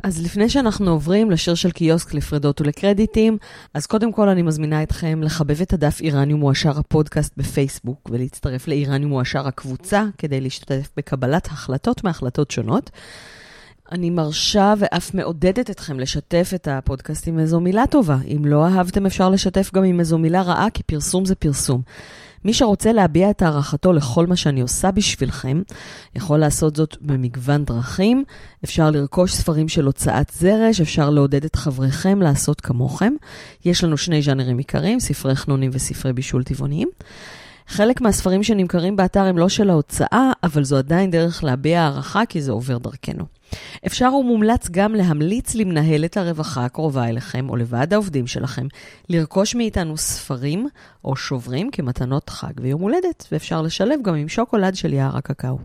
[0.04, 3.38] אז לפני שאנחנו עוברים לשיר של קיוסק לפרדות ולקרדיטים,
[3.74, 9.10] אז קודם כל אני מזמינה אתכם לחבב את הדף איראניום מועשר הפודקאסט בפייסבוק ולהצטרף לאיראניום
[9.10, 12.90] מועשר הקבוצה כדי להשתתף בקבלת החלטות מהחלטות שונות.
[13.92, 18.16] אני מרשה ואף מעודדת אתכם לשתף את הפודקאסט עם איזו מילה טובה.
[18.36, 21.82] אם לא אהבתם אפשר לשתף גם עם איזו מילה רעה, כי פרסום זה פרסום.
[22.44, 25.62] מי שרוצה להביע את הערכתו לכל מה שאני עושה בשבילכם,
[26.14, 28.24] יכול לעשות זאת במגוון דרכים.
[28.64, 33.12] אפשר לרכוש ספרים של הוצאת זרש, אפשר לעודד את חבריכם לעשות כמוכם.
[33.64, 36.88] יש לנו שני ז'אנרים עיקריים, ספרי חנונים וספרי בישול טבעוניים.
[37.68, 42.42] חלק מהספרים שנמכרים באתר הם לא של ההוצאה, אבל זו עדיין דרך להביע הערכה, כי
[42.42, 43.37] זה עובר דרכנו.
[43.86, 48.66] אפשר ומומלץ גם להמליץ למנהלת הרווחה הקרובה אליכם, או לוועד העובדים שלכם,
[49.08, 50.68] לרכוש מאיתנו ספרים
[51.04, 55.58] או שוברים כמתנות חג ויום הולדת, ואפשר לשלב גם עם שוקולד של יער הקקאו.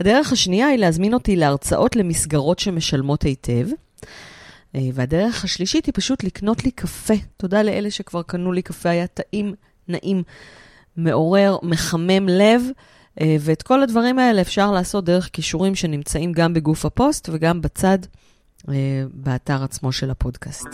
[0.00, 3.66] הדרך השנייה היא להזמין אותי להרצאות למסגרות שמשלמות היטב.
[4.74, 7.14] אה, והדרך השלישית היא פשוט לקנות לי קפה.
[7.36, 9.54] תודה לאלה שכבר קנו לי קפה, היה טעים,
[9.88, 10.22] נעים,
[10.96, 12.62] מעורר, מחמם לב.
[13.20, 17.98] אה, ואת כל הדברים האלה אפשר לעשות דרך כישורים שנמצאים גם בגוף הפוסט וגם בצד,
[18.68, 18.74] אה,
[19.12, 20.68] באתר עצמו של הפודקאסט.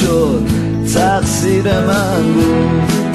[0.00, 0.42] شد
[0.94, 3.06] تقصیر من بود.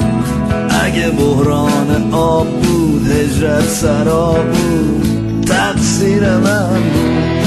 [0.84, 5.44] اگه بحران آب بود هجرت سرا بود.
[5.44, 7.42] تقصیر من بود.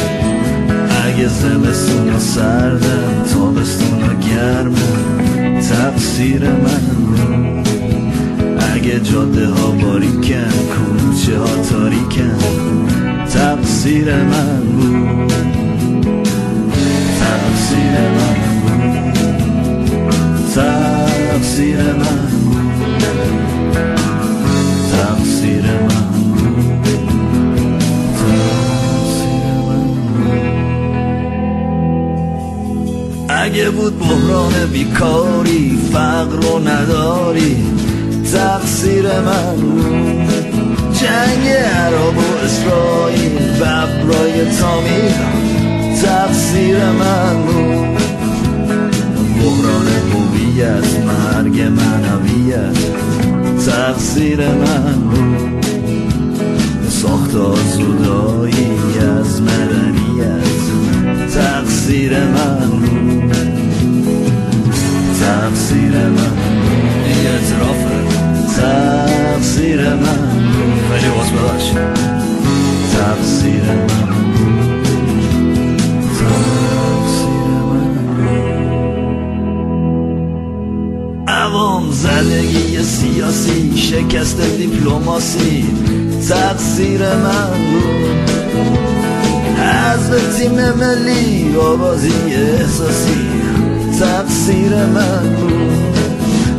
[1.05, 3.99] اگه زمستون سردم تابستون
[4.29, 7.67] گرمم تقصیر من بود.
[8.75, 12.37] اگه جاده ها باریکن کوچه ها تاریکن
[13.33, 15.33] تقصیر من بود.
[17.19, 18.44] تقصیر من
[21.35, 22.27] تقصیر من.
[24.91, 26.05] تقصیر من.
[33.29, 37.65] اگه بود بحران بیکاری فقر و نداری
[38.33, 39.57] تقصیر من.
[40.93, 45.11] جنگ عرب و اسرائیل ببرای تامیر
[46.03, 47.43] تقصیر من.
[49.39, 49.94] بحران
[50.55, 52.77] هویت مرگ منویت
[53.65, 55.65] تقصیر من بود.
[56.89, 60.47] ساخت آزودایی از مدنیت
[61.33, 63.35] تقصیر من بود.
[65.21, 66.37] تقصیر من
[67.05, 68.05] این اعترافه
[68.57, 70.29] تقصیر من
[70.91, 71.71] خیلی باز ببخش
[72.93, 74.14] تقصیر من
[82.23, 85.65] زدگی سیاسی شکست دیپلماسی.
[86.29, 88.29] تقصیر من بود.
[89.59, 93.29] حذف تیم ملی آبازی احساسی.
[93.99, 95.97] تقصیر من بود.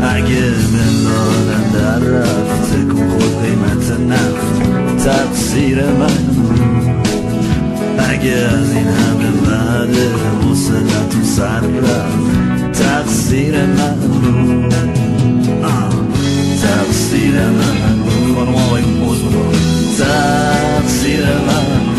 [0.02, 5.04] اگه ملالم در رفت تکون خود قیمت نفت.
[5.04, 6.60] تقصیر من بود.
[7.98, 9.96] اگه از این همه بعد
[10.42, 12.82] حسنتون سر رفت.
[12.82, 14.95] تقصیر من بود.
[16.66, 19.50] Szebb szívemben van majd mozgó
[19.96, 21.94] Szebb szívemben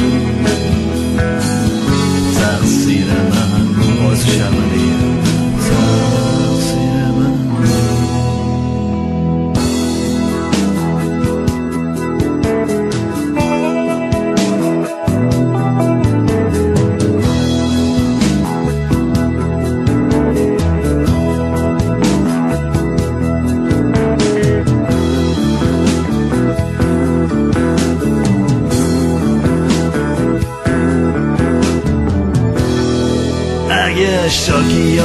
[2.34, 3.77] Szebb szívemben
[4.11, 4.77] az semmi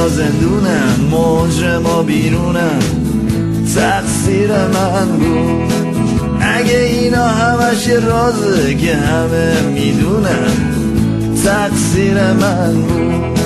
[0.03, 2.79] شاکی یا زندونم مجرما بیرونم
[3.75, 5.73] تقصیر من بود.
[6.41, 10.53] اگه اینا همش رازه که همه می‌دونم
[11.45, 13.39] تقصیر من بود.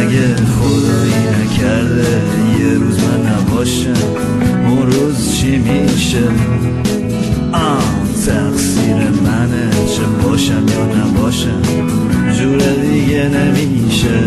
[0.00, 2.22] اگه خدایی نکرده
[2.60, 3.94] یه روز من نباشم
[4.68, 6.22] اون روز چی میشه؟
[7.52, 11.62] آه تقصیر منه چه باشم یا نباشم
[12.38, 14.18] جور دیگه نمیشه.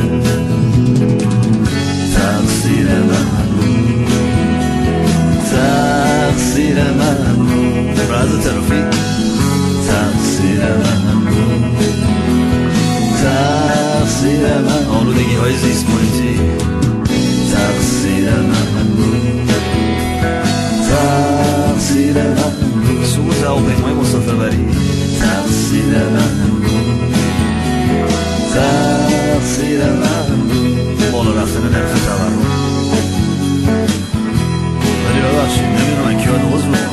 [2.65, 4.07] تقصیر من بود
[5.51, 8.85] تقصیر من بود راز ترافیک.
[9.87, 12.05] تقصیر من بود
[13.23, 16.39] تقصیر من آلودگی های زیست محیطی
[17.53, 19.51] تقصیر من بود
[20.89, 24.67] تقصیر من بود سقوط هواپیمای مسافربری.
[25.19, 27.15] تقصیر من بود
[28.53, 32.54] تقصیر من بود بالا رفتن نرخ تورم.
[35.75, 36.91] mûr un cœur de rose noir.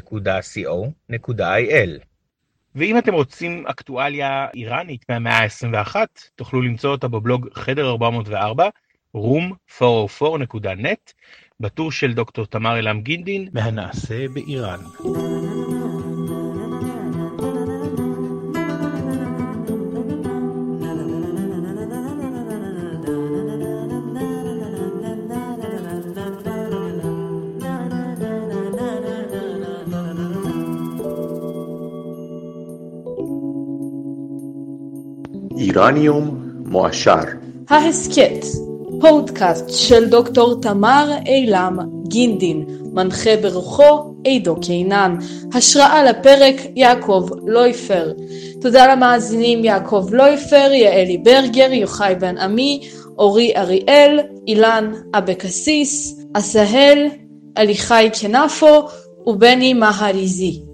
[2.74, 5.96] ואם אתם רוצים אקטואליה איראנית מהמאה ה-21,
[6.36, 8.68] תוכלו למצוא אותה בבלוג חדר 404,
[9.16, 11.12] room404.net,
[11.60, 14.80] בטור של דוקטור תמר אלעם גינדין, מהנעשה באיראן.
[35.68, 37.20] איראניום מועשר.
[37.68, 38.46] ההסכת,
[39.00, 41.78] פודקאסט של דוקטור תמר אילם
[42.08, 45.16] גינדין, מנחה ברוחו עידו קינן,
[45.54, 48.12] השראה לפרק יעקב לויפר.
[48.60, 52.80] תודה למאזינים יעקב לויפר, יעלי ברגר, יוחאי בן עמי,
[53.18, 57.06] אורי אריאל, אילן אבקסיס, עשהאל,
[57.54, 58.88] עליחי כנפו
[59.26, 60.67] ובני מהריזי.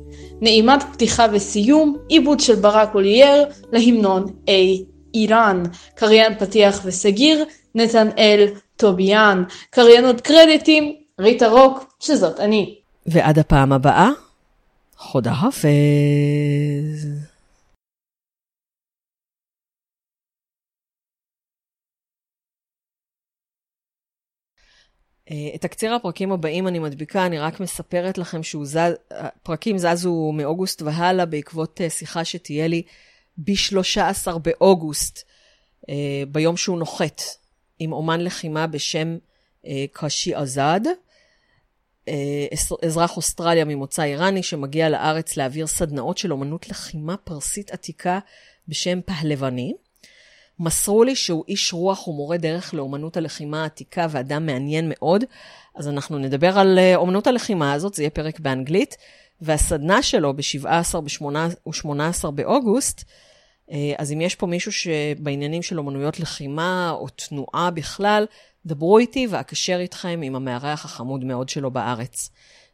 [0.45, 4.51] נעימת פתיחה וסיום, עיבוד של ברק אולייר להמנון A
[5.15, 5.63] איראן,
[5.95, 7.45] קריין פתיח וסגיר,
[7.75, 12.75] נתנאל טוביאן, קריינות קרדיטים, ריטה רוק, שזאת אני.
[13.07, 14.11] ועד הפעם הבאה,
[14.97, 15.65] חודה חפז.
[25.55, 28.79] את תקציר הפרקים הבאים אני מדביקה, אני רק מספרת לכם שהוא זז,
[29.77, 32.83] זזו מאוגוסט והלאה בעקבות שיחה שתהיה לי
[33.39, 35.29] ב-13 באוגוסט,
[36.29, 37.23] ביום שהוא נוחת,
[37.79, 39.17] עם אומן לחימה בשם
[39.93, 40.81] קשי עזד,
[42.83, 48.19] אזרח אוסטרליה ממוצא איראני שמגיע לארץ להעביר סדנאות של אומנות לחימה פרסית עתיקה
[48.69, 49.75] בשם פהלבני.
[50.59, 55.25] מסרו לי שהוא איש רוח ומורה דרך לאומנות הלחימה העתיקה ואדם מעניין מאוד,
[55.75, 58.97] אז אנחנו נדבר על אומנות הלחימה הזאת, זה יהיה פרק באנגלית,
[59.41, 63.05] והסדנה שלו ב-17 ו-18 באוגוסט,
[63.99, 68.27] אז אם יש פה מישהו שבעניינים של אומנויות לחימה או תנועה בכלל,
[68.67, 72.31] דברו איתי ואקשר איתכם עם המארח החמוד מאוד שלו בארץ.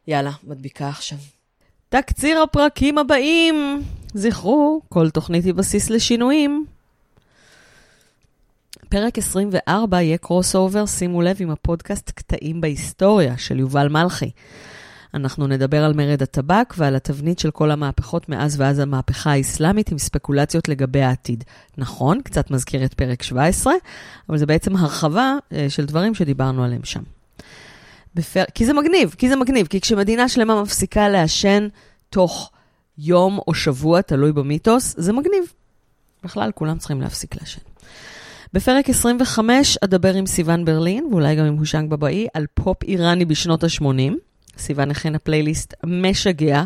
[0.07, 1.17] יאללה, מדביקה עכשיו.
[1.89, 3.83] תקציר הפרקים הבאים.
[4.13, 6.65] זכרו, כל תוכנית היא בסיס לשינויים.
[8.89, 14.31] פרק 24 יהיה crossover, שימו לב, עם הפודקאסט קטעים בהיסטוריה של יובל מלכי.
[15.13, 19.97] אנחנו נדבר על מרד הטבק ועל התבנית של כל המהפכות מאז ואז המהפכה האסלאמית עם
[19.97, 21.43] ספקולציות לגבי העתיד.
[21.77, 23.73] נכון, קצת מזכיר את פרק 17,
[24.29, 25.35] אבל זה בעצם הרחבה
[25.69, 27.01] של דברים שדיברנו עליהם שם.
[28.15, 28.43] בפר...
[28.53, 31.67] כי זה מגניב, כי זה מגניב, כי כשמדינה שלמה מפסיקה לעשן
[32.09, 32.51] תוך
[32.97, 35.53] יום או שבוע, תלוי במיתוס, זה מגניב.
[36.23, 37.70] בכלל, כולם צריכים להפסיק לעשן.
[38.53, 43.63] בפרק 25 אדבר עם סיון ברלין, ואולי גם עם הושנג בבאי, על פופ איראני בשנות
[43.63, 44.13] ה-80.
[44.57, 46.63] סיון הכינה פלייליסט משגע.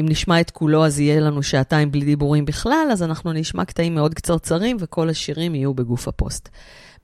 [0.00, 3.94] אם נשמע את כולו, אז יהיה לנו שעתיים בלי דיבורים בכלל, אז אנחנו נשמע קטעים
[3.94, 6.48] מאוד קצרצרים, וכל השירים יהיו בגוף הפוסט.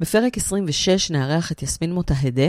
[0.00, 2.46] בפרק 26 נארח את יסמין מוטהדה.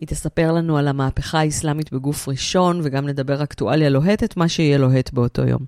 [0.00, 5.12] היא תספר לנו על המהפכה האסלאמית בגוף ראשון, וגם נדבר אקטואליה לוהטת, מה שיהיה לוהט
[5.12, 5.60] באותו יום.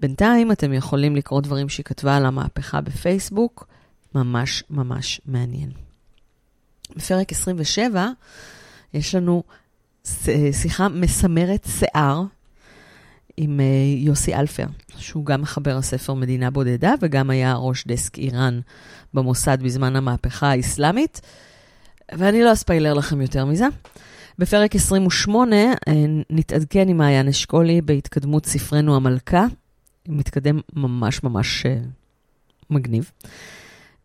[0.00, 3.66] בינתיים אתם יכולים לקרוא דברים שהיא כתבה על המהפכה בפייסבוק,
[4.14, 5.70] ממש ממש מעניין.
[6.96, 8.08] בפרק 27
[8.94, 9.42] יש לנו
[10.52, 12.22] שיחה מסמרת שיער
[13.36, 13.60] עם
[13.96, 14.66] יוסי אלפר,
[14.96, 18.60] שהוא גם מחבר הספר מדינה בודדה וגם היה ראש דסק איראן
[19.14, 21.20] במוסד בזמן המהפכה האסלאמית,
[22.12, 23.66] ואני לא אספיילר לכם יותר מזה.
[24.38, 25.56] בפרק 28
[26.30, 29.46] נתעדכן עם מעיין אשכולי בהתקדמות ספרנו המלכה,
[30.08, 31.66] מתקדם ממש ממש
[32.70, 33.10] מגניב.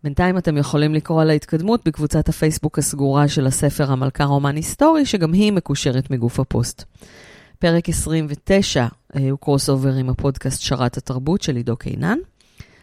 [0.03, 5.33] בינתיים אתם יכולים לקרוא על ההתקדמות בקבוצת הפייסבוק הסגורה של הספר המלכה רומן היסטורי, שגם
[5.33, 6.83] היא מקושרת מגוף הפוסט.
[7.59, 8.87] פרק 29
[9.29, 12.17] הוא crossover עם הפודקאסט שרת התרבות של עידו קינן,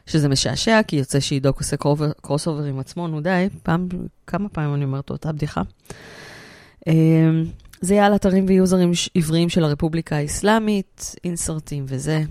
[0.07, 1.77] שזה משעשע, כי יוצא שעידו עושה
[2.21, 3.89] crossover עם עצמו, נו די, פעם,
[4.27, 5.63] כמה פעמים אני אומרת אותה בדיחה.
[7.81, 12.23] זה יהיה על אתרים ויוזרים עבריים של הרפובליקה האסלאמית, אינסרטים וזה.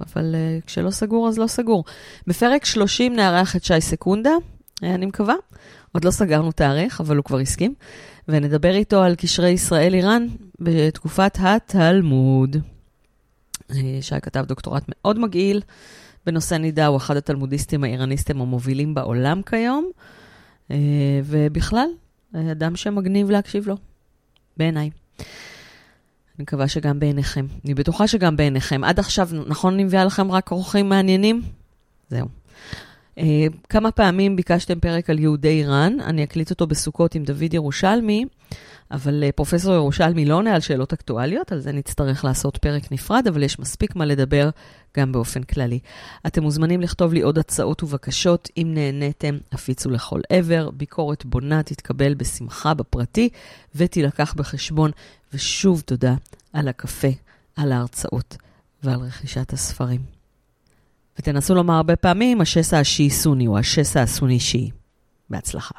[0.00, 0.34] אבל
[0.66, 1.84] כשלא סגור, אז לא סגור.
[2.26, 4.30] בפרק 30 נארח את שי סקונדה,
[4.82, 5.34] אני מקווה.
[5.92, 7.74] עוד לא סגרנו תאריך, אבל הוא כבר הסכים.
[8.28, 10.26] ונדבר איתו על קשרי ישראל-איראן
[10.60, 12.56] בתקופת התלמוד.
[14.00, 15.60] שי כתב דוקטורט מאוד מגניב
[16.26, 19.90] בנושא נידה, הוא אחד התלמודיסטים האיראניסטים המובילים בעולם כיום,
[21.24, 21.88] ובכלל,
[22.34, 23.76] אדם שמגניב להקשיב לו,
[24.56, 24.90] בעיניי.
[26.38, 27.46] אני מקווה שגם בעיניכם.
[27.64, 28.84] אני בטוחה שגם בעיניכם.
[28.84, 31.42] עד עכשיו, נכון אני מביאה לכם רק אורחים מעניינים?
[32.08, 32.26] זהו.
[33.18, 33.22] אה,
[33.68, 38.24] כמה פעמים ביקשתם פרק על יהודי איראן, אני אקליט אותו בסוכות עם דוד ירושלמי,
[38.92, 43.26] אבל אה, פרופסור ירושלמי לא עונה על שאלות אקטואליות, על זה נצטרך לעשות פרק נפרד,
[43.28, 44.50] אבל יש מספיק מה לדבר
[44.96, 45.78] גם באופן כללי.
[46.26, 52.14] אתם מוזמנים לכתוב לי עוד הצעות ובקשות, אם נהניתם, הפיצו לכל עבר, ביקורת בונה תתקבל
[52.14, 53.28] בשמחה בפרטי
[53.74, 54.90] ותילקח בחשבון,
[55.34, 56.14] ושוב תודה
[56.52, 57.08] על הקפה,
[57.56, 58.36] על ההרצאות
[58.82, 60.00] ועל רכישת הספרים.
[61.18, 64.70] ותנסו לומר הרבה פעמים, השסע השיעי סוני הוא השסע הסוני שיעי.
[65.30, 65.74] בהצלחה.